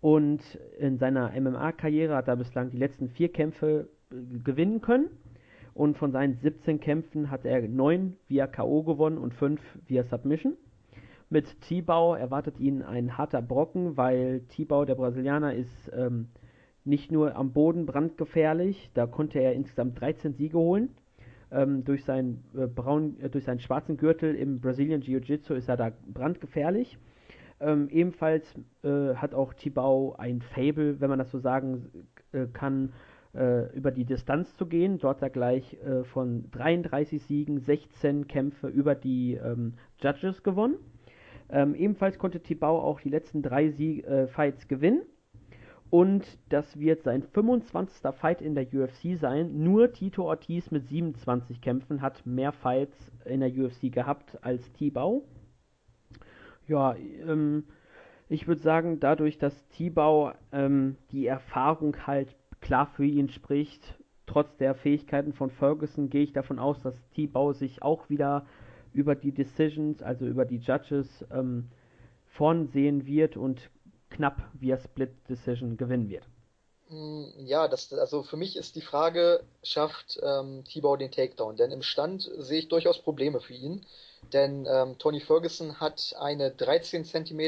[0.00, 5.08] Und in seiner MMA-Karriere hat er bislang die letzten vier Kämpfe äh, gewinnen können.
[5.74, 8.82] Und von seinen 17 Kämpfen hat er 9 via K.O.
[8.82, 10.54] gewonnen und 5 via Submission.
[11.30, 16.28] Mit Tibau erwartet ihn ein harter Brocken, weil Tibau, der Brasilianer, ist ähm,
[16.84, 20.90] nicht nur am Boden brandgefährlich, da konnte er insgesamt 13 Siege holen.
[21.52, 25.76] Ähm, durch, seinen, äh, braun, äh, durch seinen schwarzen Gürtel im Brazilian Jiu-Jitsu ist er
[25.76, 26.98] da brandgefährlich.
[27.60, 32.92] Ähm, ebenfalls äh, hat auch Tibau ein Fable, wenn man das so sagen äh, kann,
[33.34, 34.98] äh, über die Distanz zu gehen.
[34.98, 40.76] Dort hat er gleich äh, von 33 Siegen 16 Kämpfe über die ähm, Judges gewonnen.
[41.50, 45.02] Ähm, ebenfalls konnte Tibau auch die letzten drei Sieg Fights gewinnen
[45.92, 48.14] und das wird sein 25.
[48.14, 49.62] Fight in der UFC sein.
[49.62, 55.22] Nur Tito Ortiz mit 27 Kämpfen hat mehr Fights in der UFC gehabt als Tibau.
[56.66, 56.96] Ja,
[57.28, 57.64] ähm,
[58.30, 64.56] ich würde sagen, dadurch, dass Tibau ähm, die Erfahrung halt klar für ihn spricht, trotz
[64.56, 68.46] der Fähigkeiten von Ferguson, gehe ich davon aus, dass Tibau sich auch wieder
[68.94, 71.68] über die Decisions, also über die Judges, ähm,
[72.28, 73.70] vorn sehen wird und
[74.12, 76.24] knapp via Split Decision gewinnen wird.
[76.88, 81.56] Mm, ja, das, also für mich ist die Frage, schafft ähm, T-Bow den Takedown?
[81.56, 83.86] Denn im Stand sehe ich durchaus Probleme für ihn.
[84.32, 87.40] Denn ähm, Tony Ferguson hat eine 13 cm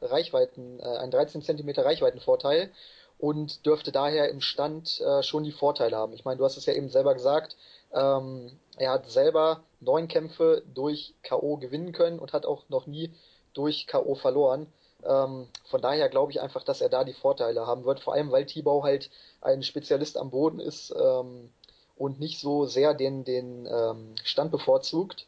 [0.00, 2.70] Reichweiten, äh, einen 13 cm Reichweitenvorteil
[3.18, 6.12] und dürfte daher im Stand äh, schon die Vorteile haben.
[6.12, 7.56] Ich meine, du hast es ja eben selber gesagt,
[7.92, 11.56] ähm, er hat selber neun Kämpfe durch K.O.
[11.58, 13.12] gewinnen können und hat auch noch nie
[13.52, 14.14] durch K.O.
[14.14, 14.66] verloren.
[15.04, 18.30] Ähm, von daher glaube ich einfach, dass er da die Vorteile haben wird, vor allem
[18.30, 19.10] weil Tibau halt
[19.40, 21.50] ein Spezialist am Boden ist ähm,
[21.96, 25.26] und nicht so sehr den, den ähm, Stand bevorzugt.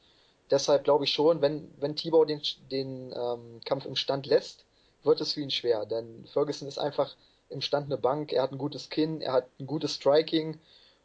[0.51, 2.41] Deshalb glaube ich schon, wenn, wenn Tibau den,
[2.71, 4.65] den ähm, Kampf im Stand lässt,
[5.03, 7.15] wird es für ihn schwer, denn Ferguson ist einfach
[7.51, 10.59] im Stand eine Bank, er hat ein gutes Kinn, er hat ein gutes Striking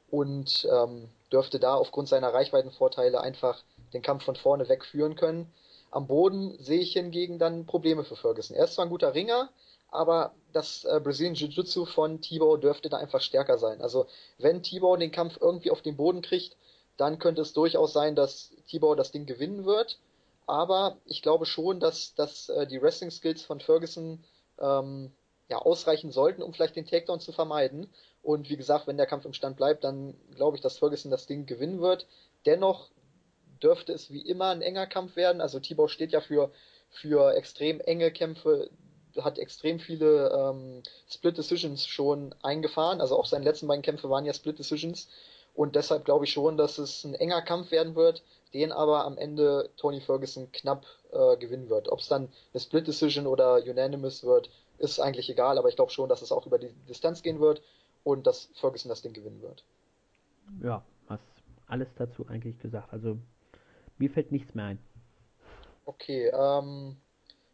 [0.10, 3.64] und ähm, dürfte da aufgrund seiner Reichweitenvorteile einfach
[3.94, 5.52] den Kampf von vorne wegführen können.
[5.92, 8.56] Am Boden sehe ich hingegen dann Probleme für Ferguson.
[8.56, 9.50] Er ist zwar ein guter Ringer,
[9.90, 13.82] aber das äh, Brazilian Jiu-Jitsu von Tibau dürfte da einfach stärker sein.
[13.82, 14.06] Also
[14.38, 16.56] wenn Tibau den Kampf irgendwie auf den Boden kriegt,
[16.98, 20.00] dann könnte es durchaus sein, dass Tibau das Ding gewinnen wird.
[20.46, 24.24] Aber ich glaube schon, dass, dass äh, die Wrestling-Skills von Ferguson
[24.60, 25.12] ähm,
[25.48, 27.90] ja, ausreichen sollten, um vielleicht den Takedown zu vermeiden.
[28.22, 31.26] Und wie gesagt, wenn der Kampf im Stand bleibt, dann glaube ich, dass Ferguson das
[31.26, 32.06] Ding gewinnen wird.
[32.46, 32.90] Dennoch
[33.64, 35.42] dürfte es wie immer ein enger Kampf werden.
[35.42, 36.52] Also Tibau steht ja für,
[36.90, 38.70] für extrem enge Kämpfe,
[39.18, 43.02] hat extrem viele ähm, Split Decisions schon eingefahren.
[43.02, 45.08] Also auch seine letzten beiden Kämpfe waren ja Split Decisions.
[45.56, 48.24] Und deshalb glaube ich schon, dass es ein enger Kampf werden wird,
[48.54, 51.90] den aber am Ende Tony Ferguson knapp äh, gewinnen wird.
[51.92, 55.92] Ob es dann eine Split Decision oder Unanimous wird, ist eigentlich egal, aber ich glaube
[55.92, 57.62] schon, dass es auch über die Distanz gehen wird
[58.04, 59.64] und dass Ferguson das Ding gewinnen wird.
[60.64, 61.22] Ja, hast
[61.68, 62.92] alles dazu eigentlich gesagt.
[62.94, 63.18] Also
[64.00, 64.80] mir fällt nichts mehr ein.
[65.86, 66.98] Okay, ähm,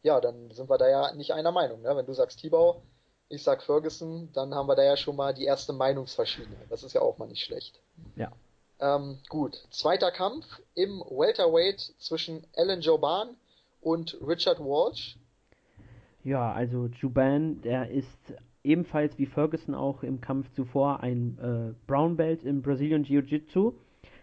[0.04, 1.82] ja, dann sind wir da ja nicht einer Meinung.
[1.82, 1.96] Ne?
[1.96, 2.82] Wenn du sagst Tibau,
[3.30, 6.58] ich sag Ferguson, dann haben wir da ja schon mal die erste Meinungsverschiebung.
[6.70, 7.82] Das ist ja auch mal nicht schlecht.
[8.16, 8.32] Ja.
[8.80, 13.36] Ähm, gut, zweiter Kampf im Welterweight zwischen Alan Joban
[13.82, 15.18] und Richard Walsh.
[16.24, 22.18] Ja, also Juban, der ist ebenfalls wie Ferguson auch im Kampf zuvor ein äh, Brown
[22.18, 23.74] Belt im Brazilian Jiu-Jitsu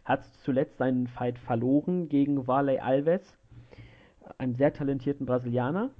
[0.05, 3.37] hat zuletzt seinen Fight verloren gegen Varley Alves,
[4.39, 5.91] einem sehr talentierten Brasilianer.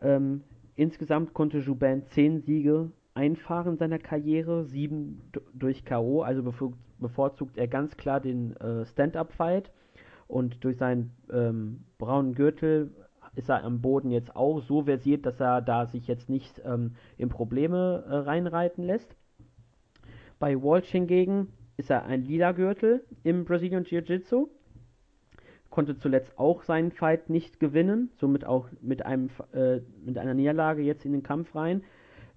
[0.00, 0.42] Ähm,
[0.76, 5.20] insgesamt konnte Juban zehn Siege einfahren in seiner Karriere, sieben
[5.52, 6.54] durch K.O., also
[6.98, 9.70] bevorzugt er ganz klar den äh, Stand-Up-Fight
[10.28, 12.92] und durch seinen ähm, braunen Gürtel
[13.34, 16.94] ist er am Boden jetzt auch so versiert, dass er da sich jetzt nicht ähm,
[17.16, 19.16] in Probleme äh, reinreiten lässt.
[20.38, 21.48] Bei Walsh hingegen
[21.80, 24.48] ist er ein lila Gürtel im Brazilian Jiu-Jitsu.
[25.70, 30.82] Konnte zuletzt auch seinen Fight nicht gewinnen, somit auch mit, einem, äh, mit einer Niederlage
[30.82, 31.82] jetzt in den Kampf rein.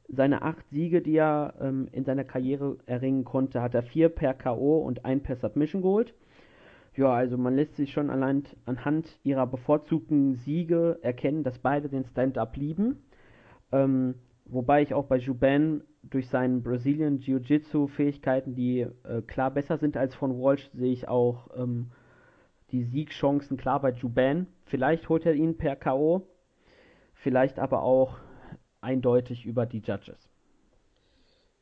[0.07, 4.33] Seine acht Siege, die er ähm, in seiner Karriere erringen konnte, hat er vier per
[4.33, 4.77] K.O.
[4.77, 6.13] und ein per Submission geholt.
[6.95, 12.05] Ja, also man lässt sich schon allein anhand ihrer bevorzugten Siege erkennen, dass beide den
[12.05, 13.03] Stand-up lieben.
[13.71, 14.15] Ähm,
[14.53, 20.15] wobei ich auch bei Juban durch seinen Brazilian Jiu-Jitsu-Fähigkeiten, die äh, klar besser sind als
[20.15, 21.91] von Walsh, sehe ich auch ähm,
[22.71, 24.47] die Siegchancen klar bei Juban.
[24.65, 26.27] Vielleicht holt er ihn per K.O.,
[27.13, 28.17] vielleicht aber auch
[28.81, 30.29] eindeutig über die Judges.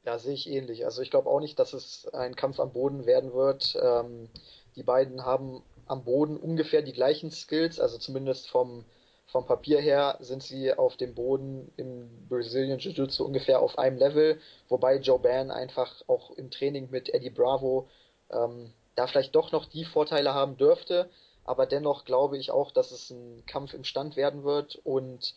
[0.04, 0.86] Ja, sehe ich ähnlich.
[0.86, 3.78] Also ich glaube auch nicht, dass es ein Kampf am Boden werden wird.
[3.82, 4.30] Ähm,
[4.76, 8.86] die beiden haben am Boden ungefähr die gleichen Skills, also zumindest vom,
[9.32, 14.40] vom Papier her sind sie auf dem Boden im Brazilian Jiu-Jitsu ungefähr auf einem Level,
[14.68, 17.88] wobei Joe Ban einfach auch im Training mit Eddie Bravo
[18.30, 21.10] ähm, da vielleicht doch noch die Vorteile haben dürfte,
[21.46, 25.34] aber dennoch glaube ich auch, dass es ein Kampf im Stand werden wird und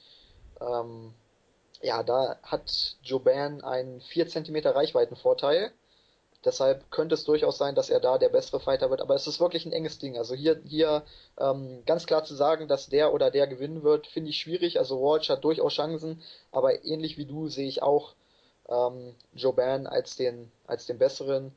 [0.61, 1.15] ähm,
[1.81, 5.73] ja, da hat Joban einen 4 cm Reichweitenvorteil.
[6.45, 9.41] Deshalb könnte es durchaus sein, dass er da der bessere Fighter wird, aber es ist
[9.41, 10.19] wirklich ein enges Ding.
[10.19, 11.03] Also hier, hier
[11.39, 14.79] ähm, ganz klar zu sagen, dass der oder der gewinnen wird, finde ich schwierig.
[14.79, 16.23] Also Walsh hat durchaus Chancen,
[16.53, 18.15] aber ähnlich wie du sehe ich auch
[18.69, 21.53] ähm, Joban als den, als den besseren.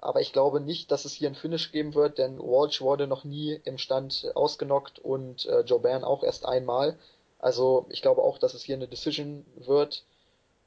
[0.00, 3.24] Aber ich glaube nicht, dass es hier ein Finish geben wird, denn Walsh wurde noch
[3.24, 6.98] nie im Stand ausgenockt und äh, Joban auch erst einmal.
[7.38, 10.04] Also ich glaube auch, dass es hier eine Decision wird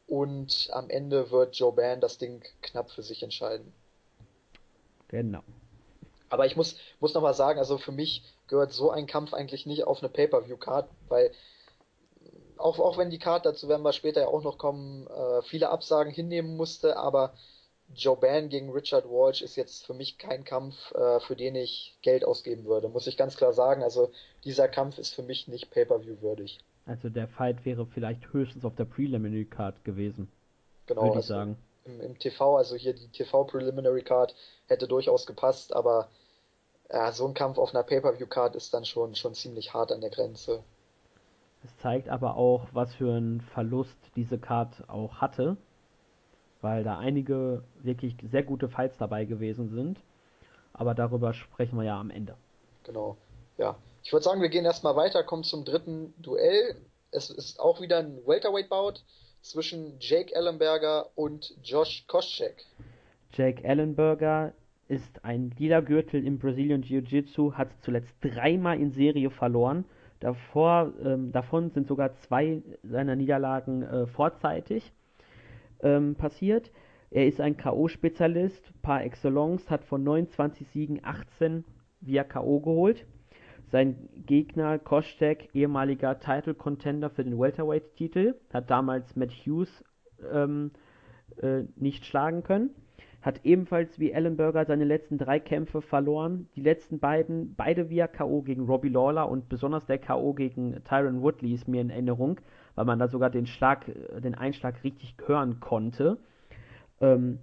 [0.07, 3.73] und am Ende wird Joe Ban das Ding knapp für sich entscheiden.
[5.07, 5.41] Genau.
[6.29, 9.85] Aber ich muss, muss nochmal sagen, also für mich gehört so ein Kampf eigentlich nicht
[9.85, 11.31] auf eine Pay-Per-View-Card, weil
[12.57, 15.69] auch, auch wenn die Card, dazu werden wir später ja auch noch kommen, äh, viele
[15.69, 17.33] Absagen hinnehmen musste, aber
[17.93, 21.97] Joe Ban gegen Richard Walsh ist jetzt für mich kein Kampf, äh, für den ich
[22.01, 23.83] Geld ausgeben würde, muss ich ganz klar sagen.
[23.83, 24.11] Also
[24.43, 26.59] dieser Kampf ist für mich nicht Pay-Per-View würdig.
[26.85, 30.31] Also der Fight wäre vielleicht höchstens auf der Preliminary Card gewesen.
[30.85, 31.57] Genau, würde ich also sagen.
[31.85, 34.35] Im, Im, TV, also hier die TV Preliminary Card
[34.67, 36.09] hätte durchaus gepasst, aber
[36.91, 40.01] ja, so ein Kampf auf einer Pay-Per-View Card ist dann schon, schon ziemlich hart an
[40.01, 40.63] der Grenze.
[41.63, 45.57] Es zeigt aber auch, was für einen Verlust diese Card auch hatte
[46.65, 50.01] weil da einige wirklich sehr gute Fights dabei gewesen sind.
[50.73, 52.35] Aber darüber sprechen wir ja am Ende.
[52.83, 53.17] Genau.
[53.59, 53.75] Ja.
[54.05, 56.75] Ich würde sagen, wir gehen erstmal weiter, kommen zum dritten Duell.
[57.09, 58.99] Es ist auch wieder ein Welterweight-Bout
[59.41, 62.63] zwischen Jake Ellenberger und Josh Koscheck.
[63.33, 64.53] Jake Ellenberger
[64.87, 69.85] ist ein lila Gürtel im Brazilian Jiu-Jitsu, hat zuletzt dreimal in Serie verloren.
[70.19, 74.93] Davor, ähm, davon sind sogar zwei seiner Niederlagen äh, vorzeitig
[75.81, 76.69] ähm, passiert.
[77.09, 81.65] Er ist ein K.O.-Spezialist par excellence, hat von 29 Siegen 18
[82.01, 82.59] via K.O.
[82.59, 83.07] geholt.
[83.75, 89.83] Sein Gegner Kostek, ehemaliger Title Contender für den Welterweight-Titel, hat damals Matt Hughes
[90.31, 90.71] ähm,
[91.41, 92.69] äh, nicht schlagen können.
[93.21, 96.47] Hat ebenfalls wie Ellenberger seine letzten drei Kämpfe verloren.
[96.55, 98.43] Die letzten beiden, beide via K.O.
[98.43, 100.31] gegen Robbie Lawler und besonders der K.O.
[100.31, 102.39] gegen Tyron Woodley ist mir in Erinnerung
[102.75, 106.17] weil man da sogar den Schlag, äh, den Einschlag richtig hören konnte.
[107.01, 107.39] Ähm,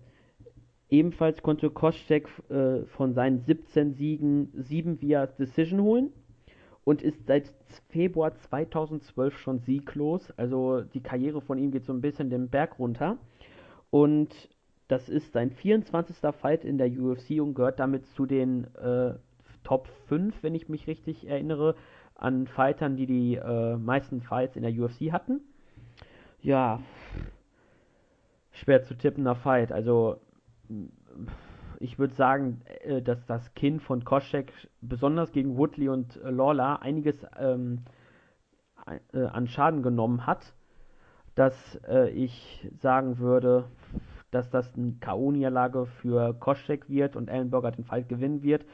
[0.89, 6.11] ebenfalls konnte Koscheck äh, von seinen 17 Siegen 7 via Decision holen
[6.85, 7.53] und ist seit
[7.89, 10.33] Februar 2012 schon sieglos.
[10.37, 13.19] Also die Karriere von ihm geht so ein bisschen den Berg runter.
[13.91, 14.49] Und
[14.89, 16.17] das ist sein 24.
[16.35, 19.15] Fight in der UFC und gehört damit zu den äh,
[19.65, 21.77] Top 5, wenn ich mich richtig erinnere,
[22.15, 25.41] an Fightern, die die äh, meisten Fights in der UFC hatten.
[26.41, 26.81] Ja,
[28.51, 29.71] schwer zu tippender Fight.
[29.73, 30.21] Also
[31.83, 36.83] ich würde sagen, äh, dass das Kinn von Koscheck besonders gegen Woodley und äh, Lawler
[36.83, 37.83] einiges ähm,
[39.13, 40.55] äh, an Schaden genommen hat,
[41.35, 43.65] dass äh, ich sagen würde,
[44.31, 48.65] dass das eine K.O.-Niederlage für Koscheck wird und Ellenberger den Fight gewinnen wird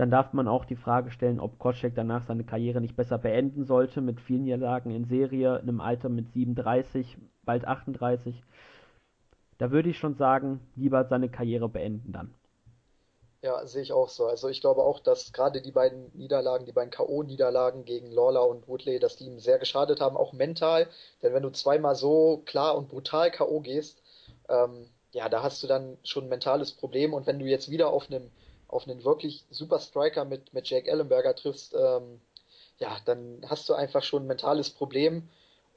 [0.00, 3.64] dann darf man auch die Frage stellen, ob Koscheck danach seine Karriere nicht besser beenden
[3.64, 8.42] sollte, mit vielen Niederlagen in Serie, in einem Alter mit 37, bald 38.
[9.60, 12.34] Da würde ich schon sagen, lieber seine Karriere beenden dann.
[13.42, 14.24] Ja, sehe ich auch so.
[14.24, 18.66] Also ich glaube auch, dass gerade die beiden Niederlagen, die beiden K.O.-Niederlagen gegen Lawler und
[18.68, 20.88] Woodley, dass die ihm sehr geschadet haben, auch mental.
[21.22, 23.60] Denn wenn du zweimal so klar und brutal K.O.
[23.60, 24.02] gehst,
[24.48, 27.12] ähm, ja, da hast du dann schon ein mentales Problem.
[27.12, 28.30] Und wenn du jetzt wieder auf einem
[28.66, 32.22] auf einen wirklich super Striker mit, mit Jake Ellenberger triffst, ähm,
[32.78, 35.28] ja, dann hast du einfach schon ein mentales Problem.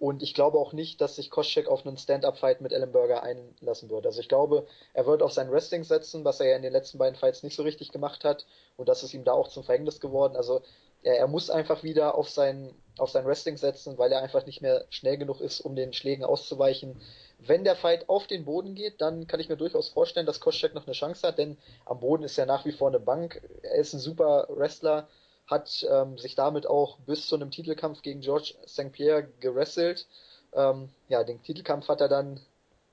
[0.03, 4.05] Und ich glaube auch nicht, dass sich Koscheck auf einen Stand-Up-Fight mit Ellenberger einlassen wird.
[4.05, 6.97] Also ich glaube, er wird auf sein Wrestling setzen, was er ja in den letzten
[6.97, 8.45] beiden Fights nicht so richtig gemacht hat.
[8.75, 10.35] Und das ist ihm da auch zum Verhängnis geworden.
[10.35, 10.61] Also
[11.03, 14.61] er, er muss einfach wieder auf sein, auf sein Wrestling setzen, weil er einfach nicht
[14.61, 16.99] mehr schnell genug ist, um den Schlägen auszuweichen.
[17.39, 20.73] Wenn der Fight auf den Boden geht, dann kann ich mir durchaus vorstellen, dass Koscheck
[20.73, 23.41] noch eine Chance hat, denn am Boden ist er nach wie vor eine Bank.
[23.61, 25.07] Er ist ein super Wrestler
[25.47, 28.91] hat ähm, sich damit auch bis zu einem Titelkampf gegen George St.
[28.91, 30.07] Pierre gewrestelt.
[30.53, 32.39] Ähm, ja, den Titelkampf hat er dann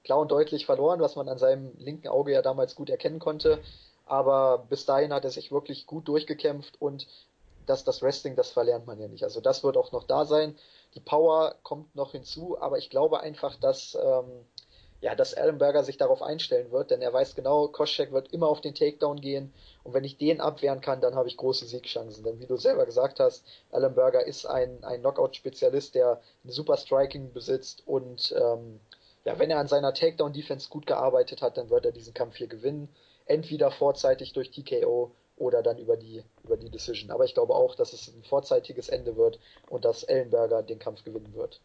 [0.05, 3.61] klar und deutlich verloren, was man an seinem linken Auge ja damals gut erkennen konnte.
[4.07, 7.07] Aber bis dahin hat er sich wirklich gut durchgekämpft und
[7.67, 9.23] das, das Wrestling, das verlernt man ja nicht.
[9.23, 10.57] Also das wird auch noch da sein.
[10.95, 14.45] Die Power kommt noch hinzu, aber ich glaube einfach, dass ähm,
[15.01, 18.61] ja, dass Ellenberger sich darauf einstellen wird, denn er weiß genau, Koscheck wird immer auf
[18.61, 19.53] den Takedown gehen
[19.83, 22.23] und wenn ich den abwehren kann, dann habe ich große Siegchancen.
[22.23, 27.33] Denn wie du selber gesagt hast, Ellenberger ist ein, ein Knockout-Spezialist, der ein super Striking
[27.33, 28.81] besitzt und ähm,
[29.25, 32.47] ja, wenn er an seiner Takedown-Defense gut gearbeitet hat, dann wird er diesen Kampf hier
[32.47, 32.89] gewinnen.
[33.27, 37.11] Entweder vorzeitig durch TKO oder dann über die, über die Decision.
[37.11, 41.05] Aber ich glaube auch, dass es ein vorzeitiges Ende wird und dass Ellenberger den Kampf
[41.05, 41.61] gewinnen wird.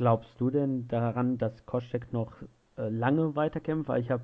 [0.00, 2.32] Glaubst du denn daran, dass Koscheck noch
[2.78, 3.90] äh, lange weiterkämpft?
[3.90, 4.22] Weil ich habe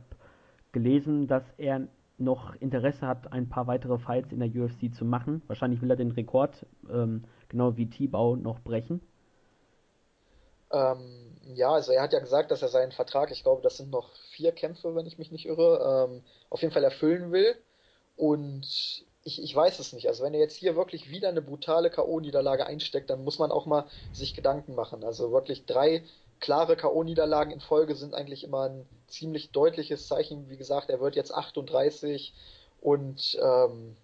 [0.72, 1.86] gelesen, dass er
[2.16, 5.42] noch Interesse hat, ein paar weitere Fights in der UFC zu machen.
[5.48, 9.02] Wahrscheinlich will er den Rekord, ähm, genau wie T-Bau, noch brechen.
[10.72, 13.90] Ähm, ja, also er hat ja gesagt, dass er seinen Vertrag, ich glaube, das sind
[13.90, 17.54] noch vier Kämpfe, wenn ich mich nicht irre, ähm, auf jeden Fall erfüllen will.
[18.16, 20.06] Und ich, ich weiß es nicht.
[20.06, 23.66] Also wenn er jetzt hier wirklich wieder eine brutale K.O.-Niederlage einsteckt, dann muss man auch
[23.66, 25.02] mal sich Gedanken machen.
[25.02, 26.04] Also wirklich drei
[26.38, 30.48] klare K.O.-Niederlagen in Folge sind eigentlich immer ein ziemlich deutliches Zeichen.
[30.48, 32.34] Wie gesagt, er wird jetzt 38
[32.80, 33.96] und ähm,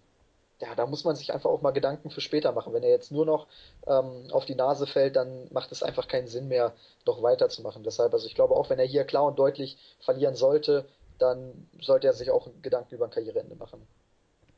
[0.59, 2.73] ja, da muss man sich einfach auch mal Gedanken für später machen.
[2.73, 3.47] Wenn er jetzt nur noch
[3.87, 6.73] ähm, auf die Nase fällt, dann macht es einfach keinen Sinn mehr,
[7.05, 7.83] noch weiterzumachen.
[7.83, 10.83] Deshalb, also ich glaube auch, wenn er hier klar und deutlich verlieren sollte,
[11.17, 13.87] dann sollte er sich auch Gedanken über ein Karriereende machen.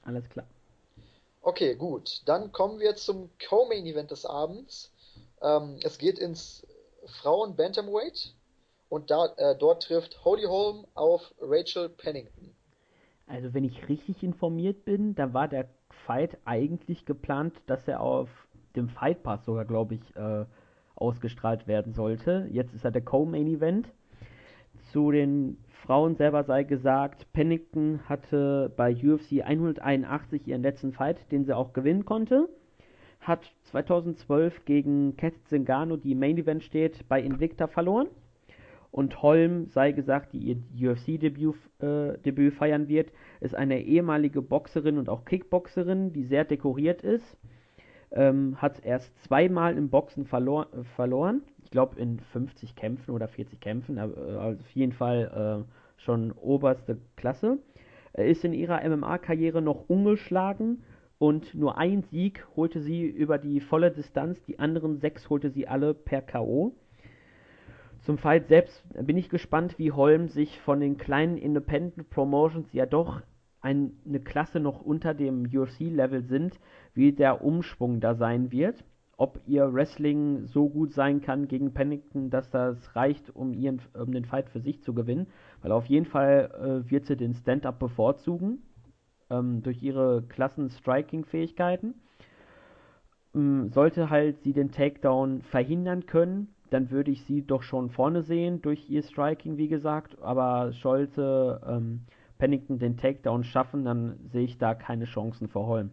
[0.06, 0.46] Alles klar.
[1.46, 2.24] Okay, gut.
[2.26, 4.92] Dann kommen wir zum Co-Main-Event des Abends.
[5.44, 6.66] Ähm, es geht ins
[7.22, 8.34] Frauen Bantamweight
[8.90, 12.56] und da, äh, dort trifft Holly Holm auf Rachel Pennington.
[13.28, 15.70] Also wenn ich richtig informiert bin, dann war der
[16.08, 18.30] Fight eigentlich geplant, dass er auf
[18.76, 20.46] dem Fight Pass sogar, glaube ich, äh,
[20.96, 22.48] ausgestrahlt werden sollte.
[22.50, 23.88] Jetzt ist er der Co-Main Event.
[24.96, 31.44] Zu den Frauen selber sei gesagt, Pennington hatte bei UFC 181 ihren letzten Fight, den
[31.44, 32.48] sie auch gewinnen konnte.
[33.20, 38.08] Hat 2012 gegen Kat Zingano, die Main Event steht, bei Invicta verloren.
[38.90, 43.12] Und Holm, sei gesagt, die ihr UFC-Debüt äh, feiern wird,
[43.42, 47.38] ist eine ehemalige Boxerin und auch Kickboxerin, die sehr dekoriert ist.
[48.12, 53.60] Ähm, hat erst zweimal im Boxen verlor verloren ich glaube in 50 Kämpfen oder 40
[53.60, 57.58] Kämpfen, äh, also auf jeden Fall äh, schon oberste Klasse.
[58.14, 60.84] Er ist in ihrer MMA-Karriere noch ungeschlagen
[61.18, 65.68] und nur ein Sieg holte sie über die volle Distanz, die anderen sechs holte sie
[65.68, 66.74] alle per K.O.
[68.02, 72.78] Zum Fight selbst bin ich gespannt, wie Holm sich von den kleinen Independent Promotions, die
[72.78, 73.22] ja doch
[73.60, 76.60] ein, eine Klasse noch unter dem UFC-Level sind,
[76.94, 78.84] wie der Umschwung da sein wird
[79.18, 84.12] ob ihr Wrestling so gut sein kann gegen Pennington, dass das reicht, um, ihren, um
[84.12, 85.28] den Fight für sich zu gewinnen.
[85.62, 88.64] Weil auf jeden Fall äh, wird sie den Stand-Up bevorzugen,
[89.30, 91.96] ähm, durch ihre klassen Striking-Fähigkeiten.
[93.34, 98.22] Ähm, sollte halt sie den Takedown verhindern können, dann würde ich sie doch schon vorne
[98.22, 100.22] sehen, durch ihr Striking, wie gesagt.
[100.22, 102.02] Aber sollte ähm,
[102.38, 105.92] Pennington den Takedown schaffen, dann sehe ich da keine Chancen für Holm.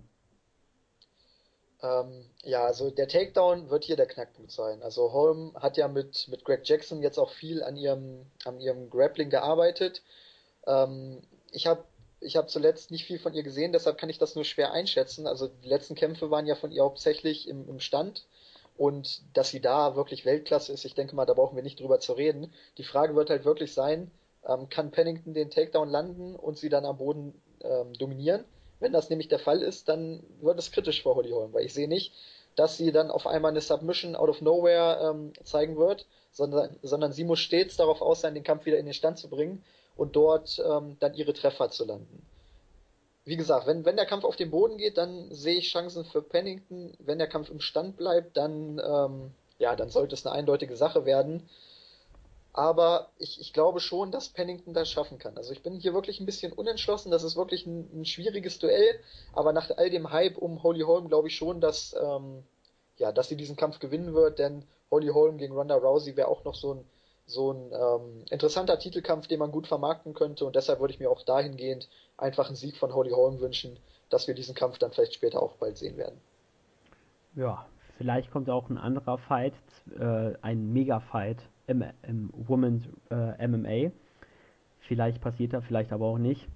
[1.82, 4.82] Ähm, ja, also der Takedown wird hier der Knackpunkt sein.
[4.82, 8.88] Also Holm hat ja mit, mit Greg Jackson jetzt auch viel an ihrem, an ihrem
[8.88, 10.02] Grappling gearbeitet.
[10.66, 11.84] Ähm, ich habe
[12.20, 15.26] ich hab zuletzt nicht viel von ihr gesehen, deshalb kann ich das nur schwer einschätzen.
[15.26, 18.24] Also die letzten Kämpfe waren ja von ihr hauptsächlich im, im Stand.
[18.76, 22.00] Und dass sie da wirklich Weltklasse ist, ich denke mal, da brauchen wir nicht drüber
[22.00, 22.52] zu reden.
[22.78, 24.10] Die Frage wird halt wirklich sein,
[24.46, 28.44] ähm, kann Pennington den Takedown landen und sie dann am Boden ähm, dominieren?
[28.82, 31.72] Wenn das nämlich der Fall ist, dann wird es kritisch für Holly Holm, weil ich
[31.72, 32.12] sehe nicht,
[32.56, 37.12] dass sie dann auf einmal eine Submission out of nowhere ähm, zeigen wird, sondern, sondern
[37.12, 39.64] sie muss stets darauf aus sein, den Kampf wieder in den Stand zu bringen
[39.96, 42.26] und dort ähm, dann ihre Treffer zu landen.
[43.24, 46.20] Wie gesagt, wenn, wenn der Kampf auf den Boden geht, dann sehe ich Chancen für
[46.20, 46.92] Pennington.
[46.98, 51.04] Wenn der Kampf im Stand bleibt, dann, ähm, ja, dann sollte es eine eindeutige Sache
[51.04, 51.48] werden.
[52.54, 55.36] Aber ich, ich glaube schon, dass Pennington das schaffen kann.
[55.36, 57.10] Also ich bin hier wirklich ein bisschen unentschlossen.
[57.10, 59.00] Das ist wirklich ein, ein schwieriges Duell.
[59.32, 62.42] Aber nach all dem Hype um Holy Holm glaube ich schon, dass, ähm,
[62.98, 66.44] ja, dass sie diesen Kampf gewinnen wird, denn Holly Holm gegen Ronda Rousey wäre auch
[66.44, 66.84] noch so ein
[67.24, 71.10] so ein ähm, interessanter Titelkampf, den man gut vermarkten könnte und deshalb würde ich mir
[71.10, 73.78] auch dahingehend einfach einen Sieg von Holly Holm wünschen,
[74.10, 76.20] dass wir diesen Kampf dann vielleicht später auch bald sehen werden.
[77.34, 77.66] Ja,
[77.96, 79.54] vielleicht kommt auch ein anderer Fight,
[79.98, 81.38] äh, ein Mega-Fight
[81.72, 83.92] im, im Women's äh, MMA.
[84.80, 86.48] Vielleicht passiert er, vielleicht aber auch nicht.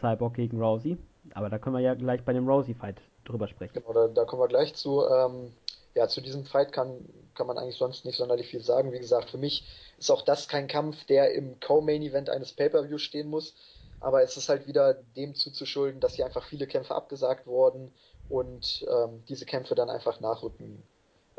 [0.00, 0.96] Cyborg gegen Rousey.
[1.34, 3.74] Aber da können wir ja gleich bei dem Rousey-Fight drüber sprechen.
[3.74, 5.02] Genau, da, da kommen wir gleich zu.
[5.04, 5.52] Ähm,
[5.94, 8.92] ja, zu diesem Fight kann, kann man eigentlich sonst nicht sonderlich viel sagen.
[8.92, 9.64] Wie gesagt, für mich
[9.98, 13.54] ist auch das kein Kampf, der im Co-Main-Event eines Pay-Per-Views stehen muss.
[14.00, 17.92] Aber es ist halt wieder dem zuzuschulden, dass hier einfach viele Kämpfe abgesagt wurden
[18.28, 20.82] und ähm, diese Kämpfe dann einfach nachrücken,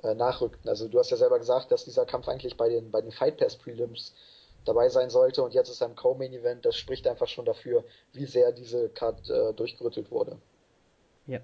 [0.03, 0.69] äh, nachrückten.
[0.69, 3.37] Also du hast ja selber gesagt, dass dieser Kampf eigentlich bei den, bei den Fight
[3.37, 4.13] Pass Prelims
[4.65, 6.65] dabei sein sollte und jetzt ist er im Co-Main Event.
[6.65, 7.83] Das spricht einfach schon dafür,
[8.13, 10.37] wie sehr diese Card äh, durchgerüttelt wurde.
[11.27, 11.39] Ja.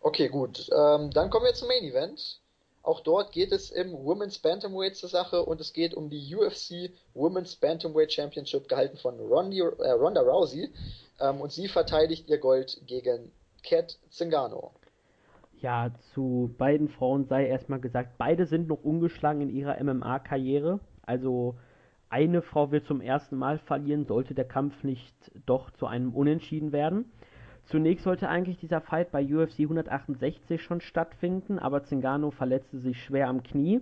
[0.00, 0.68] Okay, gut.
[0.72, 2.40] Ähm, dann kommen wir zum Main Event.
[2.82, 6.90] Auch dort geht es im Women's Bantamweight zur Sache und es geht um die UFC
[7.12, 10.72] Women's Bantamweight Championship, gehalten von Rondi, äh, Ronda Rousey.
[11.20, 14.72] Ähm, und sie verteidigt ihr Gold gegen Kat Zingano.
[15.60, 20.78] Ja, zu beiden Frauen sei erstmal gesagt, beide sind noch ungeschlagen in ihrer MMA-Karriere.
[21.02, 21.56] Also
[22.10, 25.14] eine Frau wird zum ersten Mal verlieren, sollte der Kampf nicht
[25.46, 27.06] doch zu einem Unentschieden werden.
[27.64, 33.28] Zunächst sollte eigentlich dieser Fight bei UFC 168 schon stattfinden, aber Zingano verletzte sich schwer
[33.28, 33.80] am Knie.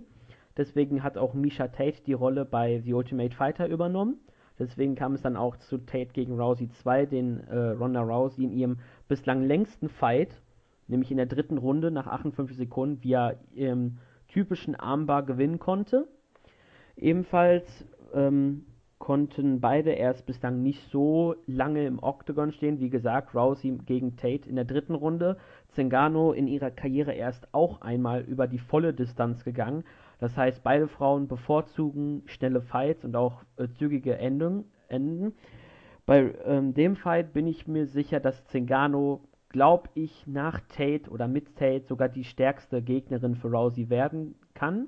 [0.57, 4.17] Deswegen hat auch Misha Tate die Rolle bei The Ultimate Fighter übernommen.
[4.59, 8.51] Deswegen kam es dann auch zu Tate gegen Rousey 2, den äh, Ronda Rousey in
[8.51, 10.41] ihrem bislang längsten Fight,
[10.87, 13.97] nämlich in der dritten Runde nach 58 Sekunden, via ihrem
[14.27, 16.07] typischen Armbar gewinnen konnte.
[16.95, 18.65] Ebenfalls ähm,
[18.99, 22.79] konnten beide erst bislang nicht so lange im Octagon stehen.
[22.79, 25.37] Wie gesagt, Rousey gegen Tate in der dritten Runde.
[25.69, 29.83] Zengano in ihrer Karriere erst auch einmal über die volle Distanz gegangen.
[30.19, 34.65] Das heißt, beide Frauen bevorzugen schnelle Fights und auch äh, zügige Enden.
[34.87, 35.33] Enden.
[36.05, 41.27] Bei ähm, dem Fight bin ich mir sicher, dass Zengano, glaube ich, nach Tate oder
[41.27, 44.87] mit Tate sogar die stärkste Gegnerin für Rousey werden kann.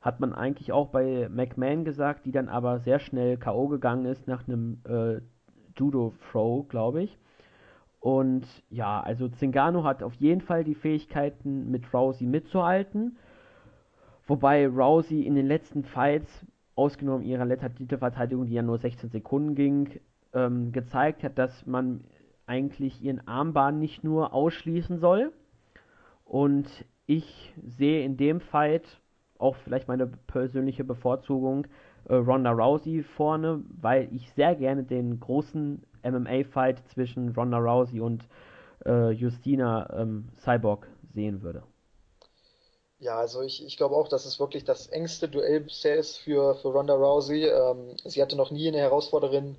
[0.00, 3.68] Hat man eigentlich auch bei McMahon gesagt, die dann aber sehr schnell K.O.
[3.68, 5.20] gegangen ist nach einem äh,
[5.76, 7.18] Judo-Throw, glaube ich.
[8.00, 13.16] Und ja, also Zingano hat auf jeden Fall die Fähigkeiten, mit Rousey mitzuhalten.
[14.26, 16.46] Wobei Rousey in den letzten Fights,
[16.76, 20.00] ausgenommen ihrer letzten Titelverteidigung, die ja nur 16 Sekunden ging,
[20.34, 22.04] ähm, gezeigt hat, dass man
[22.46, 25.32] eigentlich ihren Armbahn nicht nur ausschließen soll.
[26.24, 26.68] Und
[27.06, 28.84] ich sehe in dem Fight
[29.38, 31.66] auch vielleicht meine persönliche Bevorzugung
[32.08, 38.24] äh, Ronda Rousey vorne, weil ich sehr gerne den großen MMA-Fight zwischen Ronda Rousey und
[38.86, 41.62] äh, Justina ähm, Cyborg sehen würde.
[42.98, 46.54] Ja, also ich, ich glaube auch, dass es wirklich das engste Duell bisher ist für,
[46.54, 47.44] für Ronda Rousey.
[47.44, 49.56] Ähm, sie hatte noch nie eine Herausforderin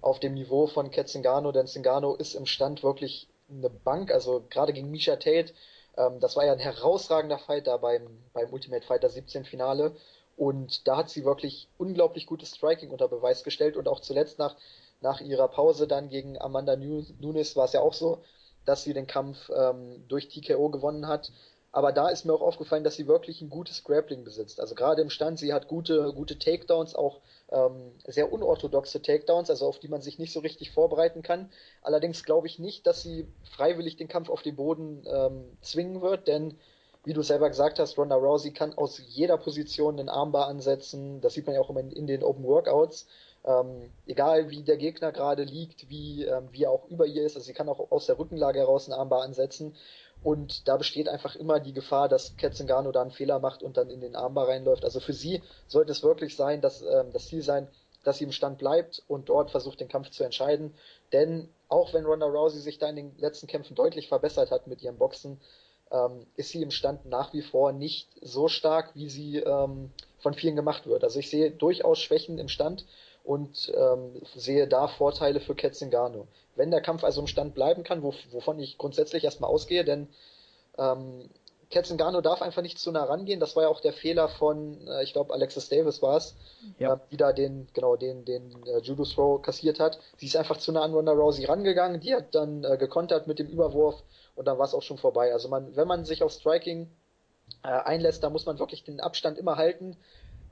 [0.00, 4.12] auf dem Niveau von Kat Zingano, denn Zingano ist im Stand wirklich eine Bank.
[4.12, 5.52] Also gerade gegen Misha Tate,
[5.96, 9.94] ähm, das war ja ein herausragender Fight da beim, beim Ultimate Fighter 17 Finale.
[10.36, 13.76] Und da hat sie wirklich unglaublich gutes Striking unter Beweis gestellt.
[13.76, 14.56] Und auch zuletzt nach,
[15.00, 18.22] nach ihrer Pause dann gegen Amanda Nunes war es ja auch so,
[18.64, 21.32] dass sie den Kampf ähm, durch TKO gewonnen hat.
[21.70, 24.58] Aber da ist mir auch aufgefallen, dass sie wirklich ein gutes Grappling besitzt.
[24.58, 27.20] Also gerade im Stand, sie hat gute, gute Takedowns, auch
[27.50, 31.50] ähm, sehr unorthodoxe Takedowns, also auf die man sich nicht so richtig vorbereiten kann.
[31.82, 36.26] Allerdings glaube ich nicht, dass sie freiwillig den Kampf auf den Boden ähm, zwingen wird,
[36.26, 36.58] denn
[37.04, 41.20] wie du selber gesagt hast, Ronda Rousey kann aus jeder Position den Armbar ansetzen.
[41.20, 43.06] Das sieht man ja auch immer in, in den Open Workouts.
[43.44, 47.36] Ähm, egal wie der Gegner gerade liegt, wie, ähm, wie er auch über ihr ist,
[47.36, 49.74] also sie kann auch aus der Rückenlage heraus einen Armbar ansetzen.
[50.22, 53.90] Und da besteht einfach immer die Gefahr, dass Ketzengano da einen Fehler macht und dann
[53.90, 54.84] in den Armbar reinläuft.
[54.84, 57.68] Also für sie sollte es wirklich sein, dass ähm, das Ziel sein,
[58.04, 60.74] dass sie im Stand bleibt und dort versucht, den Kampf zu entscheiden.
[61.12, 64.82] Denn auch wenn Ronda Rousey sich da in den letzten Kämpfen deutlich verbessert hat mit
[64.82, 65.40] ihrem Boxen,
[65.90, 70.34] ähm, ist sie im Stand nach wie vor nicht so stark, wie sie ähm, von
[70.34, 71.04] vielen gemacht wird.
[71.04, 72.84] Also ich sehe durchaus Schwächen im Stand
[73.28, 76.26] und ähm, sehe da Vorteile für Ketzingano.
[76.56, 80.08] Wenn der Kampf also im Stand bleiben kann, wo, wovon ich grundsätzlich erstmal ausgehe, denn
[80.78, 81.28] ähm,
[81.68, 83.38] Ketzingano darf einfach nicht zu nah rangehen.
[83.38, 86.36] Das war ja auch der Fehler von, äh, ich glaube, Alexis Davis war es,
[86.78, 86.94] ja.
[86.94, 89.98] äh, die da den, genau, den, den äh, Judo Throw kassiert hat.
[90.16, 93.38] Sie ist einfach zu nah an Ronda Rousey rangegangen, die hat dann äh, gekontert mit
[93.38, 94.02] dem Überwurf
[94.36, 95.34] und dann war es auch schon vorbei.
[95.34, 96.88] Also man, wenn man sich auf Striking
[97.62, 99.98] äh, einlässt, da muss man wirklich den Abstand immer halten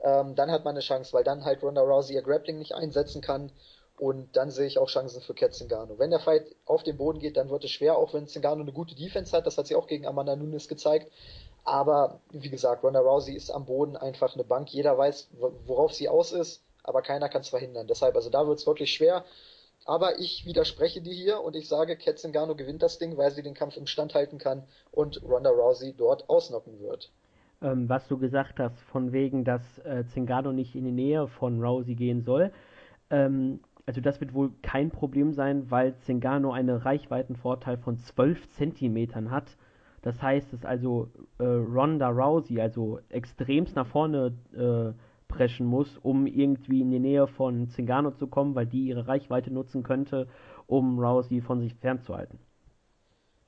[0.03, 3.21] ähm, dann hat man eine Chance, weil dann halt Ronda Rousey ihr Grappling nicht einsetzen
[3.21, 3.51] kann.
[3.99, 5.97] Und dann sehe ich auch Chancen für Kat Zingano.
[5.97, 8.71] Wenn der Fight auf den Boden geht, dann wird es schwer, auch wenn Zingano eine
[8.71, 9.47] gute Defense hat.
[9.47, 11.11] Das hat sie auch gegen Amanda Nunes gezeigt.
[11.63, 14.69] Aber wie gesagt, Ronda Rousey ist am Boden einfach eine Bank.
[14.69, 15.29] Jeder weiß,
[15.65, 17.87] worauf sie aus ist, aber keiner kann es verhindern.
[17.87, 19.25] Deshalb, also da wird es wirklich schwer.
[19.83, 23.41] Aber ich widerspreche dir hier und ich sage, Kat Zingano gewinnt das Ding, weil sie
[23.41, 27.09] den Kampf im Stand halten kann und Ronda Rousey dort ausnocken wird.
[27.61, 31.61] Ähm, was du gesagt hast, von wegen, dass äh, Zingano nicht in die Nähe von
[31.61, 32.51] Rousey gehen soll.
[33.09, 39.31] Ähm, also das wird wohl kein Problem sein, weil Zingano einen Reichweitenvorteil von 12 Zentimetern
[39.31, 39.57] hat.
[40.01, 41.09] Das heißt, dass also
[41.39, 44.93] äh, Ronda Rousey also extremst nach vorne äh,
[45.27, 49.51] preschen muss, um irgendwie in die Nähe von Zingano zu kommen, weil die ihre Reichweite
[49.51, 50.27] nutzen könnte,
[50.67, 52.39] um Rousey von sich fernzuhalten.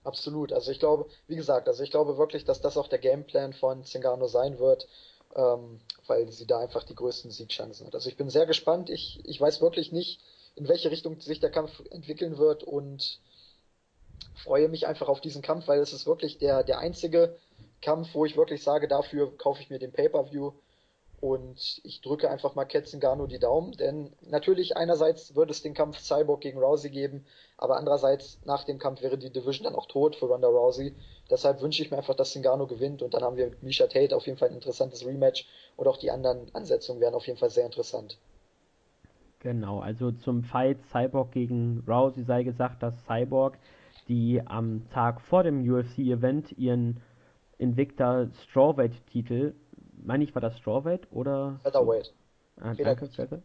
[0.09, 0.51] Absolut.
[0.53, 3.83] Also ich glaube, wie gesagt, also ich glaube wirklich, dass das auch der Gameplan von
[3.83, 4.87] Zingano sein wird,
[5.35, 7.93] ähm, weil sie da einfach die größten Siegchancen hat.
[7.93, 8.89] Also ich bin sehr gespannt.
[8.89, 10.19] Ich, ich weiß wirklich nicht,
[10.55, 13.19] in welche Richtung sich der Kampf entwickeln wird und
[14.33, 17.37] freue mich einfach auf diesen Kampf, weil es ist wirklich der, der einzige
[17.79, 20.53] Kampf, wo ich wirklich sage, dafür kaufe ich mir den Pay-Per-View
[21.21, 25.99] und ich drücke einfach mal Ketzengano die Daumen, denn natürlich einerseits würde es den Kampf
[25.99, 27.25] Cyborg gegen Rousey geben,
[27.57, 30.95] aber andererseits nach dem Kampf wäre die Division dann auch tot für Ronda Rousey.
[31.29, 34.15] Deshalb wünsche ich mir einfach, dass Zingano gewinnt und dann haben wir mit Misha Tate
[34.15, 37.49] auf jeden Fall ein interessantes Rematch und auch die anderen Ansetzungen wären auf jeden Fall
[37.49, 38.17] sehr interessant.
[39.39, 43.57] Genau, also zum Fight Cyborg gegen Rousey sei gesagt, dass Cyborg,
[44.07, 47.01] die am Tag vor dem UFC-Event ihren
[47.57, 49.53] Invicta Strawweight-Titel
[50.03, 51.59] meine ich, war das Strawweight oder?
[51.63, 52.13] Featherweight.
[52.59, 53.41] Ah, danke, Feather.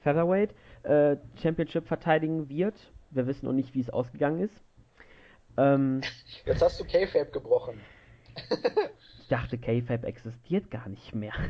[0.00, 0.54] Featherweight
[0.84, 2.74] äh, Championship verteidigen wird.
[3.10, 4.62] Wir wissen noch nicht, wie es ausgegangen ist.
[5.56, 6.00] Ähm,
[6.46, 7.80] Jetzt hast du K-Fab gebrochen.
[9.20, 11.32] ich dachte, K-Fab existiert gar nicht mehr.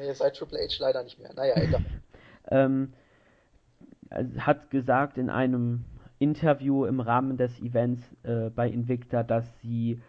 [0.00, 1.34] Nee, seit Triple H leider nicht mehr.
[1.34, 1.84] Naja, egal.
[2.52, 2.92] ähm,
[4.38, 5.84] hat gesagt in einem
[6.20, 10.00] Interview im Rahmen des Events äh, bei Invicta, dass sie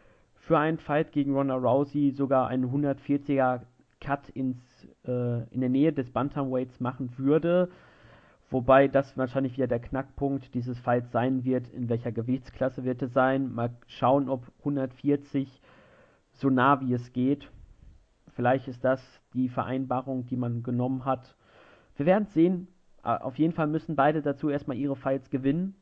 [0.49, 3.61] für einen Fight gegen Ronda Rousey sogar einen 140er
[4.01, 4.57] Cut ins,
[5.05, 7.69] äh, in der Nähe des Bantamweights machen würde.
[8.49, 13.13] Wobei das wahrscheinlich wieder der Knackpunkt dieses Fights sein wird, in welcher Gewichtsklasse wird es
[13.13, 13.53] sein.
[13.53, 15.61] Mal schauen, ob 140
[16.31, 17.51] so nah wie es geht.
[18.29, 21.35] Vielleicht ist das die Vereinbarung, die man genommen hat.
[21.95, 22.69] Wir werden es sehen.
[23.03, 25.75] Auf jeden Fall müssen beide dazu erstmal ihre Fights gewinnen,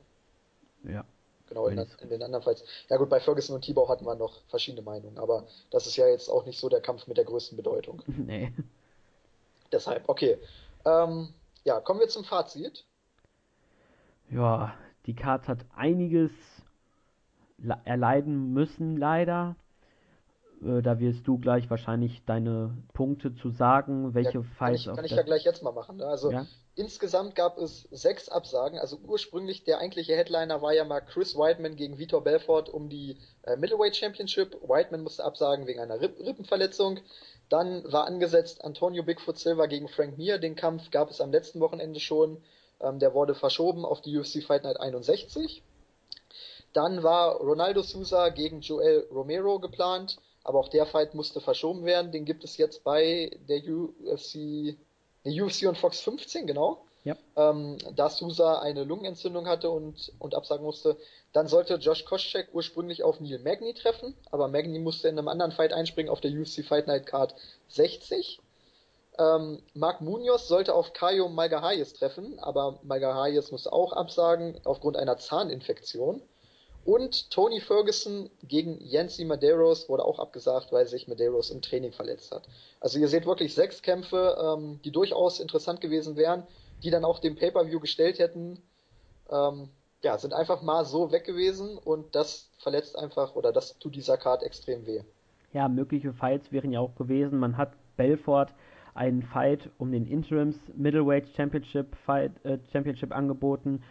[0.84, 1.04] Ja.
[1.48, 2.64] Genau, in, in, den anderen Fights.
[2.88, 6.06] Ja gut, bei Ferguson und Tibau hatten wir noch verschiedene Meinungen, aber das ist ja
[6.06, 8.00] jetzt auch nicht so der Kampf mit der größten Bedeutung.
[8.06, 8.52] nee.
[9.72, 10.38] Deshalb, okay.
[10.84, 11.34] Ähm,
[11.64, 12.86] ja, kommen wir zum Fazit.
[14.30, 14.74] Ja,
[15.06, 16.30] die Card hat einiges
[17.84, 19.56] erleiden müssen, leider.
[20.62, 24.96] Äh, da wirst du gleich wahrscheinlich deine Punkte zu sagen, welche ja, Fights Kann ich,
[24.96, 25.96] kann ich ja gleich jetzt mal machen.
[25.96, 26.06] Ne?
[26.06, 26.46] Also ja?
[26.74, 28.78] insgesamt gab es sechs Absagen.
[28.78, 33.16] Also ursprünglich der eigentliche Headliner war ja mal Chris Whiteman gegen Vitor Belfort um die
[33.42, 34.54] äh, Middleweight Championship.
[34.62, 37.00] Whiteman musste absagen wegen einer Ripp Rippenverletzung.
[37.50, 40.38] Dann war angesetzt Antonio Bigfoot Silva gegen Frank Mir.
[40.38, 42.42] Den Kampf gab es am letzten Wochenende schon.
[42.80, 45.62] Ähm, der wurde verschoben auf die UFC Fight Night 61.
[46.72, 50.16] Dann war Ronaldo Souza gegen Joel Romero geplant.
[50.42, 52.12] aber auch der Fight musste verschoben werden.
[52.12, 54.76] Den gibt es jetzt bei der UFC,
[55.24, 56.82] der UFC und Fox 15, genau.
[57.04, 57.16] Ja.
[57.36, 60.96] Ähm, da Sousa eine Lungenentzündung hatte und, und absagen musste.
[61.32, 65.52] Dann sollte Josh Koscheck ursprünglich auf Neil Magny treffen, aber Magny musste in einem anderen
[65.52, 67.34] Fight einspringen auf der UFC Fight Night Card
[67.68, 68.40] 60.
[69.18, 75.16] Ähm, Mark Munoz sollte auf Kayo Malgahayes treffen, aber Malgahayes musste auch absagen aufgrund einer
[75.16, 76.22] Zahninfektion.
[76.84, 82.32] Und Tony Ferguson gegen Yancy Medeiros wurde auch abgesagt, weil sich Medeiros im Training verletzt
[82.32, 82.44] hat.
[82.80, 86.46] Also ihr seht wirklich sechs Kämpfe, ähm, die durchaus interessant gewesen wären,
[86.82, 88.62] die dann auch dem Pay-Per-View gestellt hätten.
[89.30, 89.68] Ähm,
[90.02, 94.16] ja, sind einfach mal so weg gewesen und das verletzt einfach oder das tut dieser
[94.16, 95.02] Card extrem weh.
[95.52, 97.38] Ja, mögliche Fights wären ja auch gewesen.
[97.38, 98.48] Man hat Belfort
[98.94, 103.82] einen Fight um den Interims Middleweight Championship Fight äh, Championship angeboten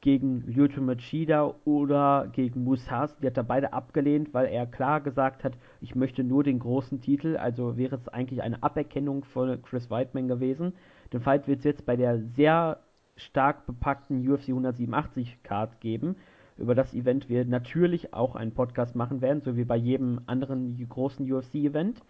[0.00, 3.16] gegen Lyoto Machida oder gegen Musas.
[3.18, 7.00] Die hat er beide abgelehnt, weil er klar gesagt hat, ich möchte nur den großen
[7.00, 7.36] Titel.
[7.36, 10.74] Also wäre es eigentlich eine Aberkennung von Chris Weidman gewesen.
[11.12, 12.80] Den Fight wird es jetzt bei der sehr
[13.16, 16.16] stark bepackten UFC 187 Card geben.
[16.58, 20.76] Über das Event wir natürlich auch einen Podcast machen werden, so wie bei jedem anderen
[20.88, 22.00] großen UFC-Event.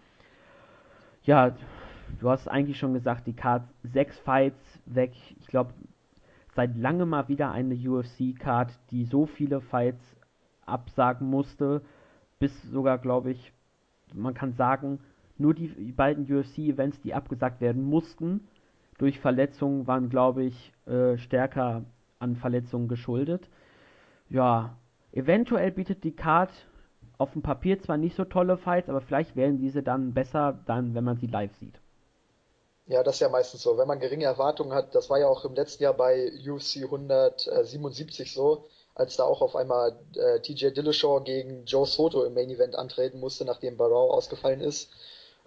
[1.23, 1.55] Ja,
[2.19, 5.11] du hast eigentlich schon gesagt, die Card sechs Fights weg.
[5.39, 5.73] Ich glaube,
[6.55, 10.15] seit langem mal wieder eine UFC-Card, die so viele Fights
[10.65, 11.81] absagen musste,
[12.39, 13.53] bis sogar, glaube ich,
[14.13, 14.99] man kann sagen,
[15.37, 18.47] nur die beiden UFC-Events, die abgesagt werden mussten,
[18.97, 21.83] durch Verletzungen waren, glaube ich, äh, stärker
[22.19, 23.47] an Verletzungen geschuldet.
[24.29, 24.75] Ja,
[25.11, 26.51] eventuell bietet die Card
[27.17, 30.93] auf dem Papier zwar nicht so tolle Fights, aber vielleicht werden diese dann besser, dann,
[30.93, 31.79] wenn man sie live sieht.
[32.87, 33.77] Ja, das ist ja meistens so.
[33.77, 38.31] Wenn man geringe Erwartungen hat, das war ja auch im letzten Jahr bei UFC 177
[38.31, 38.65] so,
[38.95, 43.19] als da auch auf einmal äh, TJ Dillashaw gegen Joe Soto im Main Event antreten
[43.19, 44.89] musste, nachdem Barrow ausgefallen ist.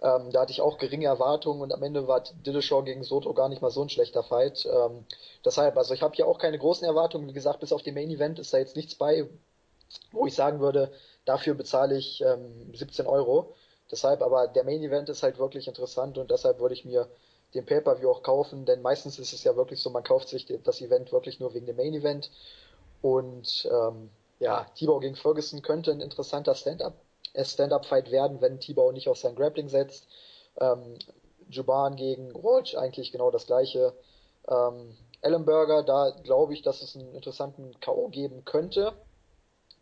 [0.01, 3.49] Ähm, da hatte ich auch geringe Erwartungen und am Ende war Dillashaw gegen Soto gar
[3.49, 4.65] nicht mal so ein schlechter Fight.
[4.65, 5.05] Ähm,
[5.45, 7.27] deshalb, also ich habe hier auch keine großen Erwartungen.
[7.27, 9.29] Wie gesagt, bis auf den Main Event ist da jetzt nichts bei,
[10.11, 10.91] wo ich sagen würde,
[11.25, 13.53] dafür bezahle ich ähm, 17 Euro.
[13.91, 17.07] Deshalb, aber der Main Event ist halt wirklich interessant und deshalb würde ich mir
[17.53, 20.81] den Pay-Per-View auch kaufen, denn meistens ist es ja wirklich so, man kauft sich das
[20.81, 22.31] Event wirklich nur wegen dem Main Event.
[23.01, 24.09] Und ähm,
[24.39, 26.93] ja, Tibau gegen Ferguson könnte ein interessanter Stand-up
[27.35, 30.07] Stand-up-Fight werden, wenn Tibau nicht auf sein Grappling setzt.
[30.59, 30.97] Ähm,
[31.49, 33.93] Juban gegen Roach eigentlich genau das gleiche.
[34.47, 38.09] Ähm, Ellenberger, da glaube ich, dass es einen interessanten K.O.
[38.09, 38.93] geben könnte.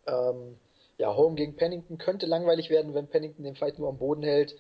[0.06, 0.58] Ähm,
[0.98, 4.56] ja, Home gegen Pennington könnte langweilig werden, wenn Pennington den Fight nur am Boden hält.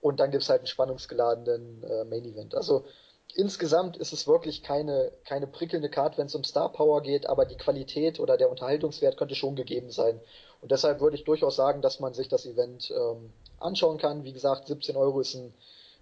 [0.00, 2.54] Und dann gibt's halt einen spannungsgeladenen äh, Main Event.
[2.54, 2.84] Also
[3.34, 7.44] insgesamt ist es wirklich keine, keine prickelnde Card, wenn es um Star Power geht, aber
[7.44, 10.20] die Qualität oder der Unterhaltungswert könnte schon gegeben sein.
[10.60, 14.24] Und deshalb würde ich durchaus sagen, dass man sich das Event ähm, anschauen kann.
[14.24, 15.54] Wie gesagt, 17 Euro ist ein,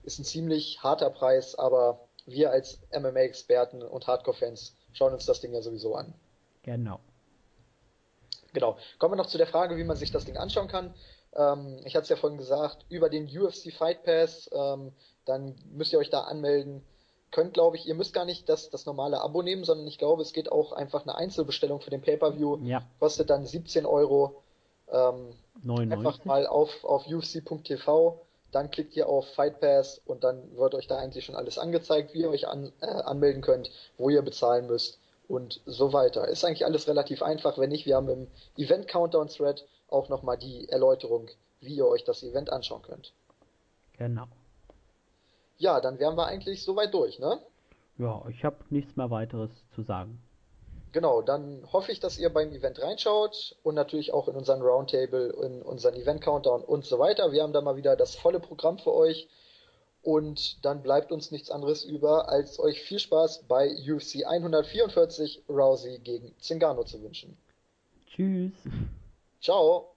[0.03, 5.53] ist ein ziemlich harter Preis, aber wir als MMA-Experten und Hardcore-Fans schauen uns das Ding
[5.53, 6.15] ja sowieso an.
[6.63, 7.01] Genau.
[8.53, 8.79] Genau.
[8.99, 10.95] Kommen wir noch zu der Frage, wie man sich das Ding anschauen kann.
[11.35, 14.93] Ähm, ich hatte es ja vorhin gesagt, über den UFC Fight Pass, ähm,
[15.27, 16.83] dann müsst ihr euch da anmelden.
[17.31, 20.23] Könnt, glaube ich, ihr müsst gar nicht das, das normale Abo nehmen, sondern ich glaube,
[20.23, 22.59] es geht auch einfach eine Einzelbestellung für den Pay-Per-View.
[22.65, 22.83] Ja.
[22.99, 24.43] Kostet dann 17 Euro.
[24.91, 26.07] Ähm, 99.
[26.07, 28.21] einfach mal auf, auf UFC.tv,
[28.53, 32.15] dann klickt ihr auf Fight Pass und dann wird euch da eigentlich schon alles angezeigt,
[32.15, 34.99] wie ihr euch an, äh, anmelden könnt, wo ihr bezahlen müsst
[35.29, 36.29] und so weiter.
[36.29, 37.59] Ist eigentlich alles relativ einfach.
[37.59, 38.27] Wenn nicht, wir haben im
[38.57, 41.29] Event Countdown Thread auch nochmal die Erläuterung,
[41.61, 43.13] wie ihr euch das Event anschauen könnt.
[43.99, 44.27] Genau.
[45.59, 47.41] Ja, dann wären wir eigentlich soweit durch, ne?
[47.99, 50.21] Ja, ich habe nichts mehr weiteres zu sagen.
[50.93, 55.29] Genau, dann hoffe ich, dass ihr beim Event reinschaut und natürlich auch in unseren Roundtable,
[55.45, 57.33] in unseren Event Countdown und so weiter.
[57.33, 59.29] Wir haben da mal wieder das volle Programm für euch.
[60.03, 65.99] Und dann bleibt uns nichts anderes über, als euch viel Spaß bei UFC 144 Rousey
[65.99, 67.37] gegen Zingano zu wünschen.
[68.07, 68.53] Tschüss.
[69.41, 69.96] Ciao.